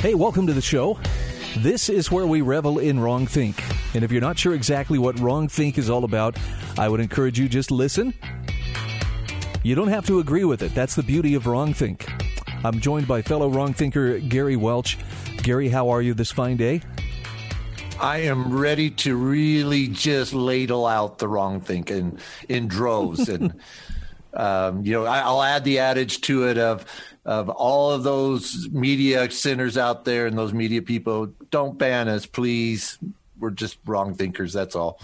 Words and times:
Hey, 0.00 0.14
welcome 0.14 0.46
to 0.46 0.54
the 0.54 0.62
show. 0.62 0.98
This 1.58 1.90
is 1.90 2.10
where 2.10 2.26
we 2.26 2.40
revel 2.40 2.78
in 2.78 2.98
wrong 2.98 3.26
think. 3.26 3.62
And 3.94 4.02
if 4.02 4.10
you're 4.10 4.22
not 4.22 4.38
sure 4.38 4.54
exactly 4.54 4.98
what 4.98 5.20
wrong 5.20 5.46
think 5.46 5.76
is 5.76 5.90
all 5.90 6.04
about, 6.04 6.38
I 6.78 6.88
would 6.88 7.00
encourage 7.00 7.38
you 7.38 7.50
just 7.50 7.70
listen. 7.70 8.14
You 9.62 9.74
don't 9.74 9.88
have 9.88 10.06
to 10.06 10.18
agree 10.18 10.44
with 10.44 10.62
it. 10.62 10.74
That's 10.74 10.94
the 10.94 11.02
beauty 11.02 11.34
of 11.34 11.46
wrong 11.46 11.74
think. 11.74 12.10
I'm 12.64 12.80
joined 12.80 13.08
by 13.08 13.20
fellow 13.20 13.50
wrong 13.50 13.74
thinker 13.74 14.18
Gary 14.20 14.56
Welch. 14.56 14.96
Gary, 15.42 15.68
how 15.68 15.90
are 15.90 16.00
you 16.00 16.14
this 16.14 16.32
fine 16.32 16.56
day? 16.56 16.80
I 18.00 18.20
am 18.20 18.58
ready 18.58 18.88
to 18.90 19.14
really 19.14 19.86
just 19.86 20.32
ladle 20.32 20.86
out 20.86 21.18
the 21.18 21.28
wrong 21.28 21.60
thinking 21.60 22.18
in 22.48 22.68
droves, 22.68 23.28
and 23.28 23.52
um, 24.32 24.82
you 24.82 24.94
know 24.94 25.04
I'll 25.04 25.42
add 25.42 25.64
the 25.64 25.80
adage 25.80 26.22
to 26.22 26.48
it 26.48 26.56
of 26.56 26.86
of 27.24 27.48
all 27.48 27.92
of 27.92 28.02
those 28.02 28.68
media 28.70 29.30
centers 29.30 29.76
out 29.76 30.04
there 30.04 30.26
and 30.26 30.38
those 30.38 30.52
media 30.52 30.82
people, 30.82 31.32
don't 31.50 31.78
ban 31.78 32.08
us, 32.08 32.26
please. 32.26 32.98
We're 33.38 33.50
just 33.50 33.78
wrong 33.86 34.14
thinkers. 34.14 34.52
That's 34.52 34.74
all. 34.74 35.00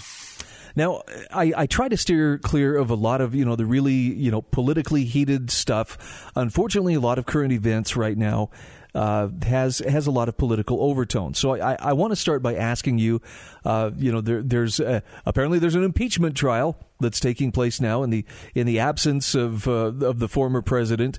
Now, 0.74 1.02
I, 1.32 1.52
I, 1.56 1.66
try 1.66 1.88
to 1.88 1.96
steer 1.96 2.36
clear 2.36 2.76
of 2.76 2.90
a 2.90 2.94
lot 2.94 3.22
of, 3.22 3.34
you 3.34 3.46
know, 3.46 3.56
the 3.56 3.64
really, 3.64 3.94
you 3.94 4.30
know, 4.30 4.42
politically 4.42 5.04
heated 5.04 5.50
stuff. 5.50 6.30
Unfortunately, 6.36 6.92
a 6.92 7.00
lot 7.00 7.18
of 7.18 7.24
current 7.24 7.52
events 7.52 7.96
right 7.96 8.16
now 8.16 8.50
uh, 8.96 9.28
has 9.42 9.80
has 9.80 10.06
a 10.06 10.10
lot 10.10 10.28
of 10.28 10.36
political 10.36 10.82
overtones. 10.82 11.38
So 11.38 11.60
I, 11.60 11.76
I 11.78 11.92
want 11.92 12.12
to 12.12 12.16
start 12.16 12.42
by 12.42 12.56
asking 12.56 12.98
you, 12.98 13.20
uh, 13.64 13.90
you 13.96 14.10
know, 14.10 14.22
there, 14.22 14.42
there's 14.42 14.80
uh, 14.80 15.00
apparently 15.26 15.58
there's 15.58 15.74
an 15.74 15.84
impeachment 15.84 16.34
trial 16.34 16.78
that's 16.98 17.20
taking 17.20 17.52
place 17.52 17.80
now 17.80 18.02
in 18.02 18.10
the 18.10 18.24
in 18.54 18.66
the 18.66 18.78
absence 18.78 19.34
of 19.34 19.68
uh, 19.68 19.92
of 20.00 20.18
the 20.18 20.28
former 20.28 20.62
president. 20.62 21.18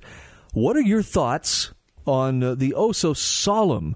What 0.54 0.76
are 0.78 0.82
your 0.82 1.04
thoughts 1.04 1.74
on 2.06 2.44
uh, 2.44 2.56
the 2.56 2.74
oh 2.74 2.92
so 2.92 3.14
solemn 3.14 3.96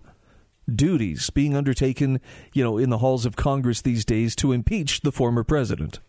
duties 0.74 1.30
being 1.30 1.56
undertaken, 1.56 2.20
you 2.54 2.64
know, 2.64 2.78
in 2.78 2.90
the 2.90 3.00
halls 3.00 3.26
of 3.26 3.36
Congress 3.36 3.82
these 3.82 4.06
days 4.06 4.36
to 4.38 4.52
impeach 4.52 5.02
the 5.02 5.12
former 5.12 5.44
president? 5.44 6.00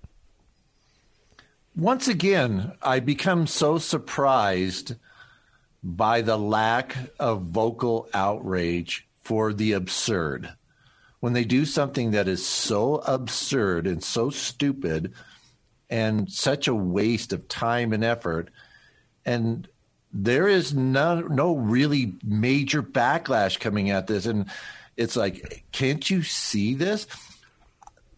Once 1.75 2.07
again, 2.07 2.73
I 2.83 3.01
become 3.01 3.47
so 3.47 3.79
surprised 3.79 4.97
by 5.83 6.21
the 6.21 6.37
lack 6.37 6.97
of 7.19 7.43
vocal 7.43 8.09
outrage 8.12 9.09
for 9.23 9.53
the 9.53 9.73
absurd. 9.73 10.53
When 11.21 11.33
they 11.33 11.45
do 11.45 11.65
something 11.65 12.11
that 12.11 12.29
is 12.29 12.45
so 12.45 12.97
absurd 13.06 13.87
and 13.87 14.03
so 14.03 14.29
stupid 14.29 15.12
and 15.89 16.31
such 16.31 16.69
a 16.69 16.75
waste 16.75 17.33
of 17.33 17.49
time 17.49 17.93
and 17.93 18.05
effort, 18.05 18.51
and 19.25 19.69
there 20.13 20.47
is 20.47 20.75
no 20.75 21.21
no 21.21 21.57
really 21.57 22.15
major 22.23 22.83
backlash 22.83 23.59
coming 23.59 23.91
at 23.91 24.07
this. 24.07 24.27
And 24.27 24.47
it's 24.97 25.17
like 25.17 25.65
can't 25.73 26.09
you 26.09 26.23
see 26.23 26.75
this? 26.75 27.06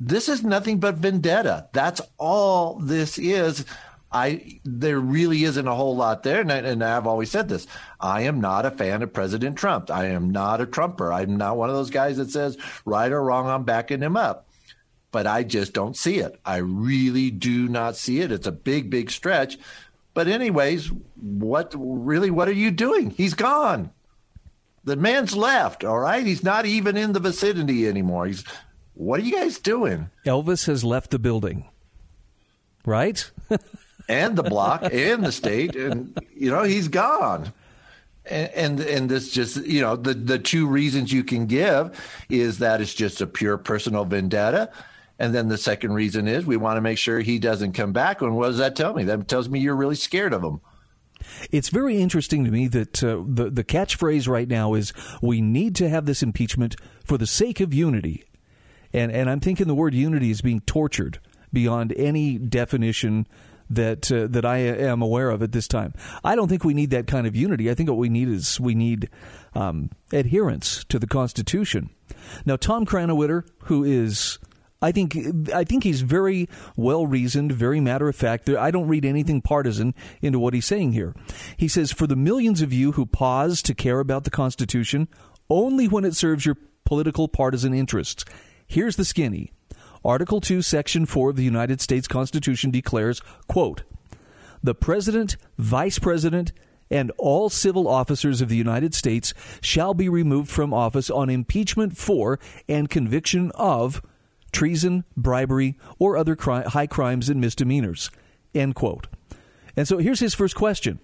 This 0.00 0.28
is 0.28 0.42
nothing 0.42 0.80
but 0.80 0.96
vendetta. 0.96 1.68
That's 1.72 2.00
all 2.18 2.74
this 2.80 3.18
is. 3.18 3.64
I 4.10 4.60
there 4.64 5.00
really 5.00 5.44
isn't 5.44 5.66
a 5.66 5.74
whole 5.74 5.96
lot 5.96 6.22
there. 6.22 6.40
And, 6.40 6.52
I, 6.52 6.58
and 6.58 6.82
i've 6.82 7.06
always 7.06 7.30
said 7.30 7.48
this. 7.48 7.66
I 8.00 8.22
am 8.22 8.40
not 8.40 8.66
a 8.66 8.70
fan 8.70 9.02
of 9.02 9.12
president 9.12 9.56
trump. 9.56 9.90
I 9.90 10.06
am 10.06 10.30
not 10.30 10.60
a 10.60 10.66
trumper. 10.66 11.12
I'm 11.12 11.36
not 11.36 11.56
one 11.56 11.68
of 11.68 11.76
those 11.76 11.90
guys 11.90 12.16
that 12.16 12.30
says 12.30 12.56
right 12.84 13.10
or 13.10 13.22
wrong 13.22 13.48
i'm 13.48 13.64
backing 13.64 14.00
him 14.00 14.16
up. 14.16 14.48
But 15.12 15.26
i 15.28 15.44
just 15.44 15.72
don't 15.72 15.96
see 15.96 16.18
it. 16.18 16.40
I 16.44 16.56
really 16.56 17.30
do 17.30 17.68
not 17.68 17.96
see 17.96 18.20
it. 18.20 18.32
It's 18.32 18.48
a 18.48 18.52
big 18.52 18.90
big 18.90 19.10
stretch 19.10 19.58
but 20.14 20.28
anyways, 20.28 20.90
what 21.16 21.74
really 21.76 22.30
what 22.30 22.48
are 22.48 22.52
you 22.52 22.70
doing? 22.70 23.10
He's 23.10 23.34
gone. 23.34 23.90
The 24.84 24.96
man's 24.96 25.34
left, 25.34 25.82
all 25.82 25.98
right? 25.98 26.24
He's 26.24 26.44
not 26.44 26.66
even 26.66 26.96
in 26.96 27.12
the 27.12 27.20
vicinity 27.20 27.88
anymore. 27.88 28.26
He's 28.26 28.44
what 28.94 29.18
are 29.18 29.24
you 29.24 29.32
guys 29.32 29.58
doing? 29.58 30.10
Elvis 30.24 30.66
has 30.66 30.84
left 30.84 31.10
the 31.10 31.18
building. 31.18 31.68
Right? 32.86 33.28
and 34.08 34.36
the 34.36 34.42
block 34.44 34.82
and 34.84 35.24
the 35.24 35.32
state 35.32 35.74
and 35.74 36.16
you 36.34 36.50
know, 36.50 36.62
he's 36.62 36.88
gone. 36.88 37.52
And, 38.26 38.50
and 38.52 38.80
and 38.80 39.08
this 39.10 39.30
just 39.30 39.66
you 39.66 39.82
know 39.82 39.96
the 39.96 40.14
the 40.14 40.38
two 40.38 40.66
reasons 40.66 41.12
you 41.12 41.24
can 41.24 41.46
give 41.46 42.00
is 42.30 42.60
that 42.60 42.80
it's 42.80 42.94
just 42.94 43.20
a 43.20 43.26
pure 43.26 43.58
personal 43.58 44.06
vendetta 44.06 44.70
and 45.24 45.34
then 45.34 45.48
the 45.48 45.56
second 45.56 45.94
reason 45.94 46.28
is 46.28 46.44
we 46.44 46.58
want 46.58 46.76
to 46.76 46.82
make 46.82 46.98
sure 46.98 47.20
he 47.20 47.38
doesn't 47.38 47.72
come 47.72 47.94
back. 47.94 48.20
And 48.20 48.36
what 48.36 48.48
does 48.48 48.58
that 48.58 48.76
tell 48.76 48.92
me? 48.92 49.04
That 49.04 49.26
tells 49.26 49.48
me 49.48 49.58
you're 49.58 49.74
really 49.74 49.94
scared 49.94 50.34
of 50.34 50.44
him. 50.44 50.60
It's 51.50 51.70
very 51.70 51.96
interesting 51.96 52.44
to 52.44 52.50
me 52.50 52.68
that 52.68 53.02
uh, 53.02 53.22
the 53.26 53.48
the 53.48 53.64
catchphrase 53.64 54.28
right 54.28 54.46
now 54.46 54.74
is 54.74 54.92
we 55.22 55.40
need 55.40 55.74
to 55.76 55.88
have 55.88 56.04
this 56.04 56.22
impeachment 56.22 56.76
for 57.06 57.16
the 57.16 57.26
sake 57.26 57.60
of 57.60 57.72
unity, 57.72 58.24
and 58.92 59.10
and 59.10 59.30
I'm 59.30 59.40
thinking 59.40 59.66
the 59.66 59.74
word 59.74 59.94
unity 59.94 60.30
is 60.30 60.42
being 60.42 60.60
tortured 60.60 61.18
beyond 61.50 61.94
any 61.96 62.36
definition 62.36 63.26
that 63.70 64.12
uh, 64.12 64.26
that 64.26 64.44
I 64.44 64.58
am 64.58 65.00
aware 65.00 65.30
of 65.30 65.42
at 65.42 65.52
this 65.52 65.66
time. 65.66 65.94
I 66.22 66.36
don't 66.36 66.48
think 66.48 66.62
we 66.62 66.74
need 66.74 66.90
that 66.90 67.06
kind 67.06 67.26
of 67.26 67.34
unity. 67.34 67.70
I 67.70 67.74
think 67.74 67.88
what 67.88 67.96
we 67.96 68.10
need 68.10 68.28
is 68.28 68.60
we 68.60 68.74
need 68.74 69.08
um, 69.54 69.88
adherence 70.12 70.84
to 70.90 70.98
the 70.98 71.06
Constitution. 71.06 71.88
Now, 72.44 72.56
Tom 72.56 72.84
Krannawitter, 72.84 73.48
who 73.64 73.82
is 73.82 74.38
I 74.82 74.92
think 74.92 75.16
I 75.54 75.64
think 75.64 75.84
he's 75.84 76.02
very 76.02 76.48
well 76.76 77.06
reasoned, 77.06 77.52
very 77.52 77.80
matter 77.80 78.08
of 78.08 78.16
fact. 78.16 78.48
I 78.50 78.70
don't 78.70 78.88
read 78.88 79.04
anything 79.04 79.40
partisan 79.40 79.94
into 80.20 80.38
what 80.38 80.52
he's 80.52 80.66
saying 80.66 80.92
here. 80.92 81.14
He 81.56 81.68
says, 81.68 81.90
"For 81.90 82.06
the 82.06 82.16
millions 82.16 82.60
of 82.60 82.72
you 82.72 82.92
who 82.92 83.06
pause 83.06 83.62
to 83.62 83.74
care 83.74 84.00
about 84.00 84.24
the 84.24 84.30
Constitution 84.30 85.08
only 85.48 85.88
when 85.88 86.04
it 86.04 86.14
serves 86.14 86.44
your 86.44 86.56
political 86.84 87.28
partisan 87.28 87.72
interests, 87.72 88.24
here's 88.66 88.96
the 88.96 89.04
skinny." 89.04 89.52
Article 90.04 90.40
2, 90.42 90.60
Section 90.60 91.06
4 91.06 91.30
of 91.30 91.36
the 91.36 91.44
United 91.44 91.80
States 91.80 92.06
Constitution 92.06 92.70
declares, 92.70 93.22
quote, 93.48 93.84
"The 94.62 94.74
President, 94.74 95.38
Vice 95.56 95.98
President, 95.98 96.52
and 96.90 97.10
all 97.16 97.48
civil 97.48 97.88
officers 97.88 98.42
of 98.42 98.50
the 98.50 98.56
United 98.56 98.92
States 98.94 99.32
shall 99.62 99.94
be 99.94 100.10
removed 100.10 100.50
from 100.50 100.74
office 100.74 101.08
on 101.08 101.30
impeachment 101.30 101.96
for 101.96 102.38
and 102.68 102.90
conviction 102.90 103.50
of 103.54 104.02
treason, 104.54 105.04
bribery, 105.16 105.76
or 105.98 106.16
other 106.16 106.34
cri- 106.34 106.62
high 106.62 106.86
crimes 106.86 107.28
and 107.28 107.40
misdemeanors. 107.40 108.10
End 108.54 108.74
quote. 108.74 109.08
And 109.76 109.86
so 109.86 109.98
here's 109.98 110.20
his 110.20 110.34
first 110.34 110.54
question 110.54 111.00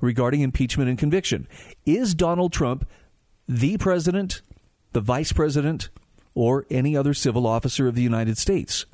regarding 0.00 0.40
impeachment 0.40 0.88
and 0.88 0.98
conviction 0.98 1.46
Is 1.86 2.14
Donald 2.14 2.52
Trump 2.52 2.88
the 3.46 3.76
president, 3.78 4.42
the 4.92 5.00
vice 5.00 5.32
president, 5.32 5.90
or 6.34 6.66
any 6.70 6.96
other 6.96 7.14
civil 7.14 7.46
officer 7.46 7.86
of 7.86 7.94
the 7.94 8.02
United 8.02 8.38
States? 8.38 8.86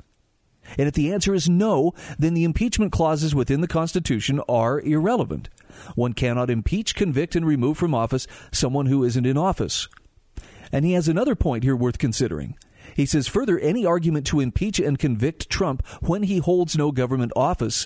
And 0.77 0.87
if 0.87 0.95
the 0.95 1.13
answer 1.13 1.33
is 1.33 1.47
no, 1.47 1.93
then 2.17 2.33
the 2.33 2.43
impeachment 2.43 2.91
clauses 2.91 3.35
within 3.35 3.61
the 3.61 3.67
Constitution 3.67 4.41
are 4.49 4.81
irrelevant. 4.81 5.49
One 5.93 6.13
cannot 6.13 6.49
impeach, 6.49 6.95
convict, 6.95 7.35
and 7.35 7.45
remove 7.45 7.77
from 7.77 7.93
office 7.93 8.25
someone 8.51 8.87
who 8.87 9.03
isn't 9.03 9.27
in 9.27 9.37
office. 9.37 9.87
And 10.71 10.83
he 10.83 10.93
has 10.93 11.07
another 11.07 11.35
point 11.35 11.63
here 11.63 11.75
worth 11.75 11.99
considering. 11.99 12.57
He 12.95 13.05
says 13.05 13.27
further, 13.27 13.59
any 13.59 13.85
argument 13.85 14.25
to 14.27 14.39
impeach 14.39 14.79
and 14.79 14.97
convict 14.97 15.49
Trump 15.49 15.85
when 16.01 16.23
he 16.23 16.37
holds 16.37 16.77
no 16.77 16.91
government 16.91 17.33
office 17.35 17.85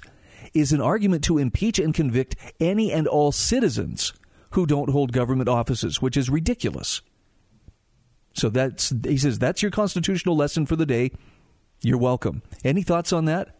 is 0.53 0.71
an 0.71 0.81
argument 0.81 1.23
to 1.25 1.39
impeach 1.39 1.79
and 1.79 1.93
convict 1.93 2.35
any 2.59 2.91
and 2.91 3.07
all 3.07 3.31
citizens 3.31 4.13
who 4.51 4.65
don't 4.65 4.91
hold 4.91 5.11
government 5.11 5.49
offices, 5.49 6.01
which 6.01 6.15
is 6.15 6.29
ridiculous. 6.29 7.01
So 8.33 8.49
that's 8.49 8.93
he 9.03 9.17
says 9.17 9.39
that's 9.39 9.61
your 9.61 9.71
constitutional 9.71 10.35
lesson 10.35 10.65
for 10.65 10.75
the 10.75 10.85
day. 10.85 11.11
You're 11.81 11.97
welcome. 11.97 12.43
Any 12.63 12.83
thoughts 12.83 13.11
on 13.11 13.25
that? 13.25 13.55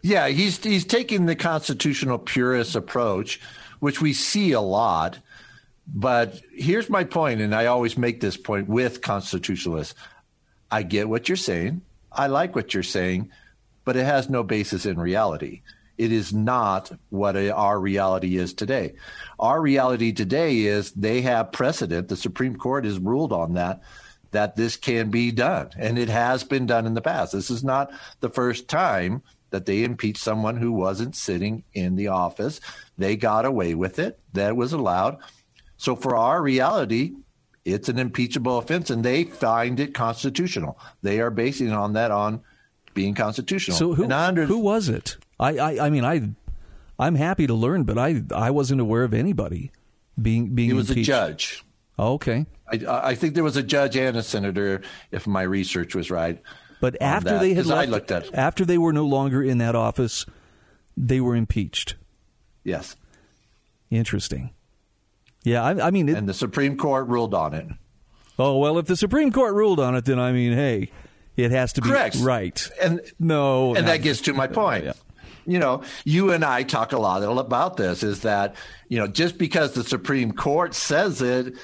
Yeah, 0.00 0.28
he's 0.28 0.62
he's 0.62 0.84
taking 0.86 1.26
the 1.26 1.36
constitutional 1.36 2.18
purist 2.18 2.74
approach, 2.74 3.40
which 3.80 4.00
we 4.00 4.14
see 4.14 4.52
a 4.52 4.60
lot. 4.60 5.18
But 5.92 6.40
here's 6.52 6.90
my 6.90 7.04
point, 7.04 7.40
and 7.40 7.54
I 7.54 7.66
always 7.66 7.96
make 7.96 8.20
this 8.20 8.36
point 8.36 8.68
with 8.68 9.00
constitutionalists. 9.00 9.94
I 10.70 10.82
get 10.82 11.08
what 11.08 11.28
you're 11.28 11.36
saying. 11.36 11.80
I 12.12 12.26
like 12.26 12.54
what 12.54 12.74
you're 12.74 12.82
saying, 12.82 13.30
but 13.84 13.96
it 13.96 14.04
has 14.04 14.28
no 14.28 14.42
basis 14.42 14.84
in 14.84 14.98
reality. 14.98 15.62
It 15.96 16.12
is 16.12 16.32
not 16.32 16.92
what 17.08 17.36
our 17.36 17.80
reality 17.80 18.36
is 18.36 18.54
today. 18.54 18.94
Our 19.40 19.60
reality 19.60 20.12
today 20.12 20.58
is 20.58 20.92
they 20.92 21.22
have 21.22 21.52
precedent. 21.52 22.08
The 22.08 22.16
Supreme 22.16 22.56
Court 22.56 22.84
has 22.84 22.98
ruled 22.98 23.32
on 23.32 23.54
that 23.54 23.80
that 24.30 24.56
this 24.56 24.76
can 24.76 25.10
be 25.10 25.30
done, 25.32 25.70
and 25.78 25.98
it 25.98 26.10
has 26.10 26.44
been 26.44 26.66
done 26.66 26.86
in 26.86 26.94
the 26.94 27.00
past. 27.00 27.32
This 27.32 27.50
is 27.50 27.64
not 27.64 27.90
the 28.20 28.28
first 28.28 28.68
time 28.68 29.22
that 29.50 29.64
they 29.64 29.82
impeached 29.82 30.22
someone 30.22 30.58
who 30.58 30.70
wasn't 30.70 31.16
sitting 31.16 31.64
in 31.72 31.96
the 31.96 32.08
office. 32.08 32.60
They 32.98 33.16
got 33.16 33.46
away 33.46 33.74
with 33.74 33.98
it. 33.98 34.18
That 34.34 34.54
was 34.54 34.74
allowed. 34.74 35.16
So 35.78 35.96
for 35.96 36.14
our 36.16 36.42
reality, 36.42 37.12
it's 37.64 37.88
an 37.88 37.98
impeachable 37.98 38.58
offense, 38.58 38.90
and 38.90 39.04
they 39.04 39.24
find 39.24 39.80
it 39.80 39.94
constitutional. 39.94 40.78
They 41.02 41.20
are 41.20 41.30
basing 41.30 41.72
on 41.72 41.94
that 41.94 42.10
on 42.10 42.42
being 42.94 43.14
constitutional. 43.14 43.76
So 43.76 43.94
who, 43.94 44.10
under- 44.10 44.44
who 44.46 44.58
was 44.58 44.88
it? 44.88 45.16
I, 45.40 45.56
I, 45.58 45.86
I 45.86 45.90
mean, 45.90 46.04
I, 46.04 46.30
I'm 46.98 47.14
happy 47.14 47.46
to 47.46 47.54
learn, 47.54 47.84
but 47.84 47.96
I, 47.96 48.22
I 48.34 48.50
wasn't 48.50 48.80
aware 48.80 49.04
of 49.04 49.14
anybody 49.14 49.70
being 50.20 50.54
being. 50.54 50.70
Impeached. 50.70 50.72
It 50.72 50.76
was 50.76 50.90
impeached. 50.90 51.08
a 51.08 51.12
judge. 51.12 51.64
Oh, 51.98 52.12
okay. 52.14 52.46
I, 52.70 53.10
I 53.10 53.14
think 53.14 53.34
there 53.34 53.44
was 53.44 53.56
a 53.56 53.62
judge 53.62 53.96
and 53.96 54.16
a 54.16 54.22
senator, 54.22 54.82
if 55.10 55.26
my 55.26 55.42
research 55.42 55.94
was 55.94 56.10
right. 56.10 56.40
But 56.80 57.00
after 57.00 57.30
that, 57.30 57.40
they 57.40 57.54
had 57.54 57.66
left, 57.66 57.88
I 57.88 57.90
looked 57.90 58.10
at 58.10 58.32
after 58.34 58.64
they 58.64 58.78
were 58.78 58.92
no 58.92 59.04
longer 59.06 59.42
in 59.42 59.58
that 59.58 59.74
office, 59.74 60.26
they 60.96 61.20
were 61.20 61.34
impeached. 61.34 61.96
Yes. 62.62 62.94
Interesting. 63.90 64.50
Yeah, 65.44 65.62
I, 65.62 65.88
I 65.88 65.90
mean, 65.90 66.08
it, 66.08 66.16
and 66.16 66.28
the 66.28 66.34
Supreme 66.34 66.76
Court 66.76 67.08
ruled 67.08 67.34
on 67.34 67.54
it. 67.54 67.66
Oh 68.38 68.58
well, 68.58 68.78
if 68.78 68.86
the 68.86 68.96
Supreme 68.96 69.32
Court 69.32 69.54
ruled 69.54 69.80
on 69.80 69.94
it, 69.94 70.04
then 70.04 70.18
I 70.18 70.32
mean, 70.32 70.52
hey, 70.52 70.90
it 71.36 71.50
has 71.50 71.72
to 71.74 71.80
be 71.80 71.88
Correct. 71.88 72.16
right. 72.16 72.70
And 72.80 73.00
no, 73.18 73.74
and 73.74 73.86
not, 73.86 73.92
that 73.92 74.02
gets 74.02 74.20
to 74.22 74.34
my 74.34 74.46
point. 74.46 74.84
Yeah. 74.84 74.92
You 75.46 75.58
know, 75.58 75.82
you 76.04 76.32
and 76.32 76.44
I 76.44 76.62
talk 76.62 76.92
a 76.92 76.98
lot 76.98 77.22
about 77.22 77.76
this. 77.76 78.02
Is 78.02 78.20
that 78.20 78.54
you 78.88 78.98
know 78.98 79.06
just 79.06 79.38
because 79.38 79.72
the 79.72 79.84
Supreme 79.84 80.32
Court 80.32 80.74
says 80.74 81.22
it 81.22 81.54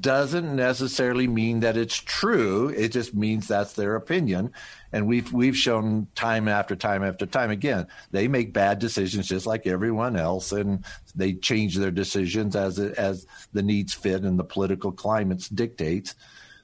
doesn't 0.00 0.54
necessarily 0.54 1.26
mean 1.26 1.60
that 1.60 1.76
it's 1.76 1.96
true. 1.96 2.68
It 2.68 2.88
just 2.90 3.14
means 3.14 3.48
that's 3.48 3.72
their 3.72 3.96
opinion. 3.96 4.52
And 4.92 5.06
we've 5.06 5.32
we've 5.32 5.56
shown 5.56 6.06
time 6.14 6.48
after 6.48 6.76
time 6.76 7.02
after 7.02 7.24
time 7.24 7.50
again 7.50 7.86
they 8.10 8.28
make 8.28 8.52
bad 8.52 8.78
decisions 8.78 9.26
just 9.26 9.46
like 9.46 9.66
everyone 9.66 10.16
else, 10.16 10.52
and 10.52 10.84
they 11.14 11.32
change 11.32 11.76
their 11.76 11.90
decisions 11.90 12.54
as 12.54 12.78
as 12.78 13.26
the 13.52 13.62
needs 13.62 13.94
fit 13.94 14.22
and 14.22 14.38
the 14.38 14.44
political 14.44 14.92
climates 14.92 15.48
dictates. 15.48 16.14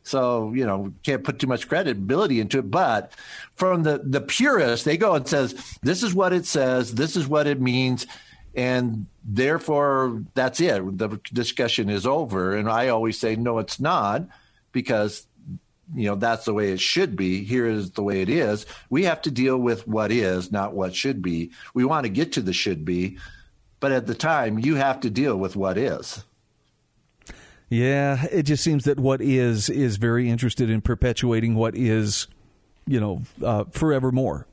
So 0.03 0.53
you 0.53 0.67
know 0.67 0.93
can't 1.03 1.25
put 1.25 1.39
too 1.39 1.47
much 1.47 1.69
credibility 1.69 2.41
into 2.41 2.59
it. 2.59 2.71
But 2.71 3.13
from 3.57 3.83
the 3.83 4.03
the 4.05 4.21
purists, 4.21 4.85
they 4.85 4.97
go 4.97 5.15
and 5.15 5.27
says 5.27 5.55
this 5.83 6.03
is 6.03 6.15
what 6.15 6.33
it 6.33 6.45
says, 6.45 6.95
this 6.95 7.17
is 7.17 7.27
what 7.27 7.47
it 7.47 7.61
means, 7.61 8.07
and 8.55 9.07
therefore 9.25 10.23
that's 10.35 10.61
it. 10.61 10.99
The 10.99 11.21
discussion 11.33 11.89
is 11.89 12.07
over. 12.07 12.57
And 12.57 12.69
I 12.69 12.89
always 12.89 13.19
say 13.19 13.37
no, 13.37 13.59
it's 13.59 13.81
not, 13.81 14.29
because 14.73 15.27
you 15.95 16.09
know 16.09 16.15
that's 16.15 16.45
the 16.45 16.55
way 16.55 16.73
it 16.73 16.81
should 16.81 17.17
be. 17.17 17.45
Here 17.45 17.67
is 17.67 17.93
the 17.93 18.03
way 18.03 18.23
it 18.23 18.29
is. 18.29 18.67
We 18.91 19.05
have 19.05 19.23
to 19.23 19.31
deal 19.31 19.59
with 19.59 19.87
what 19.87 20.13
is 20.13 20.53
not 20.53 20.75
what 20.75 20.95
should 20.95 21.23
be. 21.23 21.51
We 21.75 21.85
want 21.85 22.05
to 22.05 22.11
get 22.11 22.33
to 22.33 22.43
the 22.43 22.53
should 22.53 22.85
be 22.85 23.19
but 23.81 23.93
at 23.93 24.07
the 24.07 24.15
time 24.15 24.59
you 24.59 24.77
have 24.77 25.01
to 25.01 25.11
deal 25.11 25.37
with 25.37 25.57
what 25.57 25.79
is. 25.79 26.25
Yeah 27.69 28.25
it 28.33 28.45
just 28.45 28.65
seems 28.65 28.85
that 28.85 28.99
what 28.99 29.21
is 29.21 29.69
is 29.69 29.97
very 29.97 30.31
interested 30.31 30.71
in 30.71 30.81
perpetuating 30.81 31.55
what 31.55 31.75
is 31.75 32.27
you 32.87 33.01
know 33.01 33.23
uh, 33.45 33.65
forevermore. 33.71 34.47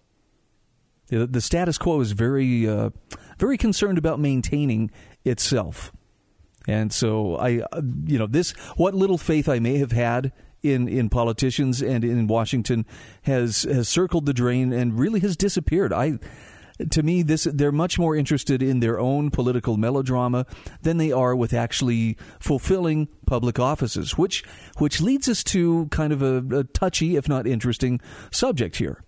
The, 1.07 1.27
the 1.27 1.41
status 1.41 1.77
quo 1.77 2.01
is 2.01 2.11
very 2.11 2.67
uh, 2.67 2.89
very 3.37 3.57
concerned 3.57 3.97
about 3.97 4.19
maintaining 4.19 4.91
itself. 5.23 5.91
And 6.67 6.91
so 6.91 7.35
i 7.37 7.59
uh, 7.71 7.81
you 8.05 8.19
know 8.19 8.27
this 8.27 8.51
what 8.75 8.93
little 8.93 9.17
faith 9.17 9.47
i 9.47 9.59
may 9.59 9.77
have 9.77 9.91
had 9.91 10.33
in, 10.73 10.87
in 10.87 11.09
politicians 11.09 11.81
and 11.81 12.03
in 12.03 12.27
Washington 12.27 12.85
has 13.23 13.63
has 13.63 13.87
circled 13.87 14.25
the 14.25 14.33
drain 14.33 14.73
and 14.73 14.97
really 14.99 15.19
has 15.21 15.35
disappeared. 15.35 15.93
I 15.93 16.19
to 16.91 17.03
me 17.03 17.21
this 17.21 17.45
they're 17.45 17.71
much 17.71 17.97
more 17.97 18.15
interested 18.15 18.61
in 18.61 18.79
their 18.79 18.99
own 18.99 19.31
political 19.31 19.77
melodrama 19.77 20.45
than 20.81 20.97
they 20.97 21.11
are 21.11 21.35
with 21.35 21.53
actually 21.53 22.17
fulfilling 22.39 23.07
public 23.25 23.59
offices, 23.59 24.17
which 24.17 24.43
which 24.77 25.01
leads 25.01 25.29
us 25.29 25.43
to 25.43 25.87
kind 25.87 26.11
of 26.11 26.21
a, 26.21 26.59
a 26.59 26.63
touchy, 26.63 27.15
if 27.15 27.29
not 27.29 27.47
interesting, 27.47 28.01
subject 28.31 28.77
here. 28.77 29.03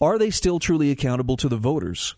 Are 0.00 0.18
they 0.18 0.30
still 0.30 0.58
truly 0.58 0.90
accountable 0.90 1.36
to 1.38 1.48
the 1.48 1.56
voters? 1.56 2.14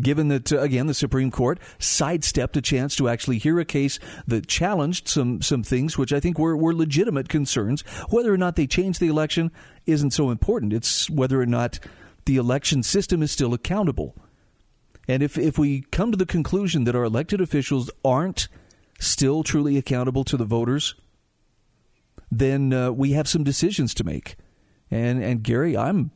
Given 0.00 0.28
that, 0.28 0.52
uh, 0.52 0.60
again, 0.60 0.86
the 0.86 0.94
Supreme 0.94 1.30
Court 1.30 1.58
sidestepped 1.78 2.56
a 2.56 2.62
chance 2.62 2.96
to 2.96 3.08
actually 3.08 3.38
hear 3.38 3.58
a 3.58 3.64
case 3.64 3.98
that 4.26 4.46
challenged 4.46 5.08
some, 5.08 5.42
some 5.42 5.62
things 5.62 5.98
which 5.98 6.12
I 6.12 6.20
think 6.20 6.38
were, 6.38 6.56
were 6.56 6.74
legitimate 6.74 7.28
concerns. 7.28 7.82
Whether 8.08 8.32
or 8.32 8.38
not 8.38 8.56
they 8.56 8.66
changed 8.66 9.00
the 9.00 9.08
election 9.08 9.50
isn't 9.86 10.12
so 10.12 10.30
important. 10.30 10.72
It's 10.72 11.10
whether 11.10 11.40
or 11.40 11.46
not 11.46 11.78
the 12.24 12.36
election 12.36 12.82
system 12.82 13.22
is 13.22 13.32
still 13.32 13.52
accountable. 13.52 14.14
And 15.08 15.22
if, 15.22 15.36
if 15.36 15.58
we 15.58 15.82
come 15.90 16.12
to 16.12 16.16
the 16.16 16.26
conclusion 16.26 16.84
that 16.84 16.96
our 16.96 17.04
elected 17.04 17.40
officials 17.40 17.90
aren't 18.04 18.48
still 18.98 19.42
truly 19.42 19.76
accountable 19.76 20.24
to 20.24 20.36
the 20.36 20.44
voters, 20.44 20.94
then 22.30 22.72
uh, 22.72 22.92
we 22.92 23.12
have 23.12 23.28
some 23.28 23.44
decisions 23.44 23.92
to 23.94 24.04
make. 24.04 24.36
And, 24.90 25.22
and 25.22 25.42
Gary, 25.42 25.76
I'm 25.76 26.12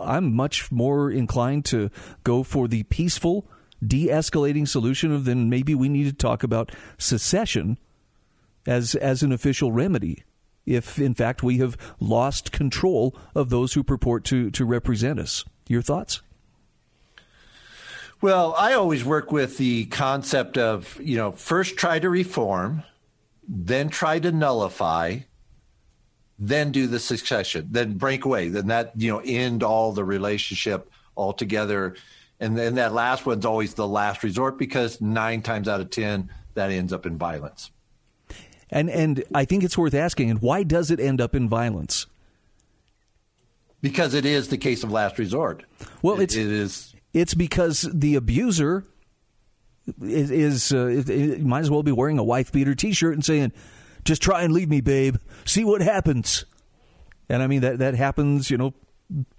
I'm 0.00 0.34
much 0.34 0.70
more 0.70 1.10
inclined 1.10 1.64
to 1.66 1.90
go 2.24 2.42
for 2.42 2.68
the 2.68 2.82
peaceful, 2.84 3.46
de 3.84 4.08
escalating 4.08 4.68
solution 4.68 5.12
of 5.12 5.24
then 5.24 5.48
maybe 5.48 5.74
we 5.74 5.88
need 5.88 6.04
to 6.04 6.12
talk 6.12 6.42
about 6.42 6.72
secession 6.98 7.78
as, 8.66 8.94
as 8.94 9.22
an 9.22 9.32
official 9.32 9.72
remedy 9.72 10.24
if, 10.66 10.98
in 10.98 11.14
fact, 11.14 11.42
we 11.42 11.58
have 11.58 11.76
lost 11.98 12.52
control 12.52 13.16
of 13.34 13.50
those 13.50 13.72
who 13.72 13.82
purport 13.82 14.24
to, 14.26 14.50
to 14.50 14.64
represent 14.64 15.18
us. 15.18 15.44
Your 15.68 15.82
thoughts? 15.82 16.22
Well, 18.20 18.54
I 18.56 18.74
always 18.74 19.04
work 19.04 19.32
with 19.32 19.56
the 19.56 19.86
concept 19.86 20.58
of, 20.58 21.00
you 21.02 21.16
know, 21.16 21.32
first 21.32 21.76
try 21.76 21.98
to 21.98 22.10
reform, 22.10 22.82
then 23.48 23.88
try 23.88 24.18
to 24.18 24.30
nullify, 24.30 25.20
then 26.40 26.72
do 26.72 26.86
the 26.86 26.98
succession, 26.98 27.68
then 27.70 27.98
break 27.98 28.24
away, 28.24 28.48
then 28.48 28.68
that 28.68 28.92
you 28.96 29.12
know 29.12 29.20
end 29.24 29.62
all 29.62 29.92
the 29.92 30.04
relationship 30.04 30.90
altogether, 31.16 31.94
and 32.40 32.56
then 32.56 32.76
that 32.76 32.94
last 32.94 33.26
one's 33.26 33.44
always 33.44 33.74
the 33.74 33.86
last 33.86 34.24
resort 34.24 34.58
because 34.58 35.00
nine 35.02 35.42
times 35.42 35.68
out 35.68 35.80
of 35.80 35.90
ten 35.90 36.30
that 36.54 36.70
ends 36.70 36.92
up 36.94 37.04
in 37.04 37.18
violence. 37.18 37.70
And 38.70 38.88
and 38.88 39.22
I 39.34 39.44
think 39.44 39.62
it's 39.64 39.76
worth 39.76 39.94
asking, 39.94 40.30
and 40.30 40.40
why 40.40 40.62
does 40.62 40.90
it 40.90 40.98
end 40.98 41.20
up 41.20 41.34
in 41.34 41.48
violence? 41.48 42.06
Because 43.82 44.14
it 44.14 44.24
is 44.24 44.48
the 44.48 44.58
case 44.58 44.82
of 44.82 44.90
last 44.90 45.18
resort. 45.18 45.64
Well, 46.02 46.20
it's 46.20 46.34
it, 46.34 46.46
it 46.46 46.52
is. 46.52 46.94
It's 47.12 47.34
because 47.34 47.88
the 47.92 48.14
abuser 48.14 48.84
is, 50.02 50.30
is 50.30 50.72
uh, 50.72 50.86
it, 50.86 51.10
it 51.10 51.44
might 51.44 51.60
as 51.60 51.70
well 51.70 51.82
be 51.82 51.92
wearing 51.92 52.18
a 52.18 52.24
wife 52.24 52.52
beater 52.52 52.74
T-shirt 52.74 53.14
and 53.14 53.24
saying 53.24 53.52
just 54.10 54.22
try 54.22 54.42
and 54.42 54.52
leave 54.52 54.68
me, 54.68 54.80
babe. 54.80 55.18
See 55.44 55.62
what 55.62 55.80
happens. 55.80 56.44
And 57.28 57.44
I 57.44 57.46
mean 57.46 57.60
that 57.60 57.78
that 57.78 57.94
happens, 57.94 58.50
you 58.50 58.58
know, 58.58 58.74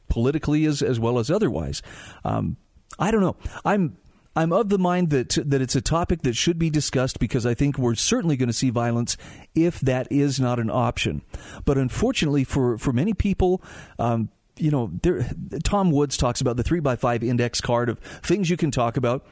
politically 0.08 0.64
as 0.64 0.82
as 0.82 0.98
well 0.98 1.20
as 1.20 1.30
otherwise. 1.30 1.82
Um, 2.24 2.56
I 2.98 3.12
don't 3.12 3.20
know. 3.20 3.36
I'm 3.66 3.98
I'm 4.34 4.54
of 4.54 4.70
the 4.70 4.80
mind 4.80 5.10
that 5.10 5.38
that 5.46 5.62
it's 5.62 5.76
a 5.76 5.82
topic 5.82 6.22
that 6.22 6.38
should 6.38 6.58
be 6.58 6.70
discussed 6.70 7.20
because 7.20 7.46
I 7.46 7.54
think 7.54 7.78
we're 7.78 7.96
certainly 7.96 8.38
going 8.38 8.48
to 8.48 8.54
see 8.54 8.70
violence 8.70 9.18
if 9.54 9.82
that 9.82 10.10
is 10.10 10.40
not 10.40 10.58
an 10.58 10.70
option. 10.70 11.22
But 11.66 11.78
unfortunately, 11.78 12.46
for 12.46 12.78
for 12.78 12.94
many 12.94 13.14
people. 13.14 13.62
Um, 14.00 14.30
you 14.58 14.70
know, 14.70 14.92
there, 15.02 15.28
Tom 15.64 15.92
Woods 15.92 16.16
talks 16.16 16.40
about 16.40 16.56
the 16.56 16.62
three 16.62 16.82
by 16.82 16.96
five 16.96 17.24
index 17.24 17.60
card 17.60 17.90
of 17.90 18.00
things 18.22 18.50
you 18.50 18.58
can 18.58 18.70
talk 18.70 18.96
about. 18.96 19.26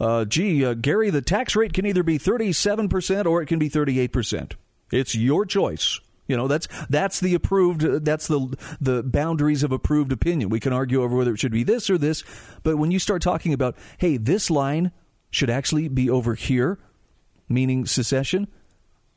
Uh, 0.00 0.24
gee, 0.24 0.64
uh, 0.64 0.74
Gary, 0.74 1.10
the 1.10 1.22
tax 1.22 1.54
rate 1.54 1.72
can 1.72 1.86
either 1.86 2.02
be 2.02 2.18
37% 2.18 3.26
or 3.26 3.40
it 3.40 3.46
can 3.46 3.60
be 3.60 3.70
38%. 3.70 4.54
It's 4.92 5.14
your 5.14 5.44
choice. 5.44 5.98
You 6.28 6.36
know, 6.36 6.46
that's 6.46 6.68
that's 6.88 7.18
the 7.20 7.34
approved 7.34 7.82
that's 8.04 8.28
the 8.28 8.56
the 8.80 9.02
boundaries 9.02 9.62
of 9.62 9.72
approved 9.72 10.12
opinion. 10.12 10.50
We 10.50 10.60
can 10.60 10.72
argue 10.72 11.02
over 11.02 11.16
whether 11.16 11.34
it 11.34 11.40
should 11.40 11.52
be 11.52 11.64
this 11.64 11.90
or 11.90 11.98
this, 11.98 12.22
but 12.62 12.76
when 12.76 12.90
you 12.90 12.98
start 12.98 13.22
talking 13.22 13.52
about, 13.52 13.76
hey, 13.98 14.16
this 14.16 14.50
line 14.50 14.92
should 15.30 15.50
actually 15.50 15.88
be 15.88 16.08
over 16.08 16.34
here, 16.34 16.78
meaning 17.48 17.86
secession, 17.86 18.46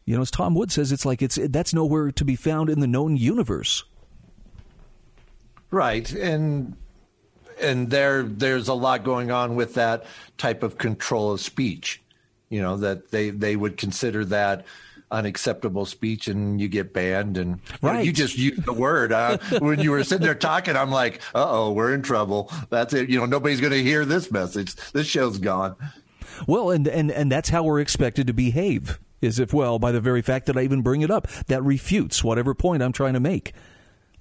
you 0.05 0.15
know, 0.15 0.21
as 0.21 0.31
Tom 0.31 0.55
Wood 0.55 0.71
says, 0.71 0.91
it's 0.91 1.05
like 1.05 1.21
it's 1.21 1.37
that's 1.49 1.73
nowhere 1.73 2.11
to 2.11 2.25
be 2.25 2.35
found 2.35 2.69
in 2.69 2.79
the 2.79 2.87
known 2.87 3.17
universe. 3.17 3.83
Right. 5.71 6.11
And 6.11 6.75
and 7.61 7.89
there 7.89 8.23
there's 8.23 8.67
a 8.67 8.73
lot 8.73 9.03
going 9.03 9.31
on 9.31 9.55
with 9.55 9.73
that 9.75 10.05
type 10.37 10.63
of 10.63 10.77
control 10.77 11.31
of 11.31 11.41
speech. 11.41 12.01
You 12.49 12.61
know, 12.61 12.77
that 12.77 13.11
they 13.11 13.31
they 13.31 13.55
would 13.55 13.77
consider 13.77 14.25
that 14.25 14.65
unacceptable 15.11 15.85
speech 15.85 16.27
and 16.27 16.59
you 16.59 16.67
get 16.67 16.93
banned 16.93 17.37
and 17.37 17.59
right. 17.81 17.91
you, 17.91 17.97
know, 17.97 18.03
you 18.03 18.11
just 18.11 18.37
use 18.37 18.57
the 18.65 18.73
word 18.73 19.11
uh, 19.13 19.37
when 19.59 19.79
you 19.79 19.91
were 19.91 20.03
sitting 20.03 20.25
there 20.25 20.35
talking 20.35 20.75
i'm 20.75 20.89
like 20.89 21.21
uh-oh 21.35 21.71
we're 21.71 21.93
in 21.93 22.01
trouble. 22.01 22.51
That's 22.69 22.93
it. 22.93 23.09
You 23.09 23.19
know 23.19 23.25
nobody's 23.25 23.61
going 23.61 23.73
to 23.73 23.83
hear 23.83 24.05
this 24.05 24.31
message. 24.31 24.75
This 24.93 25.07
show's 25.07 25.37
gone. 25.37 25.75
Well 26.47 26.71
and 26.71 26.87
and 26.87 27.11
and 27.11 27.31
that's 27.31 27.49
how 27.49 27.63
we're 27.63 27.79
expected 27.79 28.27
to 28.27 28.33
behave 28.33 28.99
is 29.21 29.39
if 29.39 29.53
well 29.53 29.79
by 29.79 29.91
the 29.91 30.01
very 30.01 30.21
fact 30.21 30.45
that 30.45 30.57
i 30.57 30.61
even 30.61 30.81
bring 30.81 31.01
it 31.01 31.09
up 31.09 31.27
that 31.47 31.63
refutes 31.63 32.23
whatever 32.23 32.53
point 32.53 32.83
i'm 32.83 32.91
trying 32.91 33.13
to 33.13 33.19
make. 33.19 33.53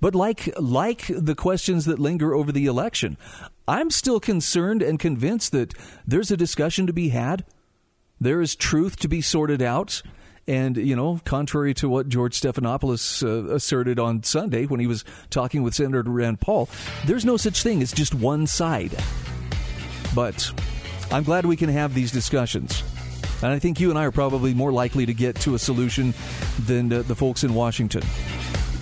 But 0.01 0.15
like 0.15 0.53
like 0.59 1.05
the 1.09 1.35
questions 1.35 1.87
that 1.87 1.99
linger 1.99 2.35
over 2.35 2.53
the 2.53 2.67
election 2.67 3.17
i'm 3.67 3.91
still 3.91 4.21
concerned 4.21 4.83
and 4.83 4.99
convinced 4.99 5.53
that 5.53 5.75
there's 6.07 6.31
a 6.31 6.37
discussion 6.37 6.87
to 6.87 6.93
be 6.93 7.11
had. 7.11 7.45
There 8.21 8.41
is 8.41 8.55
truth 8.55 8.97
to 9.01 9.09
be 9.09 9.21
sorted 9.21 9.61
out 9.61 10.03
and, 10.47 10.77
you 10.77 10.95
know, 10.95 11.21
contrary 11.25 11.75
to 11.75 11.89
what 11.89 12.09
George 12.09 12.39
Stephanopoulos 12.39 13.23
uh, 13.23 13.55
asserted 13.55 13.99
on 13.99 14.23
Sunday 14.23 14.67
when 14.67 14.81
he 14.81 14.87
was 14.87 15.05
talking 15.31 15.63
with 15.63 15.75
Senator 15.75 16.11
Rand 16.11 16.41
Paul, 16.41 16.69
there's 17.07 17.25
no 17.25 17.37
such 17.37 17.63
thing 17.63 17.83
as 17.83 17.93
just 17.93 18.15
one 18.15 18.47
side. 18.47 18.95
But 20.15 20.53
I'm 21.11 21.23
glad 21.23 21.47
we 21.47 21.57
can 21.57 21.71
have 21.71 21.95
these 21.95 22.13
discussions. 22.13 22.83
And 23.43 23.53
I 23.53 23.59
think 23.59 23.81
you 23.81 23.91
and 23.91 23.99
I 23.99 24.05
are 24.05 24.13
probably 24.13 24.55
more 24.55 24.73
likely 24.73 25.07
to 25.07 25.15
get 25.15 25.37
to 25.41 25.55
a 25.55 25.59
solution 25.59 26.15
than 26.67 26.93
uh, 26.93 27.03
the 27.03 27.15
folks 27.15 27.45
in 27.45 27.55
Washington. 27.55 28.03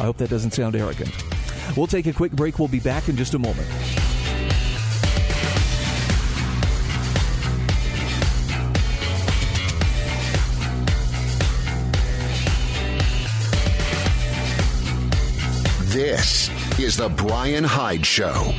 I 0.00 0.04
hope 0.04 0.18
that 0.18 0.30
doesn't 0.30 0.52
sound 0.52 0.76
arrogant. 0.76 1.10
We'll 1.76 1.86
take 1.86 2.06
a 2.06 2.12
quick 2.12 2.32
break. 2.32 2.58
We'll 2.58 2.68
be 2.68 2.80
back 2.80 3.08
in 3.08 3.16
just 3.16 3.34
a 3.34 3.38
moment. 3.38 3.68
This 15.92 16.48
is 16.78 16.96
The 16.96 17.10
Brian 17.10 17.64
Hyde 17.64 18.06
Show. 18.06 18.54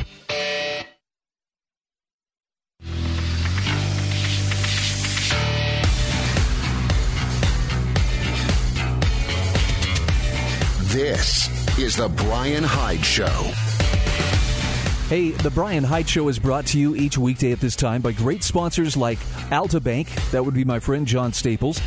This 10.92 11.80
is 11.80 11.98
The 11.98 12.08
Brian 12.18 12.64
Hyde 12.64 13.04
Show. 13.04 13.26
Hey, 15.10 15.32
the 15.32 15.50
Brian 15.50 15.84
Hyde 15.84 16.08
Show 16.08 16.28
is 16.28 16.38
brought 16.38 16.68
to 16.68 16.80
you 16.80 16.96
each 16.96 17.18
weekday 17.18 17.52
at 17.52 17.60
this 17.60 17.76
time 17.76 18.04
by 18.04 18.12
great 18.12 18.44
sponsors 18.44 18.96
like 18.96 19.18
Alta 19.52 19.80
Bank. 19.80 20.08
That 20.30 20.46
would 20.46 20.54
be 20.54 20.66
my 20.66 20.80
friend 20.80 21.08
John 21.08 21.34
Staples. 21.34 21.82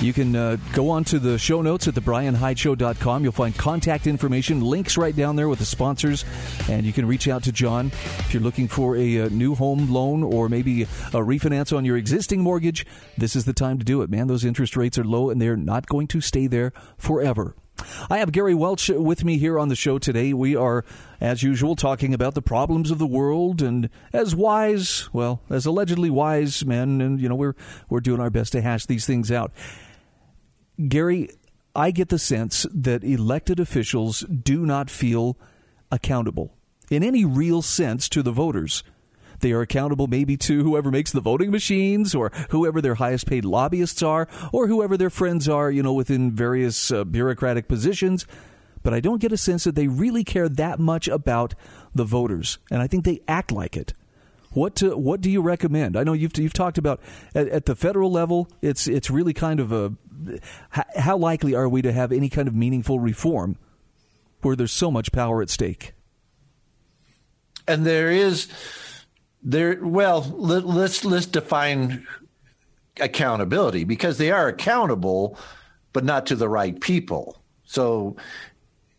You 0.00 0.14
can 0.14 0.34
uh, 0.34 0.56
go 0.72 0.88
on 0.88 1.04
to 1.04 1.18
the 1.18 1.38
show 1.38 1.60
notes 1.60 1.86
at 1.86 1.92
thebrianhydeshow.com. 1.92 3.22
You'll 3.22 3.32
find 3.32 3.54
contact 3.54 4.06
information, 4.06 4.62
links 4.62 4.96
right 4.96 5.14
down 5.14 5.36
there 5.36 5.46
with 5.46 5.58
the 5.58 5.66
sponsors, 5.66 6.24
and 6.70 6.86
you 6.86 6.92
can 6.94 7.06
reach 7.06 7.28
out 7.28 7.42
to 7.42 7.52
John 7.52 7.88
if 7.88 8.32
you're 8.32 8.42
looking 8.42 8.66
for 8.66 8.96
a, 8.96 9.16
a 9.16 9.26
uh, 9.26 9.28
new 9.28 9.54
home 9.54 9.92
loan 9.92 10.22
or 10.22 10.48
maybe 10.48 10.82
a 10.82 10.86
refinance 11.20 11.76
on 11.76 11.84
your 11.84 11.98
existing 11.98 12.40
mortgage. 12.40 12.86
This 13.18 13.36
is 13.36 13.44
the 13.44 13.52
time 13.52 13.78
to 13.78 13.84
do 13.84 14.00
it, 14.00 14.08
man. 14.08 14.26
Those 14.26 14.44
interest 14.44 14.74
rates 14.74 14.96
are 14.96 15.04
low 15.04 15.28
and 15.28 15.40
they're 15.40 15.56
not 15.56 15.86
going 15.86 16.06
to 16.08 16.22
stay 16.22 16.46
there 16.46 16.72
forever. 16.96 17.54
I 18.08 18.18
have 18.18 18.32
Gary 18.32 18.54
Welch 18.54 18.88
with 18.88 19.24
me 19.24 19.36
here 19.36 19.58
on 19.58 19.68
the 19.68 19.76
show 19.76 19.98
today. 19.98 20.32
We 20.32 20.56
are, 20.56 20.84
as 21.20 21.42
usual, 21.42 21.76
talking 21.76 22.14
about 22.14 22.34
the 22.34 22.42
problems 22.42 22.90
of 22.90 22.98
the 22.98 23.06
world, 23.06 23.62
and 23.62 23.88
as 24.12 24.34
wise, 24.34 25.08
well, 25.12 25.40
as 25.48 25.64
allegedly 25.64 26.10
wise 26.10 26.64
men, 26.64 27.00
and 27.00 27.20
you 27.20 27.28
know, 27.28 27.34
we're 27.34 27.54
we're 27.88 28.00
doing 28.00 28.20
our 28.20 28.28
best 28.28 28.52
to 28.52 28.60
hash 28.60 28.84
these 28.84 29.06
things 29.06 29.32
out. 29.32 29.52
Gary, 30.88 31.30
I 31.74 31.90
get 31.90 32.08
the 32.08 32.18
sense 32.18 32.66
that 32.72 33.04
elected 33.04 33.60
officials 33.60 34.20
do 34.20 34.66
not 34.66 34.90
feel 34.90 35.36
accountable 35.90 36.52
in 36.90 37.02
any 37.02 37.24
real 37.24 37.62
sense 37.62 38.08
to 38.08 38.22
the 38.22 38.32
voters. 38.32 38.82
They 39.40 39.52
are 39.52 39.62
accountable 39.62 40.06
maybe 40.06 40.36
to 40.38 40.62
whoever 40.62 40.90
makes 40.90 41.12
the 41.12 41.20
voting 41.20 41.50
machines 41.50 42.14
or 42.14 42.30
whoever 42.50 42.80
their 42.80 42.96
highest 42.96 43.26
paid 43.26 43.44
lobbyists 43.44 44.02
are 44.02 44.28
or 44.52 44.66
whoever 44.66 44.96
their 44.96 45.10
friends 45.10 45.48
are, 45.48 45.70
you 45.70 45.82
know, 45.82 45.94
within 45.94 46.32
various 46.32 46.90
uh, 46.90 47.04
bureaucratic 47.04 47.66
positions. 47.66 48.26
But 48.82 48.94
I 48.94 49.00
don't 49.00 49.20
get 49.20 49.32
a 49.32 49.36
sense 49.36 49.64
that 49.64 49.74
they 49.74 49.88
really 49.88 50.24
care 50.24 50.48
that 50.48 50.78
much 50.78 51.08
about 51.08 51.54
the 51.94 52.04
voters. 52.04 52.58
And 52.70 52.82
I 52.82 52.86
think 52.86 53.04
they 53.04 53.20
act 53.28 53.50
like 53.52 53.76
it. 53.76 53.94
What 54.52 54.74
to, 54.76 54.96
what 54.96 55.20
do 55.20 55.30
you 55.30 55.42
recommend? 55.42 55.96
I 55.96 56.02
know 56.02 56.12
you've 56.12 56.36
you've 56.36 56.52
talked 56.52 56.76
about 56.76 57.00
at, 57.34 57.48
at 57.48 57.66
the 57.66 57.76
federal 57.76 58.10
level. 58.10 58.48
It's 58.60 58.88
it's 58.88 59.08
really 59.08 59.32
kind 59.32 59.60
of 59.60 59.70
a 59.70 59.92
how 60.70 61.16
likely 61.16 61.54
are 61.54 61.68
we 61.68 61.82
to 61.82 61.92
have 61.92 62.12
any 62.12 62.28
kind 62.28 62.48
of 62.48 62.54
meaningful 62.54 63.00
reform 63.00 63.56
where 64.42 64.56
there's 64.56 64.72
so 64.72 64.90
much 64.90 65.12
power 65.12 65.42
at 65.42 65.50
stake? 65.50 65.92
And 67.68 67.86
there 67.86 68.10
is 68.10 68.48
there. 69.42 69.78
Well, 69.80 70.22
let, 70.36 70.66
let's 70.66 71.04
let's 71.04 71.26
define 71.26 72.06
accountability 72.98 73.84
because 73.84 74.18
they 74.18 74.30
are 74.30 74.48
accountable, 74.48 75.38
but 75.92 76.04
not 76.04 76.26
to 76.26 76.36
the 76.36 76.48
right 76.48 76.80
people. 76.80 77.40
So, 77.64 78.16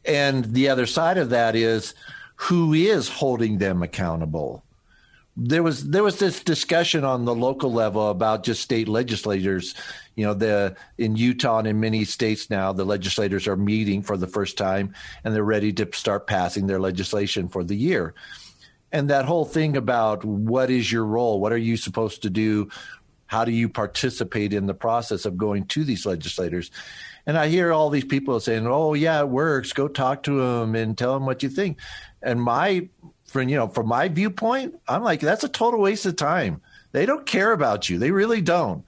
and 0.06 0.46
the 0.46 0.70
other 0.70 0.86
side 0.86 1.18
of 1.18 1.30
that 1.30 1.56
is 1.56 1.94
who 2.36 2.74
is 2.74 3.10
holding 3.10 3.58
them 3.58 3.84
accountable 3.84 4.64
there 5.38 5.64
was 5.64 5.90
there 5.90 6.04
was 6.04 6.20
this 6.20 6.44
discussion 6.44 7.06
on 7.06 7.26
the 7.26 7.34
local 7.34 7.72
level 7.72 8.10
about 8.10 8.44
just 8.44 8.62
state 8.62 8.88
legislators. 8.88 9.76
You 10.16 10.26
know 10.26 10.34
the 10.34 10.76
in 10.98 11.16
utah 11.16 11.60
and 11.60 11.68
in 11.68 11.80
many 11.80 12.04
states 12.04 12.50
now 12.50 12.74
the 12.74 12.84
legislators 12.84 13.48
are 13.48 13.56
meeting 13.56 14.02
for 14.02 14.18
the 14.18 14.28
first 14.28 14.58
time 14.58 14.94
and 15.24 15.34
they're 15.34 15.44
ready 15.44 15.72
to 15.74 15.90
start 15.94 16.28
passing 16.28 16.68
their 16.68 16.80
legislation 16.80 17.48
for 17.48 17.64
the 17.64 17.76
year. 17.76 18.14
And 18.92 19.10
that 19.10 19.24
whole 19.24 19.46
thing 19.46 19.78
about 19.78 20.26
what 20.26 20.70
is 20.70 20.92
your 20.92 21.06
role? 21.06 21.40
What 21.40 21.54
are 21.54 21.58
you 21.58 21.78
supposed 21.78 22.24
to 22.24 22.30
do? 22.30 22.70
How 23.26 23.46
do 23.46 23.54
you 23.54 23.70
participate 23.70 24.52
in 24.52 24.66
the 24.66 24.74
process 24.74 25.24
of 25.24 25.38
going 25.38 25.66
to 25.68 25.86
these 25.86 26.06
legislators? 26.06 26.72
And 27.26 27.38
i 27.38 27.48
hear 27.48 27.72
all 27.72 27.90
these 27.90 28.04
people 28.04 28.40
saying 28.42 28.68
oh 28.68 28.96
yeah 28.96 29.22
it 29.22 29.30
works. 29.30 29.72
Go 29.72 29.88
talk 29.88 30.24
to 30.24 30.42
them 30.42 30.76
and 30.76 30.98
tell 30.98 31.14
them 31.14 31.26
what 31.26 31.42
you 31.42 31.48
think. 31.48 31.80
And 32.22 32.42
my 32.42 32.90
from 33.32 33.48
you 33.48 33.56
know 33.56 33.68
from 33.68 33.88
my 33.88 34.10
viewpoint 34.10 34.78
i'm 34.88 35.04
like 35.04 35.22
that's 35.22 35.44
a 35.44 35.50
total 35.50 35.80
waste 35.80 36.06
of 36.06 36.16
time. 36.16 36.62
They 36.92 37.06
don't 37.06 37.26
care 37.26 37.54
about 37.54 37.90
you. 37.90 37.98
They 37.98 38.12
really 38.12 38.42
don't 38.42 38.84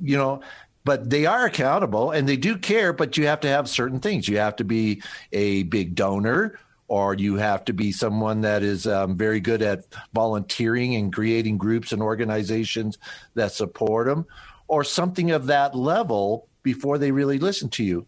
you 0.00 0.16
know 0.16 0.42
but 0.84 1.08
they 1.08 1.26
are 1.26 1.46
accountable 1.46 2.10
and 2.10 2.28
they 2.28 2.36
do 2.36 2.58
care 2.58 2.92
but 2.92 3.16
you 3.16 3.26
have 3.26 3.40
to 3.40 3.48
have 3.48 3.68
certain 3.68 4.00
things. 4.00 4.28
You 4.28 4.38
have 4.38 4.56
to 4.56 4.64
be 4.64 5.02
a 5.32 5.62
big 5.64 5.94
donor 5.94 6.58
or 6.88 7.14
you 7.14 7.36
have 7.36 7.64
to 7.64 7.72
be 7.72 7.90
someone 7.90 8.42
that 8.42 8.62
is 8.62 8.86
um, 8.86 9.16
very 9.16 9.40
good 9.40 9.62
at 9.62 9.84
volunteering 10.12 10.94
and 10.94 11.12
creating 11.12 11.56
groups 11.56 11.92
and 11.92 12.02
organizations 12.02 12.98
that 13.34 13.52
support 13.52 14.06
them 14.06 14.26
or 14.68 14.84
something 14.84 15.30
of 15.30 15.46
that 15.46 15.74
level 15.74 16.48
before 16.62 16.98
they 16.98 17.10
really 17.10 17.38
listen 17.38 17.70
to 17.70 17.82
you 17.82 18.06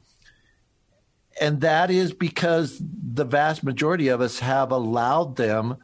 and 1.40 1.60
that 1.62 1.90
is 1.90 2.12
because 2.12 2.80
the 2.80 3.24
vast 3.24 3.62
majority 3.64 4.08
of 4.08 4.20
us 4.20 4.38
have 4.38 4.70
allowed 4.70 5.36
them 5.36 5.76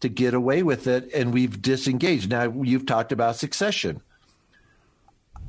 to 0.00 0.08
get 0.08 0.34
away 0.34 0.62
with 0.62 0.86
it 0.86 1.12
and 1.14 1.32
we've 1.32 1.62
disengaged. 1.62 2.30
Now, 2.30 2.52
you've 2.62 2.86
talked 2.86 3.12
about 3.12 3.36
succession. 3.36 4.02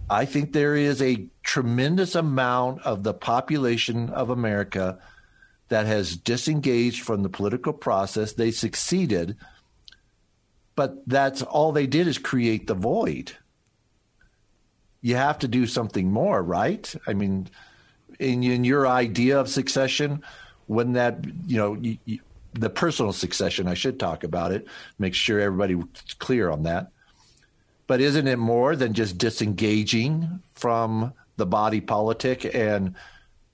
I 0.10 0.26
think 0.26 0.54
there 0.54 0.76
is 0.76 1.02
a 1.02 1.28
tremendous 1.44 2.16
amount 2.16 2.82
of 2.84 3.04
the 3.04 3.14
population 3.14 4.10
of 4.10 4.30
America 4.30 5.00
that 5.70 5.86
has 5.86 6.16
disengaged 6.16 7.02
from 7.02 7.24
the 7.24 7.30
political 7.30 7.74
process. 7.74 8.34
They 8.34 8.52
succeeded, 8.52 9.38
but 10.76 11.08
that's 11.08 11.42
all 11.42 11.72
they 11.72 11.88
did 11.88 12.08
is 12.08 12.18
create 12.18 12.68
the 12.68 12.76
void. 12.76 13.32
You 15.02 15.16
have 15.16 15.40
to 15.40 15.48
do 15.48 15.66
something 15.66 16.12
more, 16.12 16.44
right? 16.44 16.94
I 17.08 17.14
mean, 17.14 17.50
in, 18.24 18.44
in 18.44 18.63
your 18.63 18.88
idea 18.88 19.39
of 19.39 19.50
succession, 19.50 20.24
when 20.68 20.94
that 20.94 21.25
you 21.48 21.58
know 21.58 21.74
you, 21.75 21.98
you, 22.06 22.20
the 22.53 22.70
personal 22.70 23.13
succession, 23.13 23.68
I 23.68 23.74
should 23.74 24.00
talk 24.00 24.24
about 24.24 24.51
it. 24.51 24.68
Make 25.00 25.15
sure 25.15 25.39
everybody's 25.39 25.84
clear 26.20 26.50
on 26.50 26.63
that. 26.63 26.92
But 27.88 28.00
isn't 28.00 28.27
it 28.27 28.39
more 28.39 28.75
than 28.75 28.94
just 28.94 29.18
disengaging 29.18 30.42
from 30.53 31.13
the 31.36 31.46
body 31.46 31.82
politic 31.82 32.56
and 32.56 32.96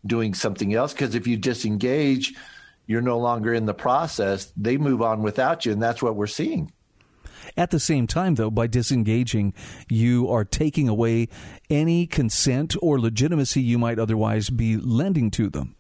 doing 0.06 0.34
something 0.34 0.74
else? 0.74 0.94
Because 0.94 1.16
if 1.16 1.28
you 1.28 1.38
disengage, 1.38 2.36
you're 2.86 3.02
no 3.02 3.18
longer 3.18 3.54
in 3.54 3.66
the 3.66 3.74
process. 3.74 4.52
They 4.56 4.78
move 4.78 5.02
on 5.02 5.24
without 5.24 5.66
you, 5.66 5.72
and 5.72 5.82
that's 5.82 6.02
what 6.02 6.16
we're 6.16 6.28
seeing. 6.28 6.72
At 7.58 7.72
the 7.72 7.80
same 7.80 8.08
time, 8.08 8.36
though, 8.36 8.52
by 8.52 8.68
disengaging, 8.68 9.54
you 9.90 10.30
are 10.30 10.46
taking 10.46 10.88
away 10.88 11.28
any 11.70 12.08
consent 12.08 12.76
or 12.82 13.00
legitimacy 13.00 13.62
you 13.62 13.78
might 13.78 14.00
otherwise 14.00 14.50
be 14.50 14.78
lending 14.78 15.32
to 15.32 15.50
them. 15.50 15.76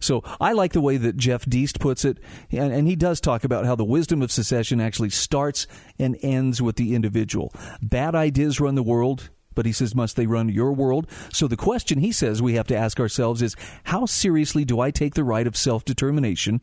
So 0.00 0.22
I 0.40 0.52
like 0.52 0.72
the 0.72 0.80
way 0.80 0.96
that 0.96 1.18
Jeff 1.18 1.44
Deist 1.44 1.78
puts 1.78 2.06
it, 2.06 2.18
and, 2.50 2.72
and, 2.72 2.88
he 2.88 2.96
does 2.96 3.20
talk 3.20 3.44
about 3.44 3.66
how 3.66 3.76
the 3.76 3.84
wisdom 3.84 4.22
of 4.22 4.32
secession 4.32 4.80
actually 4.80 5.10
starts 5.10 5.66
and 5.98 6.16
ends 6.22 6.62
with 6.62 6.76
the 6.76 6.94
individual. 6.94 7.52
Bad 7.82 8.14
ideas 8.14 8.60
run 8.60 8.76
the 8.76 8.82
world, 8.82 9.28
But 9.54 9.66
he 9.66 9.72
says, 9.72 9.94
must 9.94 10.16
they 10.16 10.26
run 10.26 10.48
your 10.48 10.72
world? 10.72 11.06
So 11.32 11.46
the 11.46 11.56
question 11.56 11.98
he 11.98 12.12
says 12.12 12.40
we 12.40 12.54
have 12.54 12.68
to 12.68 12.76
ask 12.76 13.00
ourselves 13.00 13.42
is 13.42 13.56
how 13.84 14.06
seriously 14.06 14.64
do 14.64 14.80
I 14.80 14.90
take 14.90 15.14
the 15.14 15.24
right 15.24 15.46
of 15.46 15.56
self 15.56 15.84
determination? 15.84 16.60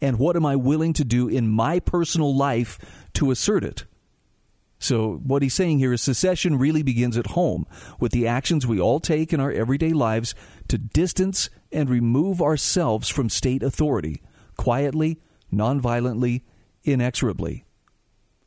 And 0.00 0.18
what 0.18 0.36
am 0.36 0.44
I 0.44 0.56
willing 0.56 0.92
to 0.94 1.04
do 1.04 1.28
in 1.28 1.48
my 1.48 1.80
personal 1.80 2.34
life 2.34 2.78
to 3.14 3.30
assert 3.30 3.64
it? 3.64 3.84
So, 4.78 5.22
what 5.24 5.42
he's 5.42 5.54
saying 5.54 5.78
here 5.78 5.92
is 5.92 6.02
secession 6.02 6.58
really 6.58 6.82
begins 6.82 7.16
at 7.16 7.28
home 7.28 7.66
with 7.98 8.12
the 8.12 8.26
actions 8.26 8.66
we 8.66 8.78
all 8.78 9.00
take 9.00 9.32
in 9.32 9.40
our 9.40 9.50
everyday 9.50 9.90
lives 9.90 10.34
to 10.68 10.76
distance 10.76 11.48
and 11.72 11.88
remove 11.88 12.42
ourselves 12.42 13.08
from 13.08 13.30
state 13.30 13.62
authority 13.62 14.22
quietly, 14.56 15.18
nonviolently, 15.52 16.42
inexorably. 16.84 17.64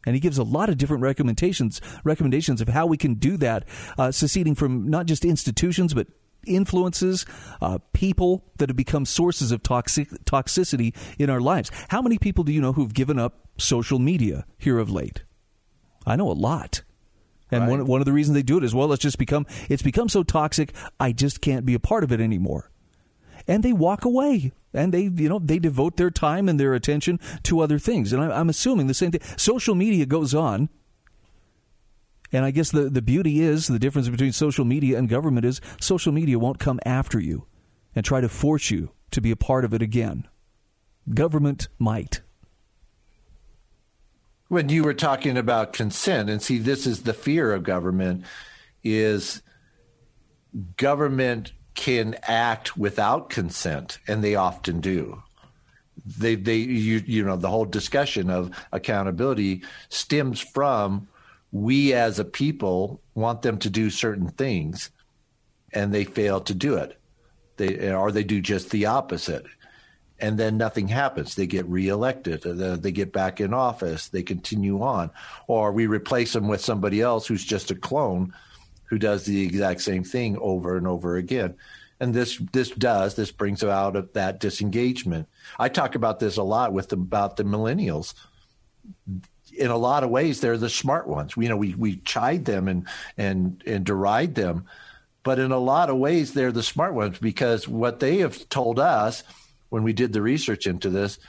And 0.06 0.16
he 0.16 0.20
gives 0.20 0.38
a 0.38 0.44
lot 0.44 0.70
of 0.70 0.78
different 0.78 1.04
recommendations 1.04 1.82
recommendations 2.04 2.62
of 2.62 2.70
how 2.70 2.86
we 2.86 2.98
can 2.98 3.16
do 3.16 3.36
that, 3.38 3.66
uh, 3.98 4.12
seceding 4.12 4.56
from 4.56 4.90
not 4.90 5.08
just 5.08 5.26
institutions 5.26 5.94
but 5.94 6.08
influences, 6.46 7.26
uh, 7.62 7.80
people 7.94 8.44
that 8.58 8.70
have 8.70 8.76
become 8.76 9.06
sources 9.06 9.52
of 9.52 9.64
toxic 9.64 10.10
toxicity 10.26 10.96
in 11.18 11.30
our 11.30 11.42
lives. 11.42 11.72
How 11.90 12.02
many 12.02 12.18
people 12.18 12.44
do 12.44 12.52
you 12.52 12.62
know 12.62 12.74
who've 12.74 12.94
given 12.94 13.20
up 13.20 13.48
social 13.58 14.00
media 14.00 14.46
here 14.58 14.80
of 14.80 14.90
late? 14.90 15.24
I 16.06 16.16
know 16.16 16.30
a 16.30 16.34
lot. 16.34 16.82
And 17.52 17.62
right. 17.62 17.70
one, 17.70 17.88
one 17.88 18.02
of 18.02 18.06
the 18.06 18.14
reasons 18.14 18.36
they 18.36 18.44
do 18.44 18.58
it 18.58 18.64
is 18.64 18.76
well, 18.76 18.94
it's 18.94 19.02
just 19.02 19.18
become 19.18 19.46
it's 19.70 19.82
become 19.82 20.10
so 20.10 20.24
toxic. 20.24 20.74
I 21.00 21.12
just 21.12 21.42
can't 21.42 21.66
be 21.66 21.74
a 21.74 21.80
part 21.80 22.04
of 22.04 22.12
it 22.12 22.22
anymore 22.22 22.70
and 23.50 23.64
they 23.64 23.74
walk 23.74 24.06
away 24.06 24.52
and 24.74 24.94
they 24.94 25.02
you 25.02 25.28
know 25.28 25.40
they 25.40 25.60
devote 25.60 25.98
their 25.98 26.12
time 26.12 26.48
and 26.48 26.60
their 26.60 26.74
attention 26.74 27.20
to 27.44 27.60
other 27.60 27.80
things 27.80 28.14
and 28.14 28.22
I, 28.22 28.40
am 28.40 28.50
assuming 28.50 28.88
the 28.88 28.94
same 28.94 29.12
thing 29.12 29.22
social 29.36 29.76
media 29.76 30.06
goes 30.06 30.34
on 30.34 30.70
and 32.32 32.46
i 32.46 32.52
guess 32.52 32.72
the, 32.72 32.90
the 32.90 33.02
beauty 33.02 33.42
is 33.42 33.68
the 33.68 33.80
difference 33.80 34.10
between 34.10 34.32
social 34.32 34.66
media 34.66 34.98
and 34.98 35.10
government 35.10 35.46
is 35.46 35.62
social 35.80 36.12
media 36.12 36.40
won't 36.40 36.60
come 36.60 36.80
after 36.86 37.20
you 37.20 37.46
and 37.96 38.06
try 38.06 38.22
to 38.22 38.30
force 38.30 38.70
you 38.72 38.92
to 39.12 39.22
be 39.22 39.32
a 39.32 39.36
part 39.36 39.66
of 39.66 39.74
it 39.74 39.82
again 39.82 40.28
government 41.14 41.68
might 41.78 42.22
when 44.48 44.70
you 44.70 44.84
were 44.84 44.94
talking 44.94 45.38
about 45.38 45.74
consent 45.74 46.30
and 46.30 46.42
see 46.42 46.58
this 46.58 46.88
is 46.88 47.04
the 47.04 47.14
fear 47.14 47.54
of 47.54 47.64
government 47.64 48.24
is 48.84 49.42
government 50.78 51.52
can 51.76 52.16
act 52.24 52.76
without 52.76 53.30
consent, 53.30 54.00
and 54.08 54.24
they 54.24 54.36
often 54.36 54.82
do. 54.82 55.24
They, 56.06 56.36
they, 56.36 56.58
you, 56.58 57.02
you 57.06 57.24
know, 57.24 57.36
the 57.36 57.50
whole 57.50 57.66
discussion 57.66 58.30
of 58.30 58.52
accountability 58.72 59.64
stems 59.90 60.40
from 60.40 61.08
we 61.52 61.94
as 61.94 62.20
a 62.20 62.26
people 62.26 63.02
want 63.16 63.42
them 63.42 63.58
to 63.60 63.70
do 63.70 63.90
certain 63.90 64.30
things, 64.30 64.92
and 65.74 65.94
they 65.94 66.04
fail 66.04 66.42
to 66.42 66.54
do 66.54 66.76
it. 66.76 67.00
They 67.58 67.92
or 67.92 68.12
they 68.12 68.24
do 68.24 68.42
just 68.42 68.70
the 68.70 68.86
opposite, 68.86 69.46
and 70.20 70.38
then 70.38 70.58
nothing 70.58 70.88
happens. 70.88 71.36
They 71.36 71.48
get 71.48 71.66
reelected, 71.66 72.46
uh, 72.46 72.78
they 72.78 72.92
get 72.92 73.12
back 73.12 73.42
in 73.42 73.54
office, 73.54 74.08
they 74.08 74.24
continue 74.24 74.82
on, 74.82 75.12
or 75.48 75.72
we 75.72 75.88
replace 75.88 76.34
them 76.34 76.48
with 76.48 76.62
somebody 76.62 77.02
else 77.02 77.28
who's 77.28 77.44
just 77.44 77.72
a 77.72 77.76
clone 77.76 78.34
who 78.86 78.98
does 78.98 79.26
the 79.26 79.44
exact 79.44 79.82
same 79.82 80.04
thing 80.04 80.38
over 80.40 80.76
and 80.76 80.88
over 80.88 81.18
again. 81.18 81.56
And 82.00 82.14
this 82.14 82.38
this 82.54 82.70
does 82.72 83.16
this 83.16 83.32
brings 83.32 83.64
out 83.64 83.96
of 83.96 84.14
that 84.14 84.40
disengagement. 84.40 85.28
I 85.60 85.70
talk 85.70 85.96
about 85.96 86.20
this 86.20 86.38
a 86.38 86.44
lot 86.44 86.74
with 86.74 86.90
the, 86.90 86.96
about 86.96 87.36
the 87.36 87.44
millennials. 87.44 88.14
In 89.60 89.72
a 89.72 89.78
lot 89.78 90.04
of 90.04 90.10
ways, 90.10 90.42
they're 90.42 90.58
the 90.58 90.70
smart 90.70 91.08
ones. 91.08 91.34
You 91.38 91.50
know, 91.50 91.58
we 91.58 91.76
we 91.76 91.98
chide 91.98 92.46
them 92.46 92.68
and 92.68 92.88
and 93.18 93.62
and 93.66 93.86
deride 93.86 94.36
them, 94.36 94.66
but 95.24 95.40
in 95.40 95.52
a 95.52 95.60
lot 95.60 95.90
of 95.90 95.98
ways, 95.98 96.34
they're 96.34 96.52
the 96.52 96.64
smart 96.64 96.94
ones 96.94 97.20
because 97.20 97.68
what 97.68 98.00
they 98.00 98.18
have 98.18 98.48
told 98.50 98.80
us 98.80 99.24
when 99.70 99.84
we 99.84 99.94
did 99.94 100.14
the 100.14 100.22
research 100.22 100.68
into 100.68 100.90
this 100.90 101.20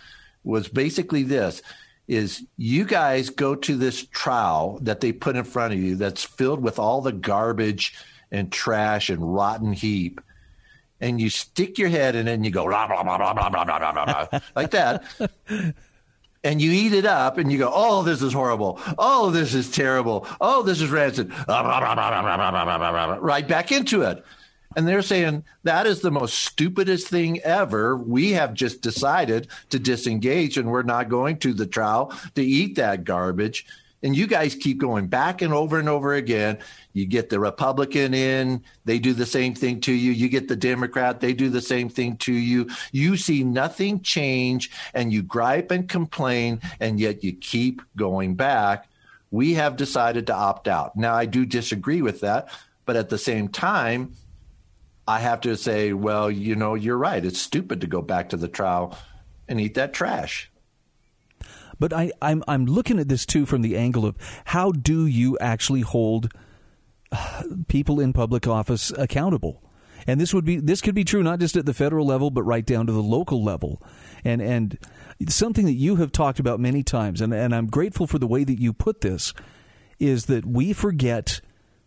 was 0.45 0.69
basically 0.69 1.23
this 1.23 1.63
is 2.09 2.45
you 2.57 2.85
guys 2.85 3.31
go 3.31 3.55
to 3.55 3.77
this 3.77 4.05
trial 4.07 4.79
that 4.83 5.01
they 5.01 5.13
put 5.13 5.37
in 5.37 5.45
front 5.45 5.73
of 5.73 5.79
you 5.79 5.95
that's 5.95 6.25
filled 6.25 6.61
with 6.61 6.79
all 6.79 7.01
the 7.01 7.13
garbage 7.13 7.95
and 8.33 8.51
trash 8.51 9.11
and 9.11 9.35
rotten 9.35 9.73
heap 9.73 10.21
and 11.01 11.21
you 11.21 11.31
stick 11.31 11.79
your 11.79 11.89
head 11.89 12.15
in 12.15 12.29
it 12.29 12.35
and 12.35 12.45
you 12.45 12.51
go 12.51 12.65
blah, 12.65 12.87
blah, 12.87 13.03
blah, 13.03 13.17
blah, 13.17 13.35
blah, 13.35 13.65
blah, 13.65 13.93
blah, 13.93 14.27
blah, 14.29 14.41
like 14.57 14.71
that 14.71 15.05
and 16.43 16.61
you 16.63 16.73
eat 16.73 16.93
it 16.93 17.05
up 17.05 17.39
and 17.39 17.53
you 17.53 17.59
go 17.59 17.71
oh 17.73 18.03
this 18.03 18.23
is 18.23 18.33
horrible 18.33 18.81
oh 18.99 19.31
this 19.31 19.55
is 19.55 19.71
terrible 19.71 20.27
oh 20.41 20.63
this 20.63 20.81
is 20.81 20.91
rancid 20.91 21.33
right 23.21 23.47
back 23.47 23.73
into 23.73 24.03
it 24.03 24.25
and 24.77 24.87
they're 24.87 25.03
saying 25.03 25.45
that 25.65 25.87
is 25.87 26.01
the 26.01 26.13
most 26.13 26.39
stupidest 26.39 27.09
thing 27.09 27.41
ever. 27.41 27.97
We 27.97 28.33
have 28.33 28.55
just 28.55 28.83
decided 28.83 29.49
to 29.71 29.79
disengage 29.79 30.57
and 30.57 30.71
we're 30.71 30.83
not 30.83 31.09
going 31.09 31.39
to 31.39 31.53
the 31.53 31.67
trial 31.67 32.15
to 32.37 32.43
eat 32.43 32.77
that 32.77 33.05
garbage. 33.05 33.67
And 34.03 34.17
you 34.17 34.27
guys 34.27 34.55
keep 34.55 34.79
going 34.79 35.09
back 35.09 35.43
and 35.43 35.53
over 35.53 35.79
and 35.79 35.89
over 35.89 36.15
again. 36.15 36.59
You 36.95 37.07
get 37.07 37.29
the 37.29 37.39
Republican 37.39 38.15
in, 38.15 38.65
they 38.85 38.99
do 38.99 39.13
the 39.13 39.27
same 39.27 39.55
thing 39.55 39.81
to 39.83 39.93
you. 39.93 40.13
You 40.13 40.29
get 40.29 40.49
the 40.49 40.57
Democrat, 40.57 41.21
they 41.21 41.35
do 41.35 41.51
the 41.51 41.61
same 41.61 41.89
thing 41.89 42.17
to 42.19 42.33
you. 42.33 42.71
You 42.93 43.17
see 43.17 43.45
nothing 43.45 44.01
change 44.01 44.71
and 44.95 45.13
you 45.13 45.23
gripe 45.23 45.71
and 45.71 45.89
complain, 45.89 46.61
and 46.81 46.99
yet 46.99 47.23
you 47.23 47.35
keep 47.35 47.83
going 47.95 48.35
back. 48.37 48.89
We 49.31 49.55
have 49.55 49.77
decided 49.77 50.27
to 50.29 50.35
opt 50.35 50.67
out. 50.67 50.97
Now, 50.97 51.15
I 51.15 51.27
do 51.27 51.47
disagree 51.47 52.03
with 52.03 52.21
that, 52.23 52.49
but 52.87 52.97
at 52.97 53.11
the 53.11 53.19
same 53.19 53.49
time, 53.49 54.15
I 55.07 55.21
have 55.21 55.41
to 55.43 55.57
say, 55.57 55.93
well, 55.93 56.31
you 56.31 56.57
know, 56.57 56.75
you're 56.75 56.97
right. 56.97 57.25
It's 57.25 57.41
stupid 57.41 57.81
to 57.83 57.87
go 57.87 58.03
back 58.03 58.31
to 58.31 58.37
the 58.37 58.49
trial 58.49 58.97
and 59.49 59.61
eat 59.61 59.75
that 59.75 59.93
trash. 59.93 60.50
But 61.81 61.93
I, 61.93 62.13
I'm 62.23 62.45
I'm 62.47 62.67
looking 62.67 63.01
at 63.01 63.09
this 63.09 63.27
too 63.27 63.47
from 63.47 63.63
the 63.63 63.77
angle 63.77 64.07
of 64.07 64.17
how 64.45 64.71
do 64.71 65.07
you 65.07 65.37
actually 65.41 65.81
hold 65.81 66.33
uh, 67.11 67.43
people 67.67 67.99
in 67.99 68.13
public 68.13 68.47
office 68.47 68.93
accountable? 68.93 69.65
And 70.07 70.21
this 70.21 70.33
would 70.33 70.45
be 70.45 70.57
this 70.57 70.81
could 70.81 70.95
be 70.95 71.05
true 71.05 71.23
not 71.23 71.41
just 71.41 71.57
at 71.57 71.67
the 71.67 71.75
federal 71.75 72.07
level, 72.07 72.31
but 72.31 72.43
right 72.45 72.65
down 72.65 72.87
to 72.87 72.93
the 72.93 73.03
local 73.03 73.43
level. 73.43 73.83
And 74.25 74.41
and 74.41 74.79
something 75.29 75.65
that 75.65 75.73
you 75.73 75.97
have 75.97 76.13
talked 76.13 76.39
about 76.39 76.61
many 76.61 76.83
times, 76.83 77.21
and, 77.21 77.35
and 77.35 77.55
I'm 77.55 77.67
grateful 77.67 78.07
for 78.07 78.19
the 78.19 78.27
way 78.27 78.45
that 78.45 78.61
you 78.61 78.73
put 78.73 79.01
this, 79.01 79.35
is 79.99 80.27
that 80.27 80.47
we 80.47 80.73
forget 80.73 81.41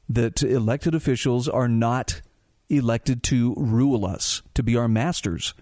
that 0.09 0.43
elected 0.43 0.93
officials 0.93 1.47
are 1.47 1.67
not 1.67 2.21
elected 2.69 3.23
to 3.23 3.53
rule 3.55 4.05
us, 4.05 4.41
to 4.53 4.63
be 4.63 4.75
our 4.75 4.87
masters. 4.87 5.53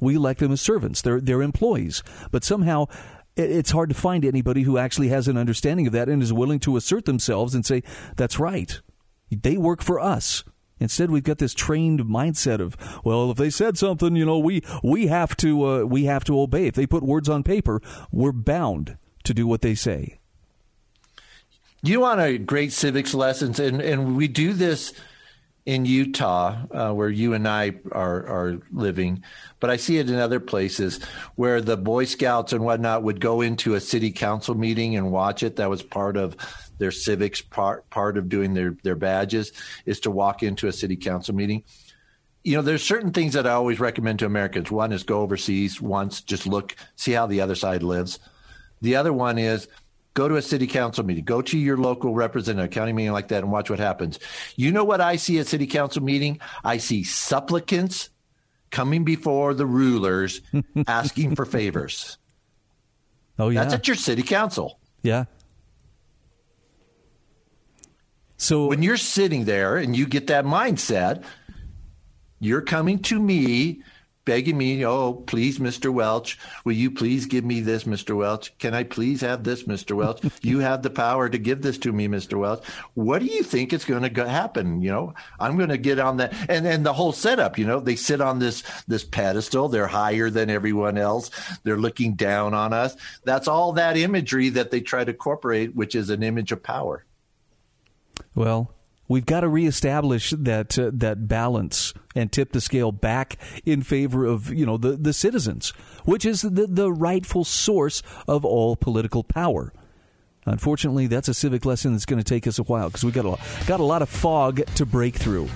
We 0.00 0.16
elect 0.16 0.40
them 0.40 0.52
as 0.52 0.60
servants. 0.60 1.00
They're, 1.00 1.20
they're 1.20 1.42
employees. 1.42 2.02
But 2.30 2.44
somehow 2.44 2.86
it's 3.36 3.70
hard 3.70 3.90
to 3.90 3.94
find 3.94 4.24
anybody 4.24 4.62
who 4.62 4.78
actually 4.78 5.08
has 5.08 5.28
an 5.28 5.36
understanding 5.36 5.86
of 5.86 5.92
that 5.92 6.08
and 6.08 6.22
is 6.22 6.32
willing 6.32 6.58
to 6.60 6.76
assert 6.76 7.04
themselves 7.04 7.54
and 7.54 7.64
say, 7.64 7.82
that's 8.16 8.38
right. 8.38 8.80
They 9.30 9.56
work 9.56 9.82
for 9.82 10.00
us. 10.00 10.42
Instead, 10.78 11.10
we've 11.10 11.24
got 11.24 11.38
this 11.38 11.54
trained 11.54 12.00
mindset 12.00 12.60
of, 12.60 12.76
well, 13.02 13.30
if 13.30 13.38
they 13.38 13.48
said 13.48 13.78
something, 13.78 14.14
you 14.14 14.26
know, 14.26 14.38
we 14.38 14.62
we 14.82 15.06
have 15.06 15.34
to 15.38 15.66
uh, 15.66 15.84
we 15.84 16.04
have 16.04 16.22
to 16.24 16.38
obey. 16.38 16.66
If 16.66 16.74
they 16.74 16.86
put 16.86 17.02
words 17.02 17.28
on 17.28 17.42
paper, 17.42 17.80
we're 18.12 18.32
bound 18.32 18.98
to 19.24 19.32
do 19.32 19.46
what 19.46 19.62
they 19.62 19.74
say. 19.74 20.18
You 21.82 22.00
want 22.00 22.20
a 22.20 22.36
great 22.36 22.72
civics 22.72 23.14
lessons, 23.14 23.58
and 23.58 23.80
and 23.80 24.16
we 24.16 24.28
do 24.28 24.52
this 24.52 24.92
in 25.66 25.84
Utah, 25.84 26.56
uh, 26.70 26.92
where 26.92 27.10
you 27.10 27.34
and 27.34 27.46
I 27.46 27.74
are, 27.90 28.26
are 28.26 28.58
living, 28.72 29.24
but 29.58 29.68
I 29.68 29.76
see 29.76 29.98
it 29.98 30.08
in 30.08 30.14
other 30.14 30.38
places 30.38 31.00
where 31.34 31.60
the 31.60 31.76
Boy 31.76 32.04
Scouts 32.04 32.52
and 32.52 32.64
whatnot 32.64 33.02
would 33.02 33.20
go 33.20 33.40
into 33.40 33.74
a 33.74 33.80
city 33.80 34.12
council 34.12 34.54
meeting 34.54 34.96
and 34.96 35.10
watch 35.10 35.42
it. 35.42 35.56
That 35.56 35.68
was 35.68 35.82
part 35.82 36.16
of 36.16 36.36
their 36.78 36.92
civics 36.92 37.40
part 37.40 37.88
part 37.90 38.16
of 38.16 38.28
doing 38.28 38.54
their 38.54 38.76
their 38.82 38.94
badges 38.94 39.52
is 39.86 39.98
to 40.00 40.10
walk 40.10 40.42
into 40.42 40.68
a 40.68 40.72
city 40.72 40.94
council 40.94 41.34
meeting. 41.34 41.64
You 42.44 42.56
know, 42.56 42.62
there's 42.62 42.84
certain 42.84 43.12
things 43.12 43.32
that 43.32 43.46
I 43.46 43.52
always 43.52 43.80
recommend 43.80 44.20
to 44.20 44.26
Americans. 44.26 44.70
One 44.70 44.92
is 44.92 45.02
go 45.02 45.20
overseas 45.20 45.80
once, 45.80 46.20
just 46.20 46.46
look, 46.46 46.76
see 46.94 47.10
how 47.10 47.26
the 47.26 47.40
other 47.40 47.56
side 47.56 47.82
lives. 47.82 48.20
The 48.82 48.94
other 48.94 49.12
one 49.12 49.36
is 49.36 49.66
Go 50.16 50.28
to 50.28 50.36
a 50.36 50.42
city 50.42 50.66
council 50.66 51.04
meeting. 51.04 51.24
Go 51.24 51.42
to 51.42 51.58
your 51.58 51.76
local 51.76 52.14
representative, 52.14 52.70
county 52.70 52.94
meeting 52.94 53.12
like 53.12 53.28
that, 53.28 53.42
and 53.42 53.52
watch 53.52 53.68
what 53.68 53.78
happens. 53.78 54.18
You 54.56 54.72
know 54.72 54.82
what 54.82 55.02
I 55.02 55.16
see 55.16 55.38
at 55.40 55.46
city 55.46 55.66
council 55.66 56.02
meeting? 56.02 56.40
I 56.64 56.78
see 56.78 57.04
supplicants 57.04 58.08
coming 58.70 59.04
before 59.04 59.52
the 59.52 59.66
rulers 59.66 60.40
asking 60.86 61.36
for 61.36 61.44
favors. 61.44 62.16
Oh 63.38 63.50
yeah, 63.50 63.64
that's 63.64 63.74
at 63.74 63.86
your 63.86 63.94
city 63.94 64.22
council. 64.22 64.80
Yeah. 65.02 65.26
So 68.38 68.68
when 68.68 68.82
you're 68.82 68.96
sitting 68.96 69.44
there 69.44 69.76
and 69.76 69.94
you 69.94 70.06
get 70.06 70.28
that 70.28 70.46
mindset, 70.46 71.24
you're 72.40 72.62
coming 72.62 73.00
to 73.00 73.20
me 73.20 73.82
begging 74.26 74.58
me, 74.58 74.84
oh, 74.84 75.14
please, 75.14 75.58
Mr. 75.58 75.90
Welch, 75.90 76.38
will 76.64 76.74
you 76.74 76.90
please 76.90 77.24
give 77.24 77.44
me 77.44 77.60
this, 77.60 77.84
Mr. 77.84 78.14
Welch? 78.14 78.56
Can 78.58 78.74
I 78.74 78.82
please 78.82 79.22
have 79.22 79.44
this, 79.44 79.62
Mr. 79.62 79.96
Welch? 79.96 80.22
you 80.42 80.58
have 80.58 80.82
the 80.82 80.90
power 80.90 81.30
to 81.30 81.38
give 81.38 81.62
this 81.62 81.78
to 81.78 81.92
me, 81.92 82.08
Mr. 82.08 82.38
Welch. 82.38 82.62
What 82.92 83.20
do 83.20 83.26
you 83.26 83.42
think 83.42 83.72
is 83.72 83.86
going 83.86 84.12
to 84.12 84.28
happen? 84.28 84.82
You 84.82 84.90
know, 84.90 85.14
I'm 85.40 85.56
going 85.56 85.70
to 85.70 85.78
get 85.78 85.98
on 85.98 86.18
that. 86.18 86.34
And 86.50 86.66
then 86.66 86.82
the 86.82 86.92
whole 86.92 87.12
setup, 87.12 87.56
you 87.56 87.66
know, 87.66 87.80
they 87.80 87.96
sit 87.96 88.20
on 88.20 88.38
this, 88.38 88.62
this 88.86 89.04
pedestal. 89.04 89.68
They're 89.68 89.86
higher 89.86 90.28
than 90.28 90.50
everyone 90.50 90.98
else. 90.98 91.30
They're 91.62 91.78
looking 91.78 92.14
down 92.14 92.52
on 92.52 92.74
us. 92.74 92.96
That's 93.24 93.48
all 93.48 93.72
that 93.72 93.96
imagery 93.96 94.50
that 94.50 94.70
they 94.70 94.82
try 94.82 95.04
to 95.04 95.12
incorporate, 95.12 95.74
which 95.74 95.94
is 95.94 96.10
an 96.10 96.22
image 96.22 96.52
of 96.52 96.62
power. 96.62 97.04
Well, 98.34 98.74
we've 99.08 99.26
got 99.26 99.40
to 99.40 99.48
reestablish 99.48 100.30
that 100.30 100.78
uh, 100.78 100.90
that 100.94 101.28
balance 101.28 101.94
and 102.14 102.32
tip 102.32 102.52
the 102.52 102.60
scale 102.60 102.92
back 102.92 103.36
in 103.64 103.82
favor 103.82 104.24
of 104.24 104.52
you 104.52 104.66
know 104.66 104.76
the 104.76 104.92
the 104.92 105.12
citizens, 105.12 105.70
which 106.04 106.24
is 106.24 106.42
the 106.42 106.66
the 106.68 106.92
rightful 106.92 107.44
source 107.44 108.02
of 108.26 108.44
all 108.44 108.76
political 108.76 109.24
power. 109.24 109.72
Unfortunately, 110.44 111.08
that's 111.08 111.28
a 111.28 111.34
civic 111.34 111.64
lesson 111.64 111.92
that's 111.92 112.06
going 112.06 112.22
to 112.22 112.24
take 112.24 112.46
us 112.46 112.58
a 112.58 112.62
while 112.62 112.88
because 112.88 113.04
we 113.04 113.10
got 113.10 113.26
a 113.26 113.66
got 113.66 113.80
a 113.80 113.84
lot 113.84 114.02
of 114.02 114.08
fog 114.08 114.64
to 114.76 114.86
break 114.86 115.16
through. 115.16 115.48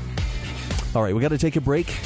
All 0.94 1.02
right, 1.02 1.14
we 1.14 1.20
got 1.20 1.28
to 1.28 1.38
take 1.38 1.56
a 1.56 1.60
break. 1.60 1.96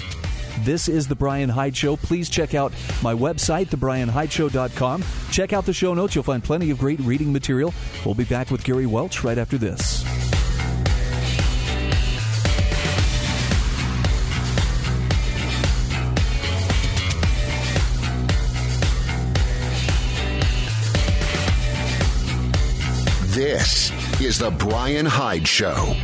This 0.60 0.88
is 0.88 1.08
The 1.08 1.16
Brian 1.16 1.48
Hyde 1.48 1.76
Show. 1.76 1.96
Please 1.96 2.28
check 2.28 2.54
out 2.54 2.72
my 3.02 3.12
website, 3.12 3.66
thebrianhydeshow.com. 3.66 5.02
Check 5.32 5.52
out 5.52 5.66
the 5.66 5.72
show 5.72 5.94
notes. 5.94 6.14
You'll 6.14 6.22
find 6.22 6.44
plenty 6.44 6.70
of 6.70 6.78
great 6.78 7.00
reading 7.00 7.32
material. 7.32 7.74
We'll 8.04 8.14
be 8.14 8.24
back 8.24 8.50
with 8.50 8.62
Gary 8.62 8.86
Welch 8.86 9.24
right 9.24 9.38
after 9.38 9.58
this. 9.58 10.04
This 23.34 23.90
is 24.20 24.38
The 24.38 24.52
Brian 24.52 25.06
Hyde 25.06 25.48
Show. 25.48 25.96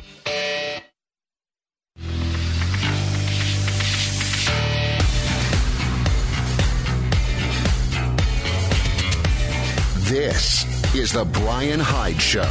This 10.08 10.64
is 10.92 11.12
The 11.12 11.24
Brian 11.24 11.78
Hyde 11.78 12.20
Show. 12.20 12.42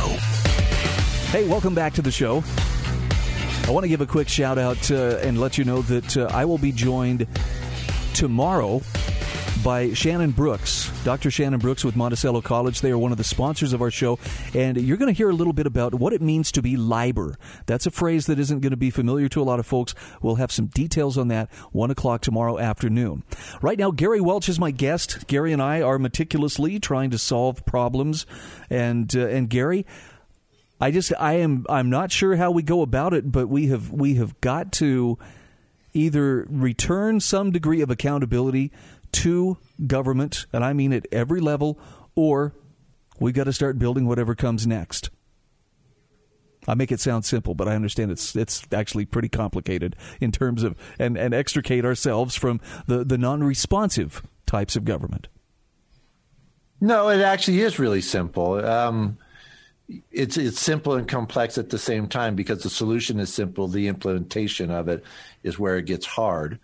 Hey, 1.32 1.46
welcome 1.50 1.76
back 1.76 1.92
to 1.96 2.02
the 2.02 2.10
show. 2.10 2.42
I 3.68 3.72
want 3.72 3.84
to 3.84 3.90
give 3.90 4.00
a 4.00 4.06
quick 4.06 4.30
shout 4.30 4.58
out 4.58 4.90
uh, 4.90 5.18
and 5.18 5.42
let 5.42 5.58
you 5.58 5.66
know 5.66 5.82
that 5.82 6.16
uh, 6.16 6.30
I 6.32 6.46
will 6.46 6.58
be 6.58 6.72
joined 6.72 7.28
tomorrow 8.14 8.82
by 9.64 9.94
Shannon 9.94 10.32
Brooks, 10.32 10.92
Dr. 11.04 11.32
Shannon 11.32 11.60
Brooks 11.60 11.84
with 11.84 11.96
Monticello 11.96 12.42
College. 12.42 12.82
They 12.82 12.92
are 12.92 12.98
one 12.98 13.12
of 13.12 13.18
the 13.18 13.24
sponsors 13.24 13.74
of 13.74 13.82
our 13.82 13.92
show, 13.92 14.20
and 14.54 14.78
you're 14.78 14.98
going 14.98 15.14
to 15.14 15.18
hear 15.18 15.30
a 15.30 15.34
little 15.34 15.54
bit 15.54 15.66
about 15.66 15.94
what 15.96 16.14
it 16.14 16.22
means 16.22 16.52
to 16.54 16.62
be 16.62 16.78
liber. 16.78 17.38
That's 17.66 17.86
a 17.86 17.92
phrase 17.92 18.26
that 18.28 18.40
isn't 18.40 18.60
going 18.60 18.72
to 18.72 18.78
be 18.78 18.90
familiar 18.90 19.28
to 19.30 19.42
a 19.42 19.44
lot 19.44 19.60
of 19.60 19.66
folks. 19.66 19.96
We'll 20.22 20.36
have 20.36 20.52
some 20.52 20.68
details 20.68 21.18
on 21.18 21.28
that 21.30 21.52
1 21.72 21.92
o'clock 21.92 22.22
tomorrow 22.22 22.60
afternoon. 22.60 23.24
Right 23.62 23.78
now, 23.78 23.92
Gary 23.92 24.22
Welch 24.22 24.50
is 24.50 24.60
my 24.60 24.72
guest. 24.72 25.28
Gary 25.28 25.52
and 25.52 25.62
I 25.62 25.82
are 25.82 26.00
meticulously 26.00 26.80
trying 26.80 27.10
to 27.12 27.18
solve 27.18 27.66
problems, 27.66 28.26
and 28.70 29.14
uh, 29.16 29.28
and 29.28 29.50
Gary. 29.50 29.86
I 30.82 30.92
just 30.92 31.12
I 31.20 31.34
am 31.34 31.66
I'm 31.70 31.90
not 31.90 32.12
sure 32.12 32.36
how 32.36 32.52
we 32.52 32.64
go 32.64 32.82
about 32.82 33.14
it, 33.14 33.32
but 33.32 33.48
we 33.48 33.68
have 33.68 33.92
we 33.92 34.16
have 34.16 34.40
got 34.42 34.72
to 34.74 35.18
either 35.94 36.46
return 36.50 37.20
some 37.20 37.52
degree 37.52 37.82
of 37.82 37.90
accountability 37.90 38.72
to 39.14 39.58
government, 39.86 40.46
and 40.54 40.64
I 40.64 40.74
mean 40.74 40.94
at 40.94 41.08
every 41.12 41.42
level, 41.42 41.80
or 42.16 42.54
we've 43.20 43.34
got 43.34 43.46
to 43.46 43.54
start 43.54 43.80
building 43.80 44.06
whatever 44.06 44.36
comes 44.36 44.68
next. 44.68 45.10
I 46.68 46.76
make 46.76 46.92
it 46.92 47.00
sound 47.00 47.26
simple, 47.26 47.56
but 47.56 47.68
I 47.68 47.76
understand 47.76 48.12
it's 48.12 48.36
it's 48.36 48.64
actually 48.72 49.06
pretty 49.06 49.30
complicated 49.30 49.96
in 50.20 50.32
terms 50.32 50.64
of 50.64 50.76
and, 51.00 51.18
and 51.18 51.34
extricate 51.34 51.86
ourselves 51.86 52.36
from 52.36 52.60
the, 52.86 53.04
the 53.04 53.18
non 53.18 53.44
responsive 53.44 54.22
types 54.46 54.76
of 54.76 54.86
government. 54.86 55.28
No, 56.82 57.10
it 57.10 57.22
actually 57.22 57.62
is 57.62 57.80
really 57.80 58.02
simple. 58.02 58.64
Um, 58.64 59.18
it's 60.12 60.38
it's 60.38 60.60
simple 60.60 60.94
and 60.94 61.08
complex 61.08 61.58
at 61.58 61.70
the 61.70 61.80
same 61.80 62.08
time 62.08 62.36
because 62.36 62.62
the 62.62 62.70
solution 62.70 63.20
is 63.20 63.34
simple. 63.34 63.68
The 63.68 63.88
implementation 63.88 64.70
of 64.70 64.88
it 64.88 65.04
is 65.44 65.58
where 65.58 65.78
it 65.78 65.86
gets 65.86 66.06
hard 66.06 66.60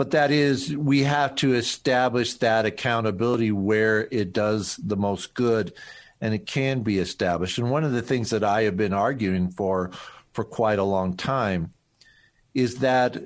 but 0.00 0.12
that 0.12 0.30
is 0.30 0.74
we 0.74 1.02
have 1.02 1.34
to 1.34 1.52
establish 1.52 2.32
that 2.36 2.64
accountability 2.64 3.52
where 3.52 4.08
it 4.10 4.32
does 4.32 4.76
the 4.76 4.96
most 4.96 5.34
good 5.34 5.74
and 6.22 6.32
it 6.32 6.46
can 6.46 6.80
be 6.80 6.98
established. 6.98 7.58
And 7.58 7.70
one 7.70 7.84
of 7.84 7.92
the 7.92 8.00
things 8.00 8.30
that 8.30 8.42
i 8.42 8.62
have 8.62 8.78
been 8.78 8.94
arguing 8.94 9.50
for 9.50 9.90
for 10.32 10.42
quite 10.42 10.78
a 10.78 10.84
long 10.84 11.18
time 11.18 11.74
is 12.54 12.76
that 12.76 13.22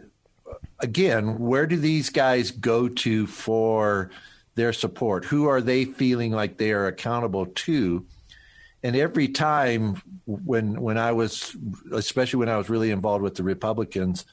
again 0.81 1.39
where 1.39 1.69
do 1.69 1.77
these 1.77 2.11
guys 2.11 2.51
go 2.51 2.89
to 2.89 3.29
for 3.29 4.11
their 4.57 4.73
support? 4.73 5.27
Who 5.27 5.47
are 5.47 5.61
they 5.61 5.85
feeling 5.85 6.33
like 6.33 6.57
they 6.57 6.73
are 6.73 6.89
accountable 6.89 7.47
to? 7.47 8.05
And 8.83 8.97
every 8.97 9.29
time 9.29 10.03
when 10.27 10.81
when 10.81 10.99
i 10.99 11.13
was 11.13 11.57
especially 11.93 12.41
when 12.41 12.49
i 12.49 12.57
was 12.57 12.69
really 12.69 12.91
involved 12.91 13.23
with 13.23 13.37
the 13.37 13.45
republicans 13.45 14.25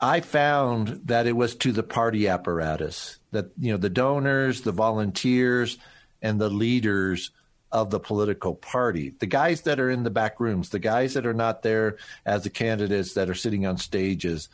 I 0.00 0.20
found 0.20 1.00
that 1.06 1.26
it 1.26 1.36
was 1.36 1.54
to 1.56 1.72
the 1.72 1.82
party 1.82 2.28
apparatus 2.28 3.18
that 3.30 3.50
you 3.58 3.72
know 3.72 3.78
the 3.78 3.90
donors, 3.90 4.62
the 4.62 4.72
volunteers, 4.72 5.78
and 6.20 6.40
the 6.40 6.50
leaders 6.50 7.30
of 7.72 7.90
the 7.90 8.00
political 8.00 8.54
party, 8.54 9.14
the 9.18 9.26
guys 9.26 9.62
that 9.62 9.80
are 9.80 9.90
in 9.90 10.02
the 10.02 10.10
back 10.10 10.38
rooms, 10.38 10.68
the 10.68 10.78
guys 10.78 11.14
that 11.14 11.26
are 11.26 11.34
not 11.34 11.62
there 11.62 11.96
as 12.24 12.44
the 12.44 12.50
candidates 12.50 13.14
that 13.14 13.28
are 13.28 13.34
sitting 13.34 13.66
on 13.66 13.76
stages, 13.76 14.48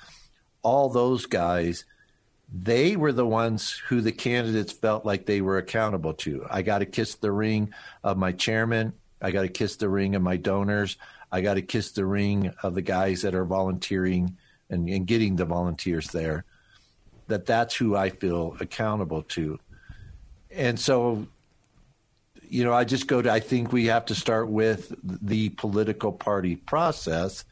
all 0.63 0.89
those 0.89 1.27
guys, 1.27 1.85
they 2.53 2.97
were 2.97 3.13
the 3.13 3.27
ones 3.27 3.81
who 3.89 4.01
the 4.01 4.13
candidates 4.13 4.73
felt 4.73 5.05
like 5.05 5.27
they 5.27 5.41
were 5.41 5.59
accountable 5.59 6.15
to. 6.15 6.47
I 6.51 6.63
got 6.63 6.79
to 6.79 6.87
kiss 6.87 7.15
the 7.15 7.33
ring 7.33 7.73
of 8.03 8.17
my 8.17 8.33
chairman. 8.33 8.95
I 9.21 9.31
got 9.31 9.43
to 9.43 9.49
kiss 9.49 9.77
the 9.77 9.89
ring 9.89 10.15
of 10.15 10.23
my 10.23 10.37
donors. 10.37 10.97
I 11.31 11.41
got 11.41 11.55
to 11.55 11.63
kiss 11.63 11.93
the 11.93 12.05
ring 12.05 12.53
of 12.63 12.75
the 12.75 12.83
guys 12.83 13.23
that 13.23 13.35
are 13.35 13.45
volunteering 13.45 14.37
and, 14.73 14.89
and 14.89 15.07
getting 15.07 15.37
the 15.37 15.45
volunteers 15.45 16.09
there, 16.09 16.45
that 17.29 17.47
that's 17.47 17.77
who 17.77 17.95
I 17.95 18.09
feel 18.09 18.57
accountable 18.59 19.23
to. 19.23 19.61
And 20.51 20.81
so, 20.81 21.27
you 22.49 22.65
know, 22.65 22.73
I 22.73 22.85
just 22.85 23.07
go 23.07 23.23
to, 23.23 23.31
I 23.31 23.41
think 23.41 23.73
we 23.73 23.87
have 23.87 24.07
to 24.07 24.15
start 24.15 24.49
with 24.49 24.93
the 25.03 25.51
political 25.51 26.13
party 26.13 26.57
process. 26.57 27.45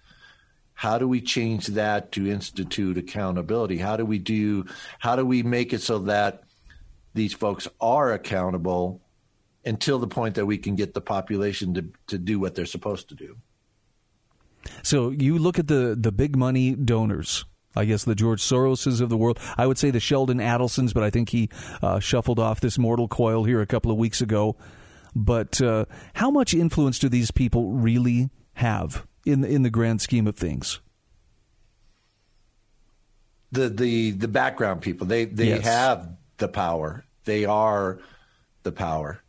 How 0.74 0.98
do 0.98 1.06
we 1.06 1.20
change 1.20 1.68
that 1.68 2.10
to 2.12 2.26
institute 2.26 2.98
accountability? 2.98 3.78
How 3.78 3.96
do 3.96 4.04
we 4.04 4.18
do, 4.18 4.66
how 4.98 5.14
do 5.14 5.24
we 5.24 5.42
make 5.42 5.72
it 5.72 5.82
so 5.82 5.98
that 6.00 6.42
these 7.14 7.34
folks 7.34 7.68
are 7.80 8.12
accountable 8.12 9.00
until 9.64 9.98
the 9.98 10.08
point 10.08 10.36
that 10.36 10.46
we 10.46 10.56
can 10.56 10.74
get 10.74 10.94
the 10.94 11.00
population 11.02 11.74
to, 11.74 11.84
to 12.06 12.18
do 12.18 12.40
what 12.40 12.54
they're 12.54 12.66
supposed 12.66 13.10
to 13.10 13.14
do? 13.14 13.36
So 14.82 15.10
you 15.10 15.38
look 15.38 15.58
at 15.58 15.68
the 15.68 15.96
the 15.98 16.12
big 16.12 16.36
money 16.36 16.74
donors. 16.74 17.44
I 17.76 17.84
guess 17.84 18.04
the 18.04 18.16
George 18.16 18.42
Soroses 18.42 19.00
of 19.00 19.10
the 19.10 19.16
world. 19.16 19.38
I 19.56 19.66
would 19.66 19.78
say 19.78 19.92
the 19.92 20.00
Sheldon 20.00 20.38
Adelsons, 20.38 20.92
but 20.92 21.04
I 21.04 21.10
think 21.10 21.28
he 21.28 21.48
uh, 21.82 22.00
shuffled 22.00 22.40
off 22.40 22.60
this 22.60 22.78
mortal 22.78 23.06
coil 23.06 23.44
here 23.44 23.60
a 23.60 23.66
couple 23.66 23.92
of 23.92 23.96
weeks 23.96 24.20
ago. 24.20 24.56
But 25.14 25.60
uh, 25.62 25.84
how 26.14 26.30
much 26.30 26.52
influence 26.52 26.98
do 26.98 27.08
these 27.08 27.30
people 27.30 27.72
really 27.72 28.30
have 28.54 29.06
in 29.24 29.44
in 29.44 29.62
the 29.62 29.70
grand 29.70 30.00
scheme 30.00 30.26
of 30.26 30.36
things? 30.36 30.80
The 33.52 33.68
the 33.68 34.12
the 34.12 34.28
background 34.28 34.82
people 34.82 35.06
they 35.06 35.24
they 35.24 35.48
yes. 35.48 35.64
have 35.64 36.08
the 36.38 36.48
power. 36.48 37.04
They 37.24 37.44
are 37.44 38.00
the 38.62 38.72
power. 38.72 39.22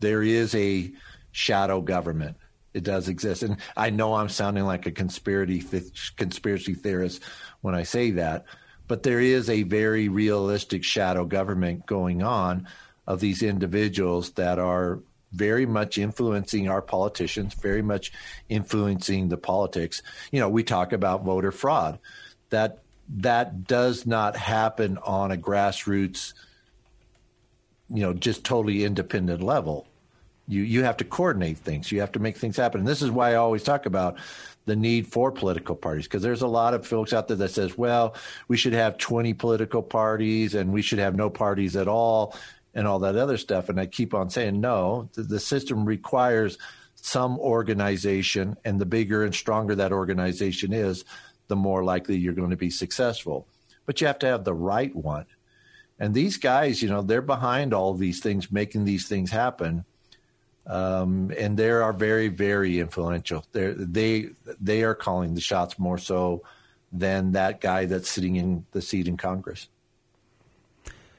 There 0.00 0.22
is 0.22 0.54
a 0.54 0.92
shadow 1.32 1.80
government 1.80 2.36
it 2.74 2.84
does 2.84 3.08
exist. 3.08 3.42
And 3.42 3.56
I 3.76 3.90
know 3.90 4.14
I'm 4.14 4.28
sounding 4.28 4.64
like 4.64 4.86
a 4.86 4.90
conspiracy 4.90 5.82
conspiracy 6.16 6.74
theorist 6.74 7.22
when 7.60 7.74
I 7.74 7.82
say 7.82 8.12
that, 8.12 8.44
but 8.88 9.02
there 9.02 9.20
is 9.20 9.50
a 9.50 9.64
very 9.64 10.08
realistic 10.08 10.84
shadow 10.84 11.24
government 11.24 11.86
going 11.86 12.22
on 12.22 12.68
of 13.06 13.20
these 13.20 13.42
individuals 13.42 14.32
that 14.32 14.58
are 14.58 15.00
very 15.32 15.66
much 15.66 15.98
influencing 15.98 16.68
our 16.68 16.82
politicians, 16.82 17.54
very 17.54 17.82
much 17.82 18.12
influencing 18.48 19.28
the 19.28 19.36
politics. 19.36 20.02
You 20.32 20.40
know, 20.40 20.48
we 20.48 20.64
talk 20.64 20.92
about 20.92 21.24
voter 21.24 21.52
fraud. 21.52 21.98
That 22.50 22.82
that 23.16 23.64
does 23.64 24.06
not 24.06 24.36
happen 24.36 24.98
on 24.98 25.32
a 25.32 25.36
grassroots, 25.36 26.34
you 27.88 28.02
know, 28.02 28.12
just 28.12 28.44
totally 28.44 28.84
independent 28.84 29.42
level 29.42 29.88
you 30.50 30.62
you 30.62 30.84
have 30.84 30.96
to 30.98 31.04
coordinate 31.04 31.58
things. 31.58 31.92
You 31.92 32.00
have 32.00 32.12
to 32.12 32.18
make 32.18 32.36
things 32.36 32.56
happen. 32.56 32.80
And 32.80 32.88
this 32.88 33.02
is 33.02 33.10
why 33.10 33.32
I 33.32 33.36
always 33.36 33.62
talk 33.62 33.86
about 33.86 34.18
the 34.66 34.76
need 34.76 35.06
for 35.06 35.32
political 35.32 35.74
parties 35.74 36.04
because 36.04 36.22
there's 36.22 36.42
a 36.42 36.46
lot 36.46 36.74
of 36.74 36.86
folks 36.86 37.12
out 37.12 37.28
there 37.28 37.36
that 37.38 37.50
says, 37.50 37.78
well, 37.78 38.14
we 38.48 38.56
should 38.56 38.74
have 38.74 38.98
20 38.98 39.32
political 39.34 39.82
parties 39.82 40.54
and 40.54 40.72
we 40.72 40.82
should 40.82 40.98
have 40.98 41.16
no 41.16 41.30
parties 41.30 41.76
at 41.76 41.88
all 41.88 42.36
and 42.74 42.86
all 42.86 42.98
that 43.00 43.16
other 43.16 43.36
stuff. 43.36 43.68
And 43.68 43.80
I 43.80 43.86
keep 43.86 44.14
on 44.14 44.30
saying, 44.30 44.60
no, 44.60 45.08
the, 45.14 45.22
the 45.22 45.40
system 45.40 45.84
requires 45.84 46.58
some 47.02 47.38
organization, 47.38 48.56
and 48.64 48.80
the 48.80 48.86
bigger 48.86 49.24
and 49.24 49.34
stronger 49.34 49.74
that 49.74 49.92
organization 49.92 50.72
is, 50.72 51.04
the 51.48 51.56
more 51.56 51.82
likely 51.82 52.16
you're 52.16 52.34
going 52.34 52.50
to 52.50 52.56
be 52.56 52.70
successful. 52.70 53.48
But 53.86 54.00
you 54.00 54.06
have 54.06 54.18
to 54.20 54.26
have 54.26 54.44
the 54.44 54.54
right 54.54 54.94
one. 54.94 55.26
And 55.98 56.14
these 56.14 56.36
guys, 56.36 56.82
you 56.82 56.88
know, 56.88 57.02
they're 57.02 57.22
behind 57.22 57.74
all 57.74 57.94
these 57.94 58.20
things, 58.20 58.52
making 58.52 58.84
these 58.84 59.08
things 59.08 59.30
happen. 59.30 59.84
Um, 60.66 61.32
and 61.38 61.58
they 61.58 61.70
are 61.70 61.92
very, 61.92 62.28
very 62.28 62.78
influential. 62.78 63.44
They're, 63.52 63.74
they 63.74 64.30
they 64.60 64.82
are 64.82 64.94
calling 64.94 65.34
the 65.34 65.40
shots 65.40 65.78
more 65.78 65.98
so 65.98 66.42
than 66.92 67.32
that 67.32 67.60
guy 67.60 67.86
that's 67.86 68.08
sitting 68.08 68.36
in 68.36 68.66
the 68.72 68.82
seat 68.82 69.08
in 69.08 69.16
Congress. 69.16 69.68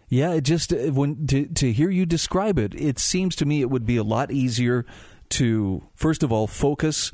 Yeah, 0.07 0.33
it 0.33 0.41
just 0.41 0.73
uh, 0.73 0.91
when 0.91 1.25
to 1.27 1.45
to 1.47 1.71
hear 1.71 1.89
you 1.89 2.05
describe 2.05 2.59
it, 2.59 2.75
it 2.75 2.99
seems 2.99 3.35
to 3.37 3.45
me 3.45 3.61
it 3.61 3.69
would 3.69 3.85
be 3.85 3.97
a 3.97 4.03
lot 4.03 4.31
easier 4.31 4.85
to 5.29 5.83
first 5.95 6.23
of 6.23 6.31
all 6.31 6.47
focus 6.47 7.11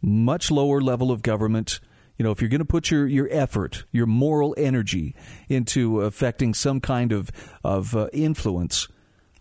much 0.00 0.50
lower 0.50 0.80
level 0.80 1.10
of 1.10 1.22
government. 1.22 1.80
You 2.16 2.24
know, 2.24 2.30
if 2.32 2.40
you're 2.40 2.48
going 2.50 2.60
to 2.60 2.64
put 2.64 2.90
your, 2.90 3.06
your 3.06 3.28
effort, 3.30 3.84
your 3.92 4.06
moral 4.06 4.54
energy 4.56 5.14
into 5.48 6.00
affecting 6.00 6.54
some 6.54 6.80
kind 6.80 7.12
of 7.12 7.30
of 7.62 7.94
uh, 7.94 8.08
influence, 8.12 8.88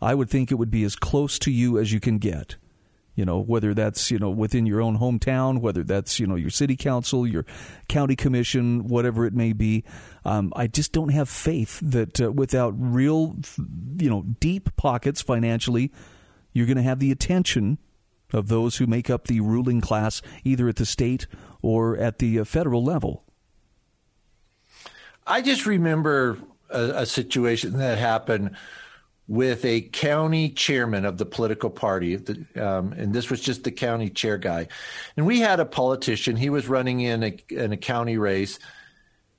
I 0.02 0.16
would 0.16 0.30
think 0.30 0.52
it 0.52 0.56
would 0.56 0.72
be 0.72 0.84
as 0.84 0.96
close 0.96 1.40
to 1.40 1.52
you 1.52 1.78
as 1.78 1.92
you 1.92 2.00
can 2.00 2.18
get. 2.18 2.56
You 3.16 3.26
know, 3.26 3.40
whether 3.40 3.74
that's 3.74 4.12
you 4.12 4.20
know 4.20 4.30
within 4.30 4.68
your 4.68 4.80
own 4.80 5.00
hometown, 5.00 5.60
whether 5.60 5.84
that's 5.84 6.20
you 6.20 6.28
know 6.28 6.36
your 6.36 6.52
city 6.52 6.76
council, 6.76 7.26
your 7.26 7.48
county 7.90 8.16
commission, 8.16 8.88
whatever 8.88 9.26
it 9.26 9.34
may 9.34 9.54
be. 9.54 9.84
Um, 10.24 10.54
I 10.56 10.68
just 10.68 10.92
don't 10.92 11.10
have 11.10 11.28
faith 11.28 11.80
that 11.82 12.22
uh, 12.22 12.32
without 12.32 12.76
real, 12.78 13.36
you 13.98 14.08
know, 14.08 14.22
deep 14.40 14.76
pockets 14.76 15.20
financially, 15.20 15.92
you're 16.54 16.68
going 16.68 16.78
to 16.78 16.84
have 16.84 17.00
the 17.00 17.12
attention 17.12 17.80
of 18.34 18.50
those 18.50 18.78
who 18.78 18.86
make 18.86 19.10
up 19.10 19.26
the 19.26 19.40
ruling 19.40 19.82
class, 19.82 20.22
either 20.44 20.68
at 20.68 20.76
the 20.76 20.86
state 20.86 21.26
or 21.64 21.98
at 21.98 22.20
the 22.20 22.40
uh, 22.40 22.44
federal 22.44 22.84
level. 22.84 23.24
I 25.26 25.42
just 25.42 25.66
remember 25.66 26.38
a, 26.70 26.82
a 26.82 27.06
situation 27.08 27.78
that 27.78 27.98
happened 27.98 28.56
with 29.28 29.66
a 29.66 29.82
county 29.82 30.50
chairman 30.50 31.04
of 31.04 31.18
the 31.18 31.26
political 31.26 31.70
party, 31.70 32.16
um, 32.56 32.94
and 32.94 33.14
this 33.14 33.30
was 33.30 33.42
just 33.42 33.64
the 33.64 33.72
county 33.72 34.10
chair 34.10 34.38
guy. 34.38 34.68
And 35.18 35.26
we 35.26 35.40
had 35.40 35.60
a 35.60 35.66
politician; 35.66 36.36
he 36.36 36.50
was 36.50 36.70
running 36.70 37.02
in 37.02 37.24
a 37.24 37.38
in 37.50 37.74
a 37.74 37.78
county 37.78 38.18
race, 38.18 38.58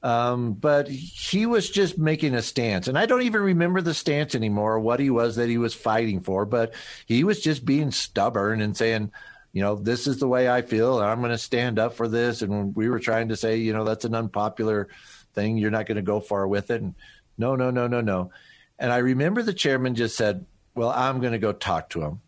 um, 0.03 0.53
but 0.53 0.89
he 0.89 1.47
was 1.47 1.71
just 1.71 1.99
making 1.99 2.35
a 2.35 2.43
stance. 2.43 2.87
And 2.89 2.99
I 2.99 3.07
don't 3.07 3.23
even 3.23 3.41
remember 3.41 3.81
the 3.81 3.95
stance 3.95 4.35
anymore, 4.35 4.75
or 4.75 4.81
what 4.81 5.01
he 5.01 5.11
was 5.11 5.37
that 5.37 5.49
he 5.49 5.59
was 5.59 5.75
fighting 5.75 6.21
for. 6.21 6.45
But 6.45 6.75
he 7.07 7.25
was 7.25 7.41
just 7.41 7.65
being 7.65 7.91
stubborn 7.91 8.61
and 8.61 8.77
saying, 8.77 9.11
you 9.53 9.63
know, 9.63 9.75
this 9.75 10.07
is 10.07 10.19
the 10.19 10.29
way 10.29 10.51
I 10.51 10.63
feel, 10.63 10.99
and 10.99 11.09
I'm 11.09 11.21
going 11.21 11.31
to 11.31 11.39
stand 11.39 11.79
up 11.79 11.95
for 11.95 12.09
this. 12.09 12.43
And 12.43 12.77
we 12.77 12.91
were 12.91 13.01
trying 13.01 13.29
to 13.29 13.37
say, 13.37 13.57
you 13.57 13.73
know, 13.73 13.85
that's 13.85 14.05
an 14.05 14.15
unpopular 14.15 14.89
thing. 15.35 15.57
You're 15.57 15.71
not 15.71 15.87
going 15.87 15.97
to 15.97 16.03
go 16.03 16.21
far 16.21 16.47
with 16.47 16.71
it. 16.71 16.83
And 16.83 16.95
no, 17.39 17.57
no, 17.57 17.71
no, 17.71 17.87
no, 17.87 18.03
no. 18.03 18.31
And 18.79 18.93
I 18.93 18.99
remember 18.99 19.43
the 19.43 19.53
chairman 19.53 19.95
just 19.95 20.17
said, 20.17 20.47
Well, 20.75 20.91
I'm 20.91 21.21
going 21.21 21.33
to 21.33 21.39
go 21.39 21.53
talk 21.53 21.91
to 21.91 22.03
him. 22.03 22.21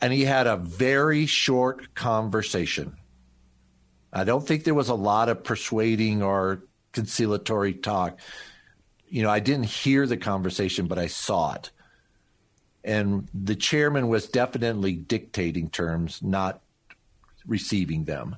And 0.00 0.12
he 0.12 0.24
had 0.24 0.46
a 0.46 0.56
very 0.56 1.26
short 1.26 1.94
conversation. 1.94 2.96
I 4.12 4.24
don't 4.24 4.46
think 4.46 4.64
there 4.64 4.74
was 4.74 4.88
a 4.88 4.94
lot 4.94 5.28
of 5.28 5.44
persuading 5.44 6.22
or 6.22 6.64
conciliatory 6.92 7.74
talk. 7.74 8.18
You 9.08 9.22
know, 9.22 9.30
I 9.30 9.40
didn't 9.40 9.66
hear 9.66 10.06
the 10.06 10.16
conversation, 10.16 10.86
but 10.86 10.98
I 10.98 11.06
saw 11.06 11.54
it. 11.54 11.70
And 12.84 13.28
the 13.34 13.56
chairman 13.56 14.08
was 14.08 14.28
definitely 14.28 14.94
dictating 14.94 15.70
terms, 15.70 16.22
not 16.22 16.62
receiving 17.46 18.04
them. 18.04 18.36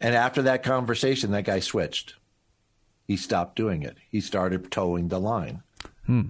And 0.00 0.14
after 0.14 0.42
that 0.42 0.62
conversation, 0.62 1.32
that 1.32 1.44
guy 1.44 1.60
switched 1.60 2.14
he 3.08 3.16
stopped 3.16 3.56
doing 3.56 3.82
it. 3.82 3.96
He 4.10 4.20
started 4.20 4.70
toeing 4.70 5.08
the 5.08 5.18
line. 5.18 5.62
Hmm. 6.04 6.28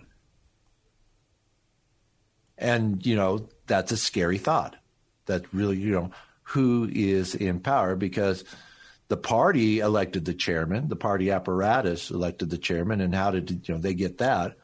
And, 2.57 3.05
you 3.05 3.17
know, 3.17 3.49
that's 3.67 3.91
a 3.91 3.97
scary 3.97 4.39
thought. 4.39 4.77
That 5.27 5.53
really, 5.53 5.77
you 5.77 5.91
know, 5.91 6.11
who 6.43 6.89
is 6.91 7.35
in 7.35 7.61
power 7.61 7.97
because 7.97 8.45
the 9.09 9.17
party 9.17 9.81
elected 9.81 10.25
the 10.25 10.35
chairman, 10.35 10.89
the 10.89 10.97
party 10.97 11.31
apparatus 11.31 12.11
elected 12.11 12.49
the 12.49 12.59
chairman, 12.59 13.01
and 13.01 13.15
how 13.15 13.33
did 13.33 13.69
you 13.69 13.75
know 13.75 13.81
they 13.81 13.95
get 13.95 14.19
that? 14.19 14.57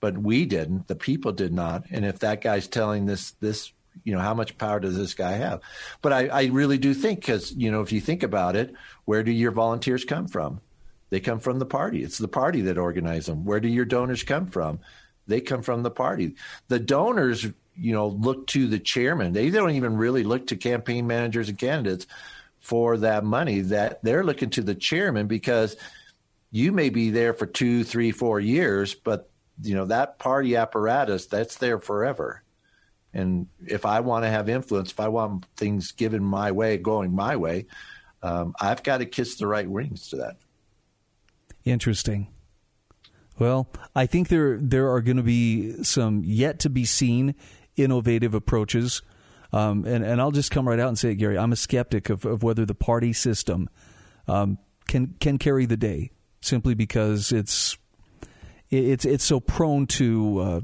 But 0.00 0.18
we 0.18 0.46
didn't. 0.46 0.88
The 0.88 0.96
people 0.96 1.32
did 1.32 1.52
not. 1.52 1.84
And 1.90 2.04
if 2.04 2.20
that 2.20 2.40
guy's 2.40 2.66
telling 2.66 3.06
this 3.06 3.32
this 3.32 3.72
you 4.04 4.14
know 4.14 4.20
how 4.20 4.34
much 4.34 4.58
power 4.58 4.78
does 4.78 4.96
this 4.96 5.12
guy 5.12 5.32
have 5.32 5.60
but 6.02 6.12
i, 6.12 6.28
I 6.28 6.44
really 6.44 6.78
do 6.78 6.94
think 6.94 7.18
because 7.18 7.50
you 7.52 7.72
know 7.72 7.80
if 7.80 7.90
you 7.90 8.00
think 8.00 8.22
about 8.22 8.54
it 8.54 8.72
where 9.06 9.24
do 9.24 9.32
your 9.32 9.50
volunteers 9.50 10.04
come 10.04 10.28
from 10.28 10.60
they 11.10 11.20
come 11.20 11.38
from 11.38 11.58
the 11.58 11.66
party. 11.66 12.02
It's 12.02 12.18
the 12.18 12.28
party 12.28 12.62
that 12.62 12.78
organizes 12.78 13.26
them. 13.26 13.44
Where 13.44 13.60
do 13.60 13.68
your 13.68 13.84
donors 13.84 14.22
come 14.22 14.46
from? 14.46 14.80
They 15.26 15.40
come 15.40 15.62
from 15.62 15.82
the 15.82 15.90
party. 15.90 16.36
The 16.68 16.78
donors, 16.78 17.44
you 17.76 17.92
know, 17.92 18.08
look 18.08 18.46
to 18.48 18.66
the 18.66 18.78
chairman. 18.78 19.32
They 19.32 19.50
don't 19.50 19.72
even 19.72 19.96
really 19.96 20.24
look 20.24 20.48
to 20.48 20.56
campaign 20.56 21.06
managers 21.06 21.48
and 21.48 21.58
candidates 21.58 22.06
for 22.60 22.98
that 22.98 23.24
money. 23.24 23.60
That 23.60 24.02
they're 24.02 24.24
looking 24.24 24.50
to 24.50 24.62
the 24.62 24.74
chairman 24.74 25.26
because 25.26 25.76
you 26.50 26.72
may 26.72 26.88
be 26.88 27.10
there 27.10 27.34
for 27.34 27.46
two, 27.46 27.84
three, 27.84 28.10
four 28.10 28.40
years, 28.40 28.94
but 28.94 29.30
you 29.62 29.74
know 29.74 29.86
that 29.86 30.18
party 30.18 30.56
apparatus 30.56 31.26
that's 31.26 31.56
there 31.56 31.78
forever. 31.78 32.42
And 33.14 33.48
if 33.66 33.86
I 33.86 34.00
want 34.00 34.24
to 34.24 34.30
have 34.30 34.48
influence, 34.48 34.90
if 34.90 35.00
I 35.00 35.08
want 35.08 35.44
things 35.56 35.92
given 35.92 36.22
my 36.22 36.52
way, 36.52 36.76
going 36.76 37.12
my 37.14 37.36
way, 37.36 37.66
um, 38.22 38.54
I've 38.60 38.82
got 38.82 38.98
to 38.98 39.06
kiss 39.06 39.36
the 39.36 39.46
right 39.46 39.68
rings 39.68 40.08
to 40.08 40.16
that. 40.16 40.36
Interesting. 41.68 42.28
Well, 43.38 43.68
I 43.94 44.06
think 44.06 44.28
there 44.28 44.56
there 44.56 44.90
are 44.90 45.02
going 45.02 45.18
to 45.18 45.22
be 45.22 45.82
some 45.84 46.22
yet 46.24 46.58
to 46.60 46.70
be 46.70 46.86
seen 46.86 47.34
innovative 47.76 48.32
approaches, 48.32 49.02
um, 49.52 49.84
and 49.84 50.02
and 50.02 50.18
I'll 50.18 50.30
just 50.30 50.50
come 50.50 50.66
right 50.66 50.80
out 50.80 50.88
and 50.88 50.98
say, 50.98 51.10
it, 51.10 51.16
Gary, 51.16 51.36
I'm 51.36 51.52
a 51.52 51.56
skeptic 51.56 52.08
of, 52.08 52.24
of 52.24 52.42
whether 52.42 52.64
the 52.64 52.74
party 52.74 53.12
system 53.12 53.68
um, 54.26 54.58
can 54.88 55.14
can 55.20 55.36
carry 55.36 55.66
the 55.66 55.76
day, 55.76 56.10
simply 56.40 56.72
because 56.72 57.32
it's 57.32 57.76
it's 58.70 59.04
it's 59.04 59.24
so 59.24 59.38
prone 59.38 59.86
to 59.88 60.38
uh, 60.38 60.60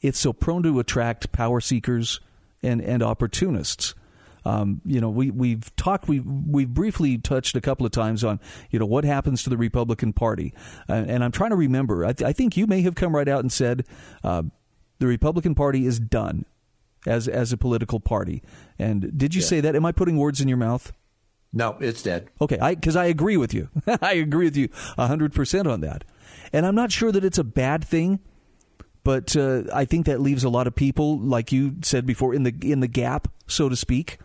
it's 0.00 0.18
so 0.18 0.32
prone 0.32 0.64
to 0.64 0.80
attract 0.80 1.30
power 1.30 1.60
seekers 1.60 2.20
and 2.60 2.82
and 2.82 3.04
opportunists. 3.04 3.94
Um, 4.44 4.82
you 4.84 5.00
know, 5.00 5.08
we 5.08 5.30
we've 5.30 5.74
talked 5.76 6.06
we 6.06 6.20
we've 6.20 6.68
briefly 6.68 7.18
touched 7.18 7.56
a 7.56 7.60
couple 7.60 7.86
of 7.86 7.92
times 7.92 8.22
on 8.22 8.40
you 8.70 8.78
know 8.78 8.86
what 8.86 9.04
happens 9.04 9.42
to 9.44 9.50
the 9.50 9.56
Republican 9.56 10.12
Party, 10.12 10.52
uh, 10.88 10.92
and 10.92 11.24
I'm 11.24 11.32
trying 11.32 11.50
to 11.50 11.56
remember. 11.56 12.04
I, 12.04 12.12
th- 12.12 12.28
I, 12.28 12.32
think 12.32 12.56
you 12.56 12.66
may 12.66 12.82
have 12.82 12.94
come 12.94 13.14
right 13.14 13.28
out 13.28 13.40
and 13.40 13.50
said 13.50 13.86
uh, 14.22 14.42
the 14.98 15.06
Republican 15.06 15.54
Party 15.54 15.86
is 15.86 15.98
done 15.98 16.44
as 17.06 17.26
as 17.26 17.52
a 17.52 17.56
political 17.56 18.00
party. 18.00 18.42
And 18.78 19.16
did 19.16 19.34
you 19.34 19.40
yeah. 19.40 19.46
say 19.46 19.60
that? 19.60 19.74
Am 19.74 19.86
I 19.86 19.92
putting 19.92 20.18
words 20.18 20.40
in 20.40 20.48
your 20.48 20.58
mouth? 20.58 20.92
No, 21.52 21.76
it's 21.80 22.02
dead. 22.02 22.28
Okay, 22.40 22.58
because 22.74 22.96
I, 22.96 23.04
I 23.04 23.06
agree 23.06 23.36
with 23.36 23.54
you. 23.54 23.70
I 24.02 24.14
agree 24.14 24.46
with 24.46 24.56
you 24.56 24.68
hundred 24.98 25.32
percent 25.32 25.66
on 25.66 25.80
that, 25.80 26.04
and 26.52 26.66
I'm 26.66 26.74
not 26.74 26.92
sure 26.92 27.12
that 27.12 27.24
it's 27.24 27.38
a 27.38 27.44
bad 27.44 27.82
thing 27.82 28.20
but 29.04 29.36
uh, 29.36 29.64
I 29.70 29.84
think 29.84 30.06
that 30.06 30.22
leaves 30.22 30.44
a 30.44 30.48
lot 30.48 30.66
of 30.66 30.74
people, 30.74 31.18
like 31.18 31.52
you 31.52 31.74
said 31.82 32.06
before, 32.06 32.32
in 32.32 32.42
the 32.42 32.54
in 32.62 32.80
the 32.80 32.88
gap, 32.88 33.28
so 33.46 33.68
to 33.68 33.76
speak 33.76 34.18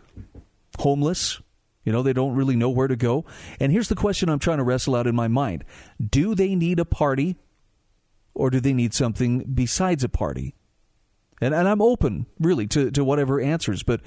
homeless. 0.80 1.40
You 1.84 1.92
know, 1.92 2.02
they 2.02 2.12
don't 2.12 2.34
really 2.34 2.56
know 2.56 2.68
where 2.68 2.88
to 2.88 2.96
go. 2.96 3.24
And 3.58 3.72
here's 3.72 3.88
the 3.88 3.94
question 3.94 4.28
I'm 4.28 4.38
trying 4.38 4.58
to 4.58 4.64
wrestle 4.64 4.94
out 4.94 5.06
in 5.06 5.14
my 5.14 5.28
mind 5.28 5.64
Do 6.04 6.34
they 6.34 6.54
need 6.54 6.78
a 6.78 6.84
party 6.84 7.36
or 8.34 8.50
do 8.50 8.60
they 8.60 8.72
need 8.72 8.94
something 8.94 9.44
besides 9.54 10.04
a 10.04 10.08
party? 10.08 10.54
And, 11.40 11.54
and 11.54 11.66
I'm 11.66 11.80
open, 11.80 12.26
really, 12.38 12.66
to, 12.68 12.90
to 12.90 13.02
whatever 13.02 13.40
answers. 13.40 13.82
But 13.82 14.02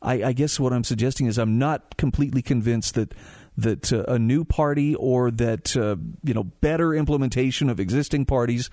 I, 0.00 0.22
I 0.22 0.32
guess 0.32 0.60
what 0.60 0.72
I'm 0.72 0.84
suggesting 0.84 1.26
is 1.26 1.38
I'm 1.38 1.58
not 1.58 1.96
completely 1.96 2.42
convinced 2.42 2.94
that 2.94 3.14
that 3.56 3.92
uh, 3.92 4.04
a 4.06 4.20
new 4.20 4.44
party 4.44 4.94
or 4.94 5.32
that 5.32 5.76
uh, 5.76 5.96
you 6.22 6.32
know 6.32 6.44
better 6.44 6.94
implementation 6.94 7.68
of 7.68 7.80
existing 7.80 8.24
parties 8.24 8.70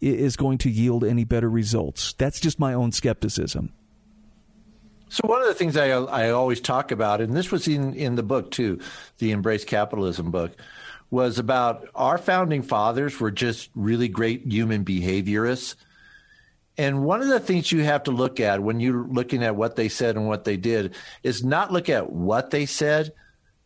is 0.00 0.36
going 0.36 0.58
to 0.58 0.70
yield 0.70 1.04
any 1.04 1.24
better 1.24 1.48
results. 1.48 2.14
That's 2.14 2.40
just 2.40 2.58
my 2.58 2.74
own 2.74 2.90
skepticism. 2.90 3.72
So 5.08 5.28
one 5.28 5.42
of 5.42 5.48
the 5.48 5.54
things 5.54 5.76
I 5.76 5.88
I 5.90 6.30
always 6.30 6.60
talk 6.60 6.90
about, 6.90 7.20
and 7.20 7.36
this 7.36 7.50
was 7.52 7.68
in 7.68 7.94
in 7.94 8.16
the 8.16 8.22
book 8.22 8.50
too, 8.50 8.80
the 9.18 9.30
Embrace 9.30 9.64
Capitalism 9.64 10.30
book, 10.30 10.56
was 11.10 11.38
about 11.38 11.88
our 11.94 12.18
founding 12.18 12.62
fathers 12.62 13.20
were 13.20 13.30
just 13.30 13.70
really 13.74 14.08
great 14.08 14.44
human 14.50 14.84
behaviorists, 14.84 15.76
And 16.76 17.04
one 17.04 17.20
of 17.22 17.28
the 17.28 17.40
things 17.40 17.70
you 17.70 17.84
have 17.84 18.02
to 18.04 18.10
look 18.10 18.40
at 18.40 18.62
when 18.62 18.80
you're 18.80 19.06
looking 19.06 19.44
at 19.44 19.56
what 19.56 19.76
they 19.76 19.88
said 19.88 20.16
and 20.16 20.26
what 20.26 20.44
they 20.44 20.56
did 20.56 20.94
is 21.22 21.44
not 21.44 21.72
look 21.72 21.88
at 21.88 22.10
what 22.10 22.50
they 22.50 22.66
said, 22.66 23.12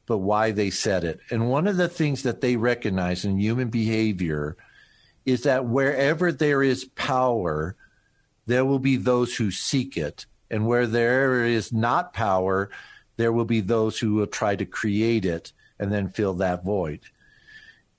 but 0.07 0.19
why 0.19 0.51
they 0.51 0.71
said 0.71 1.05
it. 1.05 1.21
And 1.31 1.49
one 1.49 1.67
of 1.67 1.77
the 1.77 1.89
things 1.89 2.23
that 2.23 2.41
they 2.41 2.57
recognize 2.57 3.25
in 3.25 3.39
human 3.39 3.69
behavior 3.69 4.57
is 5.25 5.43
that 5.43 5.67
wherever 5.67 6.33
there 6.33 6.63
is 6.63 6.85
power, 6.85 7.77
there 8.47 8.65
will 8.65 8.79
be 8.79 8.97
those 8.97 9.37
who 9.37 9.51
seek 9.51 9.97
it. 9.97 10.27
And 10.51 10.67
where 10.67 10.87
there 10.87 11.45
is 11.45 11.73
not 11.73 12.13
power, 12.15 12.71
there 13.17 13.33
will 13.33 13.45
be 13.45 13.61
those 13.61 13.99
who 13.99 14.15
will 14.15 14.27
try 14.27 14.57
to 14.57 14.65
create 14.65 15.25
it 15.25 15.53
and 15.79 15.93
then 15.93 16.11
fill 16.11 16.35
that 16.35 16.65
void. 16.65 17.01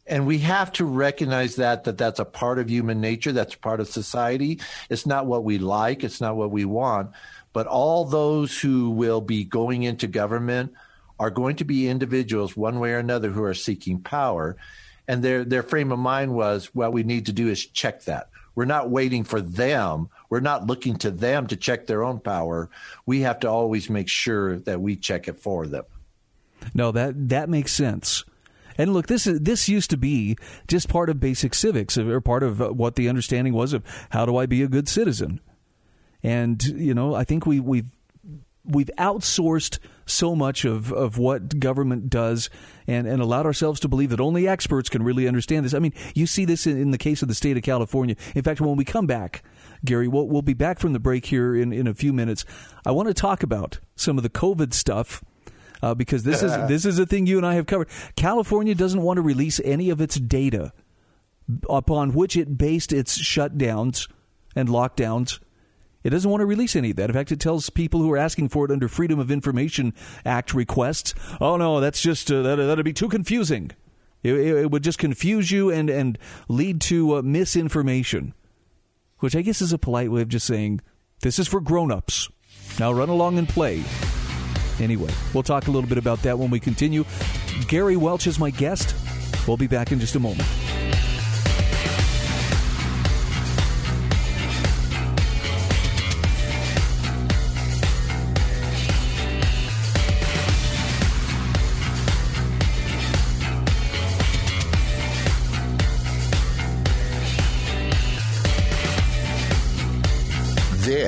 And 0.08 0.26
we 0.26 0.40
have 0.40 0.72
to 0.74 0.86
recognize 0.86 1.58
that 1.58 1.84
that 1.84 1.98
that's 1.98 2.20
a 2.20 2.26
part 2.26 2.58
of 2.58 2.70
human 2.70 3.00
nature. 3.00 3.32
That's 3.32 3.54
part 3.54 3.80
of 3.80 3.88
society. 3.88 4.60
It's 4.90 5.06
not 5.06 5.28
what 5.28 5.44
we 5.44 5.60
like. 5.60 6.04
It's 6.04 6.20
not 6.20 6.36
what 6.36 6.50
we 6.50 6.66
want. 6.66 7.12
But 7.54 7.68
all 7.68 8.06
those 8.06 8.60
who 8.60 8.90
will 8.90 9.22
be 9.22 9.44
going 9.44 9.84
into 9.84 10.08
government 10.08 10.74
are 11.20 11.30
going 11.30 11.58
to 11.58 11.64
be 11.64 11.88
individuals 11.88 12.58
one 12.58 12.80
way 12.80 12.94
or 12.94 12.98
another 12.98 13.30
who 13.30 13.44
are 13.44 13.54
seeking 13.54 14.00
power. 14.00 14.58
And 15.08 15.24
their 15.24 15.44
their 15.44 15.64
frame 15.64 15.92
of 15.92 16.00
mind 16.00 16.34
was 16.34 16.74
what 16.74 16.94
we 16.94 17.04
need 17.04 17.28
to 17.28 17.34
do 17.34 17.48
is 17.48 17.66
check 17.66 18.04
that. 18.06 18.30
We're 18.56 18.66
not 18.66 18.90
waiting 18.90 19.24
for 19.24 19.42
them 19.42 20.10
we're 20.30 20.40
not 20.40 20.68
looking 20.68 20.96
to 20.98 21.12
them 21.12 21.48
to 21.48 21.56
check 21.56 21.88
their 21.88 22.04
own 22.04 22.20
power. 22.20 22.70
We 23.06 23.22
have 23.22 23.40
to 23.42 23.50
always 23.50 23.90
make 23.90 24.08
sure 24.08 24.60
that 24.60 24.82
we 24.82 24.96
check 24.96 25.28
it 25.28 25.40
for 25.40 25.68
them. 25.68 25.86
No 26.74 26.92
that 26.92 27.30
that 27.30 27.50
makes 27.50 27.72
sense. 27.72 28.24
And 28.78 28.94
look, 28.94 29.08
this 29.08 29.28
is 29.28 29.42
this 29.42 29.68
used 29.68 29.90
to 29.90 29.98
be 29.98 30.38
just 30.68 30.88
part 30.88 31.10
of 31.10 31.20
basic 31.20 31.54
civics, 31.54 31.98
or 31.98 32.22
part 32.22 32.44
of 32.44 32.62
uh, 32.62 32.70
what 32.70 32.96
the 32.96 33.10
understanding 33.10 33.54
was 33.54 33.74
of 33.74 33.84
how 34.12 34.26
do 34.26 34.38
I 34.38 34.46
be 34.46 34.64
a 34.64 34.68
good 34.68 34.88
citizen. 34.88 35.42
And 36.24 36.64
you 36.64 36.94
know, 36.94 37.14
I 37.14 37.24
think 37.26 37.46
we 37.46 37.60
we've 37.60 37.92
we've 38.66 38.92
outsourced 38.98 39.80
so 40.06 40.36
much 40.36 40.66
of, 40.66 40.92
of 40.92 41.18
what 41.18 41.60
government 41.60 42.10
does 42.10 42.50
and, 42.88 43.08
and 43.08 43.22
allowed 43.22 43.46
ourselves 43.46 43.80
to 43.82 43.88
believe 43.88 44.10
that 44.10 44.20
only 44.20 44.48
experts 44.48 44.90
can 44.90 45.04
really 45.04 45.28
understand 45.28 45.66
this. 45.66 45.74
I 45.74 45.80
mean, 45.80 45.94
you 46.16 46.26
see 46.26 46.46
this 46.46 46.66
in, 46.68 46.80
in 46.80 46.92
the 46.92 46.98
case 46.98 47.22
of 47.22 47.28
the 47.28 47.36
state 47.36 47.58
of 47.58 47.64
California. 47.64 48.16
In 48.36 48.44
fact, 48.44 48.60
when 48.60 48.76
we 48.76 48.86
come 48.86 49.08
back, 49.08 49.44
Gary, 49.86 50.08
we'll, 50.08 50.28
we'll 50.28 50.42
be 50.42 50.54
back 50.54 50.80
from 50.80 50.94
the 50.94 51.00
break 51.00 51.26
here 51.26 51.56
in, 51.56 51.72
in 51.72 51.88
a 51.88 51.94
few 51.94 52.12
minutes. 52.12 52.46
I 52.86 52.92
want 52.92 53.08
to 53.08 53.14
talk 53.14 53.44
about 53.44 53.80
some 53.96 54.18
of 54.18 54.24
the 54.24 54.30
COVID 54.30 54.74
stuff 54.74 55.24
uh, 55.82 55.94
because 55.94 56.24
this 56.24 56.44
is 56.44 56.52
this 56.68 56.86
is 56.86 57.00
a 57.00 57.06
thing 57.06 57.26
you 57.26 57.38
and 57.38 57.46
I 57.46 57.56
have 57.56 57.66
covered. 57.66 57.90
California 58.16 58.76
doesn't 58.76 59.02
want 59.02 59.18
to 59.18 59.22
release 59.22 59.62
any 59.64 59.90
of 59.90 60.02
its 60.02 60.16
data 60.20 60.74
upon 61.70 62.14
which 62.14 62.36
it 62.36 62.58
based 62.58 62.94
its 62.94 63.20
shutdowns 63.20 64.10
and 64.56 64.70
lockdowns. 64.70 65.40
It 66.04 66.12
doesn't 66.12 66.30
want 66.30 66.42
to 66.42 66.46
release 66.46 66.76
any 66.76 66.92
of 66.92 66.96
that. 66.98 67.10
In 67.10 67.14
fact, 67.14 67.32
it 67.32 67.40
tells 67.40 67.70
people 67.70 68.02
who 68.02 68.12
are 68.12 68.18
asking 68.18 68.50
for 68.50 68.66
it 68.66 68.72
under 68.72 68.88
Freedom 68.88 69.20
of 69.20 69.30
Information 69.30 69.94
Act 70.26 70.54
requests, 70.54 71.14
"Oh 71.42 71.58
no, 71.58 71.80
that's 71.80 72.02
just 72.02 72.32
uh, 72.32 72.42
that 72.42 72.56
that'd 72.56 72.86
be 72.86 72.94
too 72.94 73.10
confusing. 73.10 73.72
It, 74.22 74.34
it, 74.34 74.72
would 74.72 74.84
just 74.84 75.00
confuse 75.00 75.52
you 75.52 75.70
and 75.70 75.90
and 75.90 76.18
lead 76.48 76.82
to 76.82 77.18
uh, 77.18 77.22
misinformation." 77.22 78.34
Which 79.20 79.36
I 79.36 79.42
guess 79.42 79.62
is 79.62 79.74
a 79.74 79.78
polite 79.78 80.12
way 80.12 80.22
of 80.22 80.30
just 80.30 80.48
saying 80.48 80.80
this 81.22 81.40
is 81.40 81.48
for 81.48 81.60
grown-ups. 81.60 82.30
Now 82.80 82.94
run 82.94 83.10
along 83.10 83.38
and 83.38 83.50
play. 83.50 83.84
Anyway, 84.80 85.12
we'll 85.34 85.44
talk 85.44 85.68
a 85.68 85.72
little 85.72 85.90
bit 85.90 85.98
about 85.98 86.22
that 86.22 86.40
when 86.40 86.50
we 86.50 86.62
continue. 86.62 87.04
Gary 87.68 87.98
Welch 87.98 88.28
is 88.28 88.40
my 88.40 88.50
guest. 88.50 88.96
We'll 89.46 89.58
be 89.58 89.68
back 89.68 89.92
in 89.92 90.00
just 90.00 90.16
a 90.16 90.20
moment. 90.20 90.48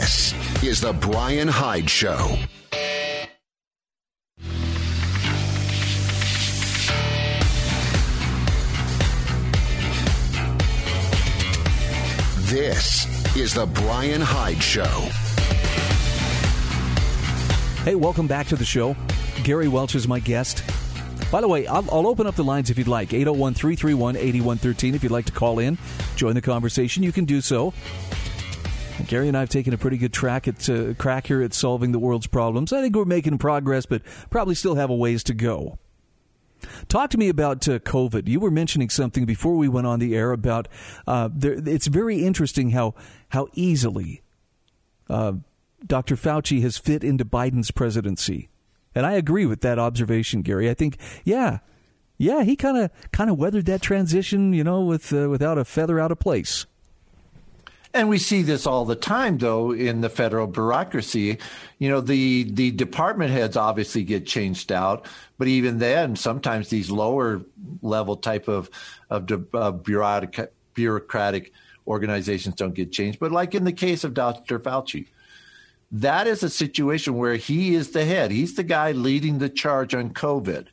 This 0.02 0.64
is 0.64 0.82
the 0.82 0.94
Brian 0.94 1.48
Hyde 1.48 1.88
Show. 1.88 2.36
This 12.46 13.06
is 13.38 13.54
the 13.54 13.68
Brian 13.68 14.22
Hyde 14.22 14.64
Show. 14.64 14.84
Hey, 17.84 17.94
welcome 17.94 18.26
back 18.26 18.48
to 18.48 18.56
the 18.56 18.66
show. 18.66 18.96
Gary 19.44 19.68
Welch 19.68 19.94
is 19.94 20.08
my 20.08 20.20
guest. 20.20 20.64
By 21.32 21.42
the 21.42 21.48
way, 21.48 21.68
I'll, 21.68 21.88
I'll, 21.92 22.08
open 22.08 22.26
up 22.26 22.34
the 22.34 22.44
lines 22.44 22.72
if 22.72 22.80
you'd 22.80 22.88
like. 22.88 23.14
801 23.14 23.54
331 23.54 24.16
8113. 24.16 24.96
If 24.96 25.04
you'd 25.04 25.12
like 25.12 25.26
to 25.26 25.32
call 25.32 25.60
in, 25.60 25.78
join 26.16 26.34
the 26.34 26.42
conversation, 26.42 27.04
you 27.04 27.12
can 27.12 27.26
do 27.26 27.40
so. 27.40 27.72
Gary 29.08 29.28
and 29.28 29.38
I 29.38 29.42
have 29.42 29.50
taken 29.50 29.74
a 29.74 29.78
pretty 29.78 29.98
good 29.98 30.14
track 30.14 30.48
at 30.48 30.70
uh, 30.70 30.94
crack 30.96 31.28
here 31.28 31.42
at 31.42 31.54
solving 31.54 31.92
the 31.92 32.00
world's 32.00 32.28
problems. 32.28 32.72
I 32.74 32.82
think 32.82 32.96
we're 32.96 33.06
making 33.06 33.38
progress, 33.38 33.86
but 33.86 34.02
probably 34.30 34.56
still 34.56 34.76
have 34.76 34.90
a 34.90 34.96
ways 34.96 35.24
to 35.24 35.34
go. 35.34 35.78
Talk 36.88 37.10
to 37.12 37.18
me 37.18 37.30
about 37.30 37.68
uh, 37.68 37.80
COVID. 37.80 38.28
You 38.28 38.40
were 38.40 38.52
mentioning 38.52 38.90
something 38.90 39.26
before 39.26 39.56
we 39.56 39.68
went 39.68 39.88
on 39.88 40.00
the 40.00 40.16
air 40.16 40.32
about 40.32 40.68
uh, 41.08 41.30
there, 41.34 41.54
it's 41.54 41.88
very 41.88 42.24
interesting 42.24 42.72
how 42.72 42.94
how 43.30 43.48
easily 43.54 44.22
uh, 45.10 45.34
Dr. 45.86 46.16
Fauci 46.16 46.62
has 46.62 46.78
fit 46.78 47.04
into 47.04 47.26
Biden's 47.26 47.72
presidency, 47.72 48.50
and 48.94 49.06
I 49.06 49.14
agree 49.14 49.46
with 49.46 49.62
that 49.62 49.80
observation, 49.80 50.42
Gary. 50.44 50.70
I 50.70 50.74
think, 50.74 50.98
yeah, 51.24 51.60
yeah, 52.18 52.44
he 52.44 52.56
kind 52.56 52.78
of 52.78 52.92
kind 53.12 53.30
of 53.30 53.38
weathered 53.38 53.66
that 53.66 53.82
transition, 53.82 54.54
you 54.54 54.64
know, 54.64 54.82
with 54.82 55.12
uh, 55.12 55.30
without 55.30 55.58
a 55.58 55.66
feather 55.66 56.00
out 56.00 56.12
of 56.12 56.20
place. 56.20 56.68
And 57.94 58.08
we 58.08 58.20
see 58.20 58.42
this 58.42 58.66
all 58.66 58.86
the 58.86 58.96
time, 58.96 59.38
though, 59.38 59.72
in 59.74 60.02
the 60.02 60.10
federal 60.10 60.48
bureaucracy. 60.48 61.38
You 61.78 61.90
know, 61.90 62.00
the 62.00 62.44
the 62.44 62.72
department 62.72 63.32
heads 63.32 63.58
obviously 63.58 64.04
get 64.04 64.26
changed 64.26 64.72
out, 64.72 65.06
but 65.38 65.48
even 65.48 65.80
then, 65.80 66.16
sometimes 66.16 66.70
these 66.70 66.90
lower 66.90 67.42
level 67.82 68.16
type 68.16 68.48
of 68.48 68.70
of 69.10 69.84
bureaucratic 69.84 70.54
bureaucratic 70.74 71.54
organizations 71.88 72.56
don't 72.56 72.74
get 72.74 72.92
changed. 72.92 73.20
But 73.20 73.32
like 73.32 73.56
in 73.56 73.66
the 73.66 73.74
case 73.74 74.04
of 74.04 74.14
Dr. 74.14 74.60
Fauci, 74.60 75.08
that 75.92 76.28
is 76.28 76.44
a 76.44 76.50
situation 76.50 77.18
where 77.18 77.36
he 77.36 77.76
is 77.76 77.92
the 77.92 78.06
head. 78.06 78.32
He's 78.32 78.56
the 78.56 78.64
guy 78.64 78.94
leading 78.94 79.40
the 79.40 79.50
charge 79.50 79.94
on 79.94 80.12
COVID. 80.12 80.68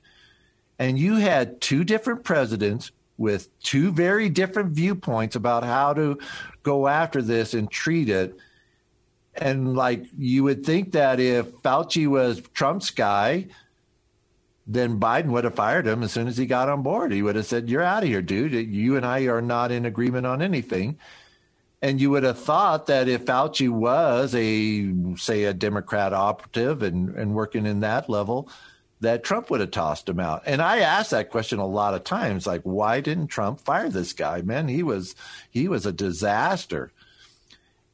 And 0.79 0.99
you 0.99 1.17
had 1.17 1.61
two 1.61 1.83
different 1.83 2.23
presidents 2.23 2.93
with 3.19 3.59
two 3.61 3.91
very 3.93 4.31
different 4.31 4.71
viewpoints 4.71 5.37
about 5.37 5.65
how 5.65 5.93
to 5.93 6.19
go 6.63 6.87
after 6.87 7.21
this 7.21 7.53
and 7.53 7.71
treat 7.71 8.09
it. 8.09 8.37
And 9.35 9.77
like 9.77 10.07
you 10.17 10.45
would 10.45 10.65
think 10.65 10.93
that 10.93 11.21
if 11.21 11.47
Fauci 11.63 12.07
was 12.07 12.41
Trump's 12.55 12.91
guy, 12.91 13.49
then 14.67 15.01
Biden 15.01 15.27
would 15.27 15.45
have 15.45 15.55
fired 15.55 15.87
him 15.87 16.03
as 16.03 16.13
soon 16.13 16.29
as 16.29 16.37
he 16.37 16.47
got 16.47 16.69
on 16.69 16.83
board. 16.83 17.13
He 17.13 17.23
would 17.23 17.37
have 17.37 17.47
said, 17.47 17.69
You're 17.69 17.83
out 17.83 18.03
of 18.03 18.09
here, 18.09 18.23
dude. 18.23 18.53
You 18.53 18.97
and 18.97 19.05
I 19.05 19.23
are 19.23 19.43
not 19.43 19.73
in 19.73 19.85
agreement 19.85 20.27
on 20.27 20.43
anything. 20.43 20.99
And 21.81 22.01
you 22.01 22.11
would 22.11 22.25
have 22.25 22.39
thought 22.39 22.87
that 22.87 23.09
if 23.09 23.25
Fauci 23.25 23.69
was 23.69 24.35
a, 24.35 25.17
say, 25.17 25.45
a 25.45 25.55
Democrat 25.55 26.13
operative 26.13 26.83
and, 26.83 27.15
and 27.15 27.35
working 27.35 27.67
in 27.67 27.81
that 27.81 28.11
level, 28.11 28.51
that 29.01 29.23
Trump 29.23 29.51
would 29.51 29.61
have 29.61 29.71
tossed 29.71 30.09
him 30.09 30.21
out. 30.21 30.43
And 30.47 30.61
I 30.61 30.81
asked 30.81 31.11
that 31.11 31.31
question 31.31 31.59
a 31.59 31.67
lot 31.67 31.95
of 31.95 32.05
times, 32.05 32.47
like, 32.47 32.63
why 32.63 33.01
didn't 33.01 33.29
Trump 33.29 33.61
fire 33.61 33.89
this 33.89 34.13
guy? 34.13 34.43
Man, 34.43 34.69
he 34.69 34.83
was 34.83 35.15
he 35.51 35.69
was 35.69 35.87
a 35.87 35.93
disaster. 35.93 36.93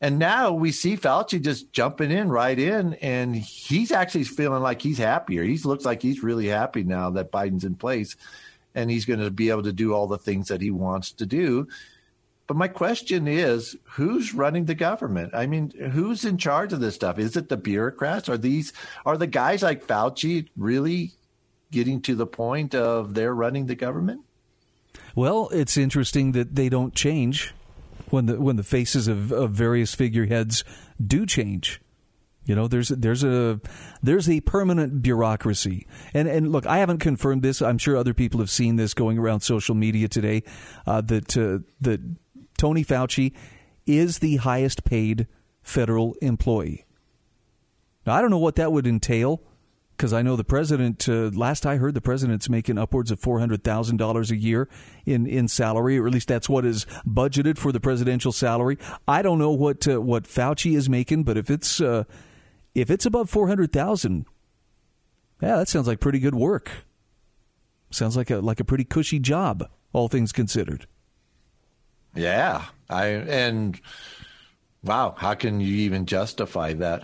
And 0.00 0.18
now 0.18 0.52
we 0.52 0.70
see 0.70 0.96
Fauci 0.96 1.40
just 1.40 1.72
jumping 1.72 2.10
in 2.10 2.28
right 2.28 2.58
in, 2.58 2.94
and 2.94 3.34
he's 3.34 3.90
actually 3.90 4.24
feeling 4.24 4.62
like 4.62 4.82
he's 4.82 4.98
happier. 4.98 5.42
He 5.42 5.56
looks 5.58 5.84
like 5.84 6.02
he's 6.02 6.22
really 6.22 6.46
happy 6.46 6.84
now 6.84 7.10
that 7.10 7.32
Biden's 7.32 7.64
in 7.64 7.74
place, 7.74 8.16
and 8.74 8.90
he's 8.90 9.06
going 9.06 9.20
to 9.20 9.30
be 9.30 9.48
able 9.48 9.62
to 9.62 9.72
do 9.72 9.94
all 9.94 10.06
the 10.06 10.18
things 10.18 10.48
that 10.48 10.60
he 10.60 10.70
wants 10.70 11.12
to 11.12 11.26
do. 11.26 11.68
But 12.46 12.56
my 12.56 12.68
question 12.68 13.26
is, 13.26 13.76
who's 13.84 14.34
running 14.34 14.66
the 14.66 14.74
government? 14.74 15.34
I 15.34 15.46
mean, 15.46 15.70
who's 15.92 16.24
in 16.24 16.36
charge 16.36 16.72
of 16.72 16.80
this 16.80 16.94
stuff? 16.94 17.18
Is 17.18 17.36
it 17.36 17.48
the 17.48 17.56
bureaucrats? 17.56 18.28
Are 18.28 18.36
these 18.36 18.72
are 19.06 19.16
the 19.16 19.26
guys 19.26 19.62
like 19.62 19.86
Fauci 19.86 20.48
really 20.56 21.12
getting 21.70 22.02
to 22.02 22.14
the 22.14 22.26
point 22.26 22.74
of 22.74 23.14
they're 23.14 23.34
running 23.34 23.66
the 23.66 23.74
government? 23.74 24.22
Well, 25.14 25.48
it's 25.50 25.76
interesting 25.76 26.32
that 26.32 26.54
they 26.54 26.68
don't 26.68 26.94
change 26.94 27.54
when 28.10 28.26
the 28.26 28.40
when 28.40 28.56
the 28.56 28.62
faces 28.62 29.08
of, 29.08 29.32
of 29.32 29.52
various 29.52 29.94
figureheads 29.94 30.64
do 31.04 31.24
change. 31.24 31.80
You 32.44 32.54
know, 32.54 32.68
there's 32.68 32.88
there's 32.88 33.24
a 33.24 33.58
there's 34.02 34.28
a 34.28 34.40
permanent 34.42 35.02
bureaucracy, 35.02 35.86
and 36.12 36.28
and 36.28 36.52
look, 36.52 36.66
I 36.66 36.78
haven't 36.78 36.98
confirmed 36.98 37.42
this. 37.42 37.62
I'm 37.62 37.78
sure 37.78 37.96
other 37.96 38.12
people 38.12 38.40
have 38.40 38.50
seen 38.50 38.76
this 38.76 38.92
going 38.92 39.18
around 39.18 39.40
social 39.40 39.74
media 39.74 40.08
today. 40.08 40.42
Uh, 40.86 41.00
that 41.00 41.36
uh, 41.38 41.64
that 41.80 42.00
Tony 42.56 42.84
Fauci 42.84 43.32
is 43.86 44.18
the 44.18 44.36
highest 44.36 44.84
paid 44.84 45.26
federal 45.62 46.14
employee. 46.22 46.84
Now, 48.06 48.14
I 48.14 48.20
don't 48.20 48.30
know 48.30 48.38
what 48.38 48.56
that 48.56 48.72
would 48.72 48.86
entail 48.86 49.42
because 49.96 50.12
I 50.12 50.22
know 50.22 50.36
the 50.36 50.44
president. 50.44 51.08
Uh, 51.08 51.30
last 51.32 51.64
I 51.64 51.76
heard, 51.76 51.94
the 51.94 52.00
president's 52.00 52.48
making 52.48 52.78
upwards 52.78 53.10
of 53.10 53.20
four 53.20 53.38
hundred 53.38 53.64
thousand 53.64 53.96
dollars 53.96 54.30
a 54.30 54.36
year 54.36 54.68
in 55.06 55.26
in 55.26 55.48
salary, 55.48 55.98
or 55.98 56.06
at 56.06 56.12
least 56.12 56.28
that's 56.28 56.48
what 56.48 56.64
is 56.64 56.84
budgeted 57.06 57.58
for 57.58 57.72
the 57.72 57.80
presidential 57.80 58.32
salary. 58.32 58.78
I 59.06 59.22
don't 59.22 59.38
know 59.38 59.52
what 59.52 59.86
uh, 59.88 60.00
what 60.00 60.24
Fauci 60.24 60.76
is 60.76 60.88
making, 60.88 61.24
but 61.24 61.36
if 61.36 61.48
it's 61.48 61.80
uh, 61.80 62.04
if 62.74 62.90
it's 62.90 63.06
above 63.06 63.30
four 63.30 63.48
hundred 63.48 63.72
thousand, 63.72 64.26
yeah, 65.40 65.56
that 65.56 65.68
sounds 65.68 65.86
like 65.86 66.00
pretty 66.00 66.18
good 66.18 66.34
work. 66.34 66.70
Sounds 67.90 68.16
like 68.16 68.30
a 68.30 68.38
like 68.38 68.60
a 68.60 68.64
pretty 68.64 68.84
cushy 68.84 69.18
job, 69.18 69.68
all 69.92 70.08
things 70.08 70.32
considered. 70.32 70.86
Yeah, 72.14 72.64
I 72.88 73.06
and 73.06 73.80
wow, 74.82 75.14
how 75.16 75.34
can 75.34 75.60
you 75.60 75.74
even 75.76 76.06
justify 76.06 76.74
that? 76.74 77.02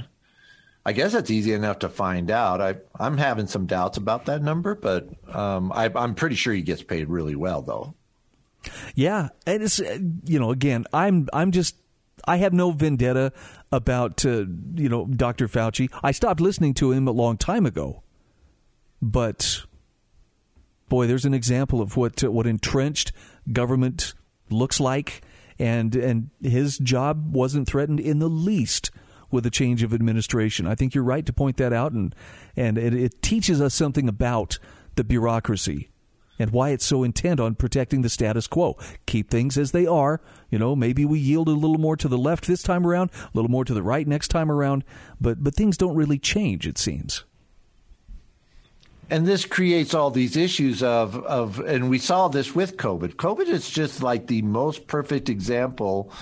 I 0.84 0.92
guess 0.92 1.14
it's 1.14 1.30
easy 1.30 1.52
enough 1.52 1.80
to 1.80 1.88
find 1.88 2.30
out. 2.30 2.60
I, 2.60 2.76
I'm 2.98 3.18
having 3.18 3.46
some 3.46 3.66
doubts 3.66 3.98
about 3.98 4.26
that 4.26 4.42
number, 4.42 4.74
but 4.74 5.08
um, 5.34 5.70
I, 5.72 5.90
I'm 5.94 6.14
pretty 6.14 6.36
sure 6.36 6.54
he 6.54 6.62
gets 6.62 6.82
paid 6.82 7.08
really 7.08 7.36
well, 7.36 7.60
though. 7.60 7.94
Yeah, 8.94 9.28
and 9.46 9.62
it's 9.62 9.78
you 9.78 10.38
know 10.38 10.50
again, 10.50 10.86
I'm 10.92 11.28
I'm 11.32 11.50
just 11.50 11.76
I 12.26 12.36
have 12.38 12.52
no 12.52 12.70
vendetta 12.70 13.32
about 13.72 14.24
uh, 14.24 14.44
you 14.74 14.88
know 14.88 15.06
Dr. 15.06 15.48
Fauci. 15.48 15.90
I 16.02 16.12
stopped 16.12 16.40
listening 16.40 16.74
to 16.74 16.92
him 16.92 17.08
a 17.08 17.12
long 17.12 17.36
time 17.36 17.66
ago, 17.66 18.02
but 19.00 19.64
boy, 20.88 21.06
there's 21.06 21.24
an 21.24 21.34
example 21.34 21.80
of 21.80 21.96
what 21.96 22.22
uh, 22.22 22.30
what 22.30 22.46
entrenched 22.46 23.12
government 23.50 24.14
looks 24.52 24.80
like, 24.80 25.22
and 25.58 25.94
and 25.94 26.30
his 26.42 26.78
job 26.78 27.34
wasn't 27.34 27.68
threatened 27.68 28.00
in 28.00 28.18
the 28.18 28.28
least 28.28 28.90
with 29.30 29.46
a 29.46 29.50
change 29.50 29.82
of 29.82 29.94
administration. 29.94 30.66
I 30.66 30.74
think 30.74 30.94
you're 30.94 31.04
right 31.04 31.24
to 31.26 31.32
point 31.32 31.56
that 31.58 31.72
out, 31.72 31.92
and 31.92 32.14
and 32.56 32.78
it, 32.78 32.94
it 32.94 33.22
teaches 33.22 33.60
us 33.60 33.74
something 33.74 34.08
about 34.08 34.58
the 34.96 35.04
bureaucracy 35.04 35.90
and 36.38 36.50
why 36.50 36.70
it's 36.70 36.86
so 36.86 37.02
intent 37.04 37.38
on 37.38 37.54
protecting 37.54 38.00
the 38.00 38.08
status 38.08 38.46
quo. 38.46 38.76
Keep 39.06 39.30
things 39.30 39.58
as 39.58 39.72
they 39.72 39.86
are. 39.86 40.20
You 40.50 40.58
know, 40.58 40.74
maybe 40.74 41.04
we 41.04 41.18
yield 41.18 41.48
a 41.48 41.52
little 41.52 41.78
more 41.78 41.96
to 41.98 42.08
the 42.08 42.18
left 42.18 42.46
this 42.46 42.62
time 42.62 42.86
around, 42.86 43.10
a 43.12 43.30
little 43.34 43.50
more 43.50 43.64
to 43.64 43.74
the 43.74 43.82
right 43.82 44.08
next 44.08 44.28
time 44.28 44.50
around, 44.50 44.84
but 45.20 45.44
but 45.44 45.54
things 45.54 45.76
don't 45.76 45.94
really 45.94 46.18
change. 46.18 46.66
It 46.66 46.78
seems 46.78 47.24
and 49.10 49.26
this 49.26 49.44
creates 49.44 49.92
all 49.92 50.10
these 50.10 50.36
issues 50.36 50.82
of 50.82 51.16
of 51.24 51.58
and 51.60 51.90
we 51.90 51.98
saw 51.98 52.28
this 52.28 52.54
with 52.54 52.76
covid. 52.76 53.14
Covid 53.14 53.48
is 53.48 53.68
just 53.68 54.02
like 54.02 54.26
the 54.26 54.42
most 54.42 54.86
perfect 54.86 55.28
example 55.28 56.12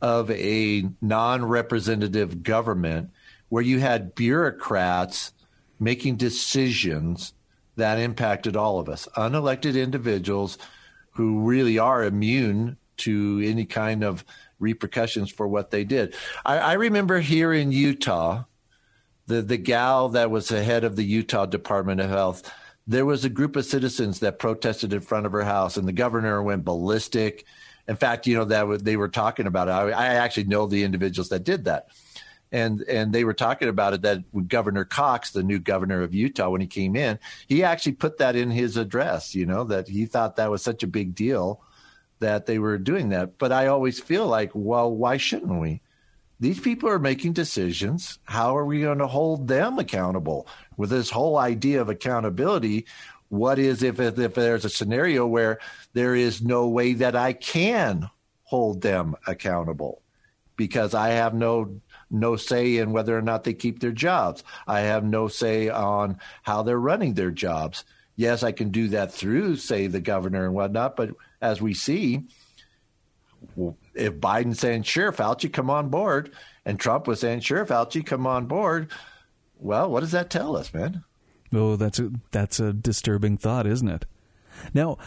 of 0.00 0.30
a 0.30 0.88
non-representative 1.00 2.42
government 2.42 3.10
where 3.48 3.62
you 3.62 3.78
had 3.78 4.14
bureaucrats 4.14 5.32
making 5.78 6.16
decisions 6.16 7.34
that 7.76 7.98
impacted 7.98 8.56
all 8.56 8.78
of 8.78 8.88
us. 8.88 9.06
Unelected 9.16 9.80
individuals 9.80 10.58
who 11.12 11.40
really 11.40 11.78
are 11.78 12.04
immune 12.04 12.76
to 12.96 13.42
any 13.44 13.64
kind 13.64 14.02
of 14.02 14.24
repercussions 14.58 15.30
for 15.30 15.46
what 15.46 15.70
they 15.70 15.84
did. 15.84 16.14
I, 16.44 16.58
I 16.58 16.72
remember 16.74 17.20
here 17.20 17.52
in 17.52 17.72
utah 17.72 18.44
the 19.26 19.42
the 19.42 19.56
gal 19.56 20.10
that 20.10 20.30
was 20.30 20.48
the 20.48 20.62
head 20.62 20.84
of 20.84 20.96
the 20.96 21.04
Utah 21.04 21.46
Department 21.46 22.00
of 22.00 22.10
Health, 22.10 22.50
there 22.86 23.06
was 23.06 23.24
a 23.24 23.30
group 23.30 23.56
of 23.56 23.64
citizens 23.64 24.20
that 24.20 24.38
protested 24.38 24.92
in 24.92 25.00
front 25.00 25.26
of 25.26 25.32
her 25.32 25.44
house, 25.44 25.76
and 25.76 25.86
the 25.86 25.92
governor 25.92 26.42
went 26.42 26.64
ballistic. 26.64 27.44
In 27.88 27.96
fact, 27.96 28.26
you 28.26 28.36
know 28.36 28.44
that 28.44 28.84
they 28.84 28.96
were 28.96 29.08
talking 29.08 29.46
about 29.46 29.68
it. 29.68 29.72
I, 29.72 29.90
I 29.90 30.06
actually 30.14 30.44
know 30.44 30.66
the 30.66 30.84
individuals 30.84 31.28
that 31.30 31.44
did 31.44 31.64
that, 31.64 31.88
and 32.50 32.80
and 32.82 33.12
they 33.12 33.24
were 33.24 33.34
talking 33.34 33.68
about 33.68 33.94
it. 33.94 34.02
That 34.02 34.48
Governor 34.48 34.84
Cox, 34.84 35.30
the 35.30 35.42
new 35.42 35.58
governor 35.58 36.02
of 36.02 36.14
Utah, 36.14 36.50
when 36.50 36.60
he 36.60 36.66
came 36.66 36.96
in, 36.96 37.18
he 37.46 37.62
actually 37.62 37.92
put 37.92 38.18
that 38.18 38.36
in 38.36 38.50
his 38.50 38.76
address. 38.76 39.34
You 39.34 39.46
know 39.46 39.64
that 39.64 39.88
he 39.88 40.06
thought 40.06 40.36
that 40.36 40.50
was 40.50 40.62
such 40.62 40.82
a 40.82 40.88
big 40.88 41.14
deal 41.14 41.60
that 42.22 42.46
they 42.46 42.58
were 42.58 42.78
doing 42.78 43.10
that. 43.10 43.36
But 43.38 43.52
I 43.52 43.66
always 43.66 44.00
feel 44.00 44.26
like, 44.26 44.52
well, 44.54 44.90
why 44.90 45.18
shouldn't 45.18 45.60
we? 45.60 45.82
These 46.42 46.58
people 46.58 46.88
are 46.88 46.98
making 46.98 47.34
decisions. 47.34 48.18
How 48.24 48.56
are 48.56 48.66
we 48.66 48.80
going 48.80 48.98
to 48.98 49.06
hold 49.06 49.46
them 49.46 49.78
accountable 49.78 50.48
with 50.76 50.90
this 50.90 51.08
whole 51.08 51.38
idea 51.38 51.80
of 51.80 51.88
accountability? 51.88 52.86
What 53.28 53.60
is 53.60 53.84
if, 53.84 54.00
if, 54.00 54.34
there's 54.34 54.64
a 54.64 54.68
scenario 54.68 55.24
where 55.24 55.60
there 55.92 56.16
is 56.16 56.42
no 56.42 56.66
way 56.66 56.94
that 56.94 57.14
I 57.14 57.32
can 57.32 58.10
hold 58.42 58.82
them 58.82 59.14
accountable 59.24 60.02
because 60.56 60.94
I 60.94 61.10
have 61.10 61.32
no 61.32 61.80
no 62.10 62.34
say 62.34 62.78
in 62.78 62.90
whether 62.90 63.16
or 63.16 63.22
not 63.22 63.44
they 63.44 63.54
keep 63.54 63.78
their 63.78 63.92
jobs. 63.92 64.42
I 64.66 64.80
have 64.80 65.04
no 65.04 65.28
say 65.28 65.68
on 65.68 66.18
how 66.42 66.64
they're 66.64 66.76
running 66.76 67.14
their 67.14 67.30
jobs. 67.30 67.84
Yes, 68.16 68.42
I 68.42 68.50
can 68.50 68.70
do 68.70 68.88
that 68.88 69.14
through, 69.14 69.56
say, 69.56 69.86
the 69.86 70.00
governor 70.00 70.44
and 70.44 70.54
whatnot, 70.54 70.96
but 70.96 71.10
as 71.40 71.62
we 71.62 71.72
see, 71.72 72.24
if 73.94 74.14
Biden 74.14 74.56
saying, 74.56 74.84
sure, 74.84 75.12
Fauci, 75.12 75.52
come 75.52 75.70
on 75.70 75.88
board, 75.88 76.32
and 76.64 76.78
Trump 76.78 77.06
was 77.06 77.20
saying, 77.20 77.40
sure, 77.40 77.64
Fauci, 77.66 78.04
come 78.04 78.26
on 78.26 78.46
board, 78.46 78.90
well, 79.58 79.90
what 79.90 80.00
does 80.00 80.12
that 80.12 80.30
tell 80.30 80.56
us, 80.56 80.72
man? 80.72 81.04
Oh, 81.52 81.76
that's 81.76 81.98
a, 81.98 82.10
that's 82.30 82.58
a 82.60 82.72
disturbing 82.72 83.36
thought, 83.36 83.66
isn't 83.66 83.88
it? 83.88 84.06
Now, 84.74 84.98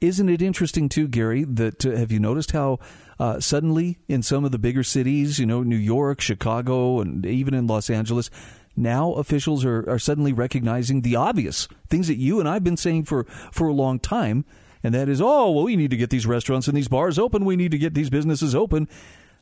isn't 0.00 0.28
it 0.28 0.42
interesting 0.42 0.88
too, 0.88 1.08
Gary? 1.08 1.44
That 1.44 1.84
uh, 1.86 1.92
have 1.92 2.12
you 2.12 2.20
noticed 2.20 2.50
how 2.50 2.78
uh, 3.18 3.40
suddenly 3.40 3.98
in 4.08 4.22
some 4.22 4.44
of 4.44 4.52
the 4.52 4.58
bigger 4.58 4.82
cities, 4.82 5.38
you 5.38 5.46
know, 5.46 5.62
New 5.62 5.76
York, 5.76 6.20
Chicago, 6.20 7.00
and 7.00 7.24
even 7.24 7.54
in 7.54 7.66
Los 7.66 7.88
Angeles, 7.88 8.30
now 8.76 9.12
officials 9.12 9.64
are, 9.64 9.88
are 9.88 9.98
suddenly 9.98 10.32
recognizing 10.32 11.00
the 11.00 11.16
obvious 11.16 11.68
things 11.88 12.08
that 12.08 12.18
you 12.18 12.40
and 12.40 12.48
I've 12.48 12.64
been 12.64 12.76
saying 12.76 13.04
for 13.04 13.24
for 13.52 13.68
a 13.68 13.72
long 13.72 13.98
time 13.98 14.44
and 14.84 14.94
that 14.94 15.08
is, 15.08 15.20
oh, 15.20 15.50
well, 15.50 15.64
we 15.64 15.76
need 15.76 15.90
to 15.90 15.96
get 15.96 16.10
these 16.10 16.26
restaurants 16.26 16.68
and 16.68 16.76
these 16.76 16.88
bars 16.88 17.18
open. 17.18 17.46
We 17.46 17.56
need 17.56 17.70
to 17.70 17.78
get 17.78 17.94
these 17.94 18.10
businesses 18.10 18.54
open. 18.54 18.86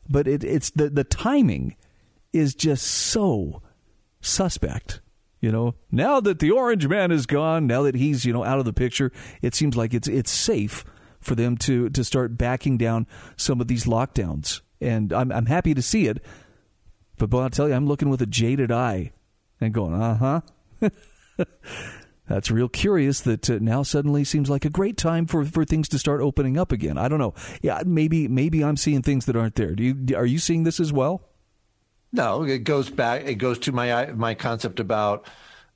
But 0.09 0.25
it, 0.25 0.41
it's 0.41 0.69
the, 0.69 0.89
the 0.89 1.03
timing 1.03 1.75
is 2.31 2.55
just 2.55 2.87
so 2.87 3.61
suspect. 4.21 5.01
You 5.41 5.51
know, 5.51 5.75
now 5.91 6.21
that 6.21 6.39
the 6.39 6.51
orange 6.51 6.87
man 6.87 7.11
is 7.11 7.25
gone, 7.25 7.67
now 7.67 7.83
that 7.83 7.95
he's, 7.95 8.23
you 8.23 8.31
know, 8.31 8.45
out 8.45 8.59
of 8.59 8.65
the 8.65 8.71
picture, 8.71 9.11
it 9.41 9.53
seems 9.53 9.75
like 9.75 9.93
it's 9.93 10.07
it's 10.07 10.31
safe 10.31 10.85
for 11.19 11.35
them 11.35 11.57
to 11.57 11.89
to 11.89 12.03
start 12.05 12.37
backing 12.37 12.77
down 12.77 13.05
some 13.35 13.59
of 13.59 13.67
these 13.67 13.83
lockdowns. 13.83 14.61
And 14.79 15.11
I'm 15.11 15.29
I'm 15.33 15.47
happy 15.47 15.73
to 15.73 15.81
see 15.81 16.07
it. 16.07 16.23
But 17.17 17.29
boy, 17.29 17.41
I'll 17.41 17.49
tell 17.49 17.67
you, 17.67 17.73
I'm 17.73 17.87
looking 17.87 18.09
with 18.09 18.21
a 18.21 18.25
jaded 18.25 18.71
eye 18.71 19.11
and 19.59 19.73
going, 19.73 19.93
uh 19.93 20.41
huh. 20.79 20.89
That's 22.27 22.49
real 22.49 22.69
curious 22.69 23.19
that 23.21 23.49
uh, 23.49 23.57
now 23.59 23.83
suddenly 23.83 24.23
seems 24.23 24.49
like 24.49 24.63
a 24.63 24.69
great 24.69 24.95
time 24.95 25.25
for, 25.25 25.43
for 25.43 25.65
things 25.65 25.89
to 25.89 25.99
start 25.99 26.21
opening 26.21 26.57
up 26.57 26.71
again. 26.71 26.97
I 26.97 27.07
don't 27.07 27.19
know. 27.19 27.33
Yeah, 27.61 27.81
maybe 27.85 28.27
maybe 28.27 28.63
I'm 28.63 28.77
seeing 28.77 29.01
things 29.01 29.25
that 29.25 29.35
aren't 29.35 29.55
there. 29.55 29.75
Do 29.75 29.83
you 29.83 30.15
are 30.15 30.25
you 30.25 30.39
seeing 30.39 30.63
this 30.63 30.79
as 30.79 30.93
well? 30.93 31.21
No, 32.13 32.43
it 32.43 32.59
goes 32.59 32.89
back. 32.89 33.25
It 33.25 33.35
goes 33.35 33.59
to 33.59 33.71
my 33.71 34.05
my 34.13 34.35
concept 34.35 34.79
about 34.79 35.27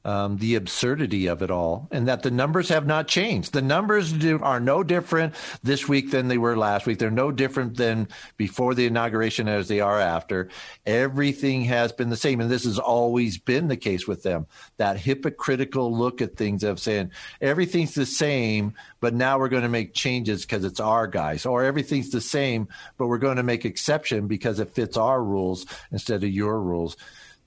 um, 0.07 0.37
the 0.37 0.55
absurdity 0.55 1.27
of 1.27 1.41
it 1.41 1.51
all, 1.51 1.89
and 1.91 2.07
that 2.07 2.23
the 2.23 2.31
numbers 2.31 2.69
have 2.69 2.87
not 2.87 3.09
changed. 3.09 3.51
The 3.51 3.61
numbers 3.61 4.13
do, 4.13 4.39
are 4.41 4.61
no 4.61 4.81
different 4.81 5.35
this 5.63 5.85
week 5.89 6.11
than 6.11 6.29
they 6.29 6.37
were 6.37 6.55
last 6.55 6.85
week. 6.85 6.97
They're 6.97 7.11
no 7.11 7.29
different 7.29 7.75
than 7.75 8.07
before 8.37 8.73
the 8.73 8.85
inauguration 8.85 9.49
as 9.49 9.67
they 9.67 9.81
are 9.81 9.99
after. 9.99 10.47
Everything 10.85 11.65
has 11.65 11.91
been 11.91 12.09
the 12.09 12.15
same, 12.15 12.39
and 12.39 12.49
this 12.49 12.63
has 12.63 12.79
always 12.79 13.37
been 13.37 13.67
the 13.67 13.75
case 13.75 14.07
with 14.07 14.23
them. 14.23 14.47
That 14.77 14.97
hypocritical 14.97 15.93
look 15.93 16.21
at 16.21 16.37
things 16.37 16.63
of 16.63 16.79
saying 16.79 17.11
everything's 17.41 17.93
the 17.93 18.05
same, 18.05 18.75
but 19.01 19.13
now 19.13 19.37
we're 19.37 19.49
going 19.49 19.63
to 19.63 19.69
make 19.69 19.93
changes 19.93 20.45
because 20.45 20.63
it's 20.63 20.79
our 20.79 21.07
guys, 21.07 21.45
or 21.45 21.65
everything's 21.65 22.11
the 22.11 22.21
same, 22.21 22.69
but 22.97 23.07
we're 23.07 23.17
going 23.17 23.37
to 23.37 23.43
make 23.43 23.65
exception 23.65 24.27
because 24.27 24.61
it 24.61 24.71
fits 24.71 24.95
our 24.95 25.21
rules 25.21 25.65
instead 25.91 26.23
of 26.23 26.29
your 26.29 26.61
rules 26.61 26.95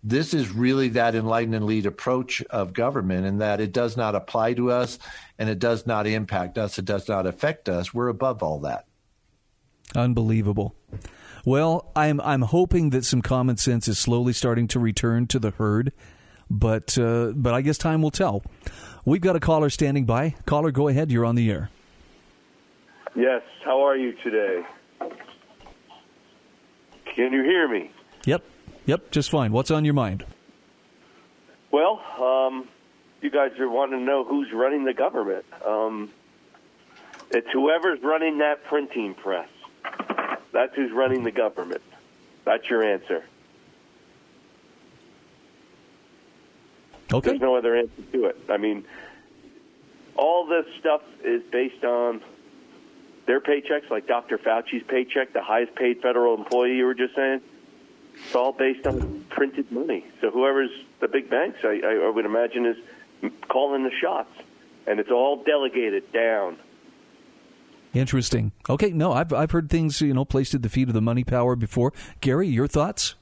this 0.03 0.33
is 0.33 0.51
really 0.51 0.89
that 0.91 1.15
enlighten 1.15 1.53
and 1.55 1.67
lead 1.67 1.87
approach 1.87 2.43
of 2.51 2.73
government 2.73 3.27
and 3.27 3.41
that 3.41 3.61
it 3.61 3.73
does 3.73 3.97
not 3.97 4.15
apply 4.15 4.55
to 4.55 4.71
us 4.71 4.99
and 5.39 5.49
it 5.51 5.59
does 5.59 5.87
not 5.87 6.07
impact 6.07 6.57
us. 6.57 6.79
It 6.79 6.87
does 6.87 7.09
not 7.09 7.27
affect 7.27 7.69
us. 7.69 7.93
We're 7.93 8.09
above 8.09 8.43
all 8.43 8.61
that. 8.61 8.87
Unbelievable. 9.95 10.75
Well 11.45 11.91
i'm 11.97 12.21
i'm 12.21 12.43
hoping 12.43 12.91
that 12.91 13.05
some 13.05 13.23
common 13.23 13.57
sense 13.57 13.89
is 13.89 13.99
slowly 13.99 14.35
starting 14.35 14.69
to 14.69 14.79
return 14.79 15.27
to 15.29 15.39
the 15.39 15.51
herd 15.53 15.91
but 16.51 16.99
uh, 16.99 17.33
but 17.35 17.55
i 17.55 17.63
guess 17.63 17.79
time 17.79 18.03
will 18.03 18.11
tell. 18.11 18.43
We've 19.07 19.23
got 19.23 19.37
a 19.37 19.41
caller 19.41 19.71
standing 19.71 20.05
by. 20.05 20.35
Caller 20.45 20.71
go 20.71 20.89
ahead. 20.89 21.11
You're 21.11 21.25
on 21.25 21.35
the 21.35 21.51
air. 21.51 21.71
Yes. 23.17 23.43
How 23.65 23.81
are 23.81 23.97
you 23.97 24.13
today? 24.23 24.63
Can 27.17 27.33
you 27.33 27.43
hear 27.43 27.67
me? 27.67 27.91
Yep 28.27 28.45
Yep, 28.91 29.13
just 29.13 29.31
fine. 29.31 29.53
What's 29.53 29.71
on 29.71 29.85
your 29.85 29.95
mind? 29.95 30.27
Well, 31.71 32.03
um, 32.21 32.67
you 33.21 33.31
guys 33.31 33.53
are 33.61 33.69
wanting 33.69 34.01
to 34.01 34.05
know 34.05 34.25
who's 34.25 34.53
running 34.53 34.85
the 34.85 34.93
government. 34.93 35.45
Um, 35.65 36.11
it's 37.31 37.47
whoever's 37.53 38.03
running 38.03 38.39
that 38.39 38.65
printing 38.65 39.15
press. 39.15 39.49
That's 40.51 40.75
who's 40.75 40.91
running 40.91 41.23
the 41.23 41.31
government. 41.31 41.83
That's 42.45 42.69
your 42.69 42.83
answer. 42.83 43.23
Okay. 47.13 47.31
There's 47.31 47.41
no 47.41 47.55
other 47.55 47.77
answer 47.77 48.03
to 48.11 48.25
it. 48.25 48.39
I 48.49 48.57
mean, 48.57 48.85
all 50.17 50.47
this 50.47 50.67
stuff 50.81 51.03
is 51.23 51.45
based 51.53 51.85
on 51.85 52.23
their 53.27 53.41
paychecks, 53.41 53.89
like 53.89 54.09
Dr. 54.09 54.37
Fauci's 54.37 54.83
paycheck, 54.89 55.33
the 55.33 55.43
highest 55.43 55.77
paid 55.77 56.03
federal 56.03 56.35
employee 56.35 56.75
you 56.75 56.87
were 56.87 56.95
just 56.95 57.15
saying. 57.15 57.41
It's 58.25 58.35
all 58.35 58.53
based 58.53 58.87
on 58.87 59.25
printed 59.31 59.71
money. 59.73 60.05
So 60.21 60.31
whoever's 60.31 60.71
the 61.01 61.09
big 61.09 61.31
banks, 61.31 61.59
I, 61.65 61.81
I 61.85 62.11
would 62.11 62.27
imagine, 62.27 62.67
is 62.67 62.77
calling 63.49 63.83
the 63.83 63.91
shots, 63.91 64.31
and 64.87 65.01
it's 65.01 65.11
all 65.11 65.43
delegated 65.43 66.13
down. 66.13 66.59
Interesting. 67.93 68.53
Okay, 68.69 68.91
no, 68.91 69.13
I've 69.13 69.33
I've 69.33 69.51
heard 69.51 69.69
things 69.69 70.01
you 70.01 70.15
know 70.15 70.25
placed 70.25 70.55
at 70.55 70.63
the 70.63 70.69
feet 70.69 70.89
of 70.89 70.95
the 70.95 71.01
money 71.01 71.25
power 71.25 71.57
before. 71.57 71.93
Gary, 72.21 72.47
your 72.47 72.69
thoughts? 72.69 73.17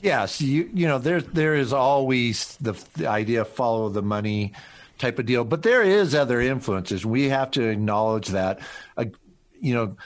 Yes, 0.00 0.40
you 0.40 0.68
you 0.74 0.88
know 0.88 0.98
there 0.98 1.20
there 1.20 1.54
is 1.54 1.72
always 1.72 2.56
the, 2.56 2.72
the 2.94 3.06
idea 3.06 3.42
of 3.42 3.48
follow 3.48 3.88
the 3.88 4.02
money 4.02 4.52
type 4.98 5.20
of 5.20 5.26
deal, 5.26 5.44
but 5.44 5.62
there 5.62 5.82
is 5.82 6.14
other 6.14 6.40
influences. 6.40 7.06
We 7.06 7.28
have 7.28 7.52
to 7.52 7.62
acknowledge 7.68 8.28
that. 8.28 8.58
Uh, 8.96 9.06
you 9.60 9.74
know, 9.74 9.96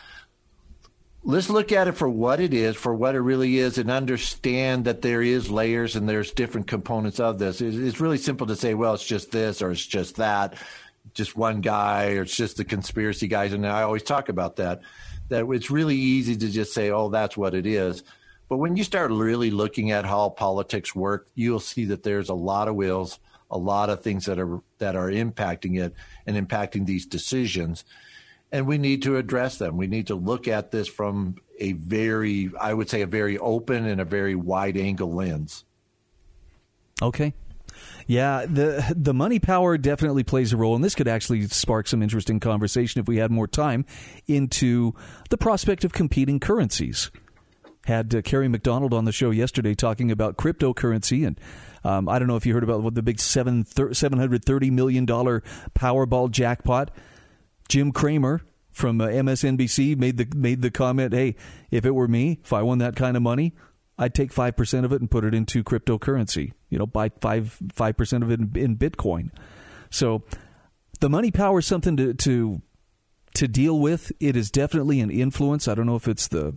let's 1.27 1.51
look 1.51 1.73
at 1.73 1.89
it 1.89 1.93
for 1.93 2.09
what 2.09 2.39
it 2.39 2.55
is, 2.55 2.77
for 2.77 2.95
what 2.95 3.17
it 3.17 3.21
really 3.21 3.59
is, 3.59 3.79
and 3.79 3.91
understand 3.91 4.85
that 4.85 5.03
there 5.03 5.21
is 5.21 5.51
layers 5.51 5.97
and 5.97 6.09
there's 6.09 6.31
different 6.31 6.69
components 6.69 7.19
of 7.19 7.41
this. 7.41 7.61
It's 7.61 8.01
really 8.01 8.17
simple 8.17 8.47
to 8.47 8.55
say, 8.55 8.75
well, 8.75 8.95
it's 8.95 9.05
just 9.05 9.33
this 9.33 9.61
or 9.61 9.73
it's 9.73 9.85
just 9.85 10.17
that, 10.17 10.55
just 11.15 11.37
one 11.37 11.61
guy 11.61 12.13
or 12.13 12.23
it's 12.23 12.37
just 12.37 12.57
the 12.57 12.65
conspiracy 12.65 13.27
guys. 13.27 13.53
And 13.53 13.67
I 13.67 13.83
always 13.83 14.05
talk 14.05 14.29
about 14.29 14.57
that. 14.57 14.81
That 15.29 15.47
it's 15.51 15.71
really 15.71 15.97
easy 15.97 16.37
to 16.37 16.49
just 16.49 16.73
say, 16.73 16.91
oh, 16.91 17.09
that's 17.09 17.37
what 17.37 17.55
it 17.55 17.67
is. 17.67 18.05
But 18.49 18.59
when 18.59 18.77
you 18.77 18.85
start 18.85 19.11
really 19.11 19.51
looking 19.51 19.91
at 19.91 20.05
how 20.05 20.29
politics 20.29 20.95
work, 20.95 21.27
you'll 21.35 21.59
see 21.59 21.87
that 21.87 22.05
there's 22.05 22.29
a 22.29 22.35
lot 22.35 22.69
of 22.69 22.77
wills, 22.77 23.19
a 23.51 23.59
lot 23.59 23.91
of 23.91 24.03
things 24.03 24.27
that 24.27 24.39
are 24.39 24.61
that 24.79 24.95
are 24.95 25.11
impacting 25.11 25.83
it 25.83 25.93
and 26.25 26.37
impacting 26.37 26.87
these 26.87 27.05
decisions. 27.05 27.85
And 28.53 28.67
we 28.67 28.79
need 28.79 29.03
to 29.03 29.17
address 29.17 29.59
them. 29.59 29.77
We 29.77 29.87
need 29.87 30.07
to 30.07 30.15
look 30.15 30.49
at 30.49 30.71
this 30.71 30.89
from 30.89 31.37
a 31.59 31.73
very, 31.73 32.51
I 32.59 32.73
would 32.75 32.89
say, 32.89 33.03
a 33.03 33.07
very 33.07 33.39
open 33.39 33.87
and 33.87 34.01
a 34.01 34.05
very 34.05 34.35
wide 34.35 34.77
angle 34.77 35.13
lens. 35.13 35.65
Okay. 37.03 37.35
Yeah, 38.07 38.47
the 38.47 38.95
the 38.97 39.13
money 39.13 39.39
power 39.39 39.77
definitely 39.77 40.23
plays 40.23 40.53
a 40.53 40.57
role, 40.57 40.77
and 40.77 40.85
this 40.85 40.95
could 40.95 41.09
actually 41.09 41.47
spark 41.49 41.89
some 41.89 42.03
interesting 42.03 42.41
conversation 42.41 43.01
if 43.01 43.09
we 43.09 43.17
had 43.17 43.31
more 43.31 43.49
time 43.49 43.85
into 44.27 44.95
the 45.29 45.37
prospect 45.37 45.85
of 45.85 45.93
competing 45.93 46.39
currencies 46.41 47.11
had 47.87 48.15
uh, 48.15 48.23
Kerry 48.23 48.49
McDonald 48.49 48.93
on 48.93 49.05
the 49.05 49.13
show 49.13 49.31
yesterday 49.31 49.75
talking 49.75 50.11
about 50.11 50.37
cryptocurrency. 50.37 51.27
And 51.27 51.41
um, 51.85 52.09
I 52.09 52.19
don't 52.19 52.29
know 52.29 52.37
if 52.37 52.45
you 52.45 52.53
heard 52.53 52.65
about 52.65 52.83
what 52.83 52.95
the 52.95 53.03
big 53.03 53.21
seven 53.21 53.65
$730 53.65 54.71
million 54.73 55.07
Powerball 55.07 56.31
jackpot. 56.31 56.91
Jim 57.69 57.93
Cramer 57.93 58.43
from 58.71 59.01
uh, 59.01 59.07
MSNBC 59.07 59.97
made 59.97 60.19
the 60.19 60.29
made 60.37 60.63
the 60.63 60.71
comment, 60.71 61.13
"Hey, 61.13 61.37
if 61.71 61.87
it 61.87 61.95
were 61.95 62.09
me, 62.09 62.41
if 62.45 62.53
I 62.53 62.63
won 62.63 62.79
that 62.79 62.97
kind 62.97 63.17
of 63.17 63.23
money, 63.23 63.55
I'd 63.99 64.15
take 64.15 64.33
five 64.33 64.57
percent 64.57 64.85
of 64.85 64.93
it 64.93 65.01
and 65.01 65.11
put 65.11 65.25
it 65.25 65.35
into 65.35 65.65
cryptocurrency. 65.65 66.53
You 66.69 66.79
know, 66.79 66.87
buy 66.87 67.11
five 67.21 67.59
five 67.73 67.97
percent 67.97 68.23
of 68.23 68.31
it 68.31 68.41
in, 68.41 68.53
in, 68.55 68.77
Bitcoin." 68.77 69.31
So, 69.91 70.25
the 71.01 71.09
money 71.09 71.31
power 71.31 71.61
is 71.61 71.67
something 71.67 71.97
to 71.97 72.15
to 72.15 72.61
to 73.35 73.49
deal 73.49 73.79
with. 73.81 74.13
It 74.21 74.37
is 74.37 74.51
definitely 74.51 75.01
an 75.01 75.11
influence. 75.11 75.69
I 75.69 75.75
don't 75.75 75.87
know 75.87 75.97
if 75.97 76.09
it's 76.09 76.29
the 76.29 76.55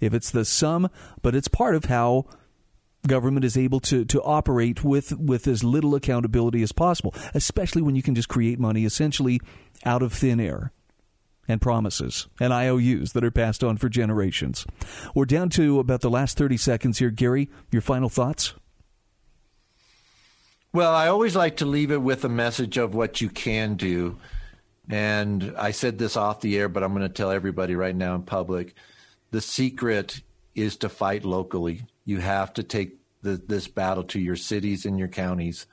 if 0.00 0.14
it's 0.14 0.30
the 0.30 0.44
sum, 0.44 0.88
but 1.22 1.34
it's 1.34 1.48
part 1.48 1.74
of 1.74 1.86
how 1.86 2.26
government 3.08 3.44
is 3.44 3.56
able 3.56 3.80
to 3.80 4.04
to 4.04 4.22
operate 4.22 4.84
with 4.84 5.18
with 5.18 5.48
as 5.48 5.64
little 5.64 5.94
accountability 5.94 6.62
as 6.62 6.72
possible, 6.72 7.14
especially 7.34 7.82
when 7.82 7.96
you 7.96 8.02
can 8.02 8.14
just 8.14 8.28
create 8.28 8.60
money 8.60 8.84
essentially 8.84 9.40
out 9.84 10.02
of 10.02 10.12
thin 10.12 10.38
air 10.38 10.72
and 11.48 11.60
promises 11.60 12.28
and 12.38 12.52
IOUs 12.52 13.12
that 13.12 13.24
are 13.24 13.30
passed 13.30 13.64
on 13.64 13.76
for 13.76 13.88
generations. 13.88 14.66
We're 15.14 15.24
down 15.24 15.48
to 15.50 15.80
about 15.80 16.02
the 16.02 16.10
last 16.10 16.36
30 16.36 16.58
seconds 16.58 16.98
here. 16.98 17.10
Gary, 17.10 17.48
your 17.72 17.82
final 17.82 18.08
thoughts? 18.08 18.54
Well, 20.72 20.94
I 20.94 21.08
always 21.08 21.34
like 21.34 21.56
to 21.56 21.66
leave 21.66 21.90
it 21.90 22.02
with 22.02 22.24
a 22.24 22.28
message 22.28 22.76
of 22.76 22.94
what 22.94 23.22
you 23.22 23.30
can 23.30 23.74
do. 23.74 24.18
And 24.90 25.54
I 25.56 25.70
said 25.70 25.98
this 25.98 26.16
off 26.16 26.40
the 26.40 26.58
air, 26.58 26.68
but 26.68 26.82
I'm 26.82 26.92
going 26.92 27.02
to 27.02 27.08
tell 27.08 27.30
everybody 27.30 27.74
right 27.74 27.96
now 27.96 28.14
in 28.14 28.22
public 28.22 28.74
the 29.30 29.40
secret 29.40 30.20
is 30.54 30.76
to 30.78 30.88
fight 30.88 31.24
locally. 31.24 31.82
You 32.04 32.18
have 32.18 32.54
to 32.54 32.62
take 32.62 32.97
the, 33.22 33.40
this 33.46 33.68
battle 33.68 34.04
to 34.04 34.20
your 34.20 34.36
cities 34.36 34.86
and 34.86 34.98
your 34.98 35.08
counties. 35.08 35.66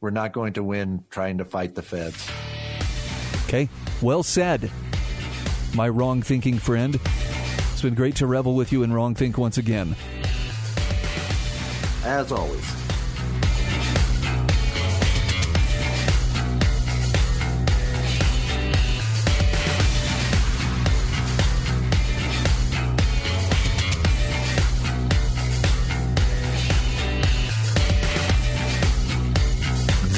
We're 0.00 0.10
not 0.10 0.32
going 0.32 0.54
to 0.54 0.62
win 0.62 1.04
trying 1.10 1.38
to 1.38 1.44
fight 1.44 1.74
the 1.74 1.82
feds. 1.82 2.28
Okay, 3.44 3.68
well 4.00 4.22
said, 4.22 4.70
my 5.74 5.88
wrong 5.88 6.22
thinking 6.22 6.58
friend. 6.58 6.98
It's 7.72 7.82
been 7.82 7.94
great 7.94 8.16
to 8.16 8.26
revel 8.26 8.54
with 8.54 8.72
you 8.72 8.82
in 8.82 8.92
Wrong 8.92 9.14
Think 9.14 9.38
once 9.38 9.58
again. 9.58 9.96
As 12.04 12.32
always. 12.32 12.81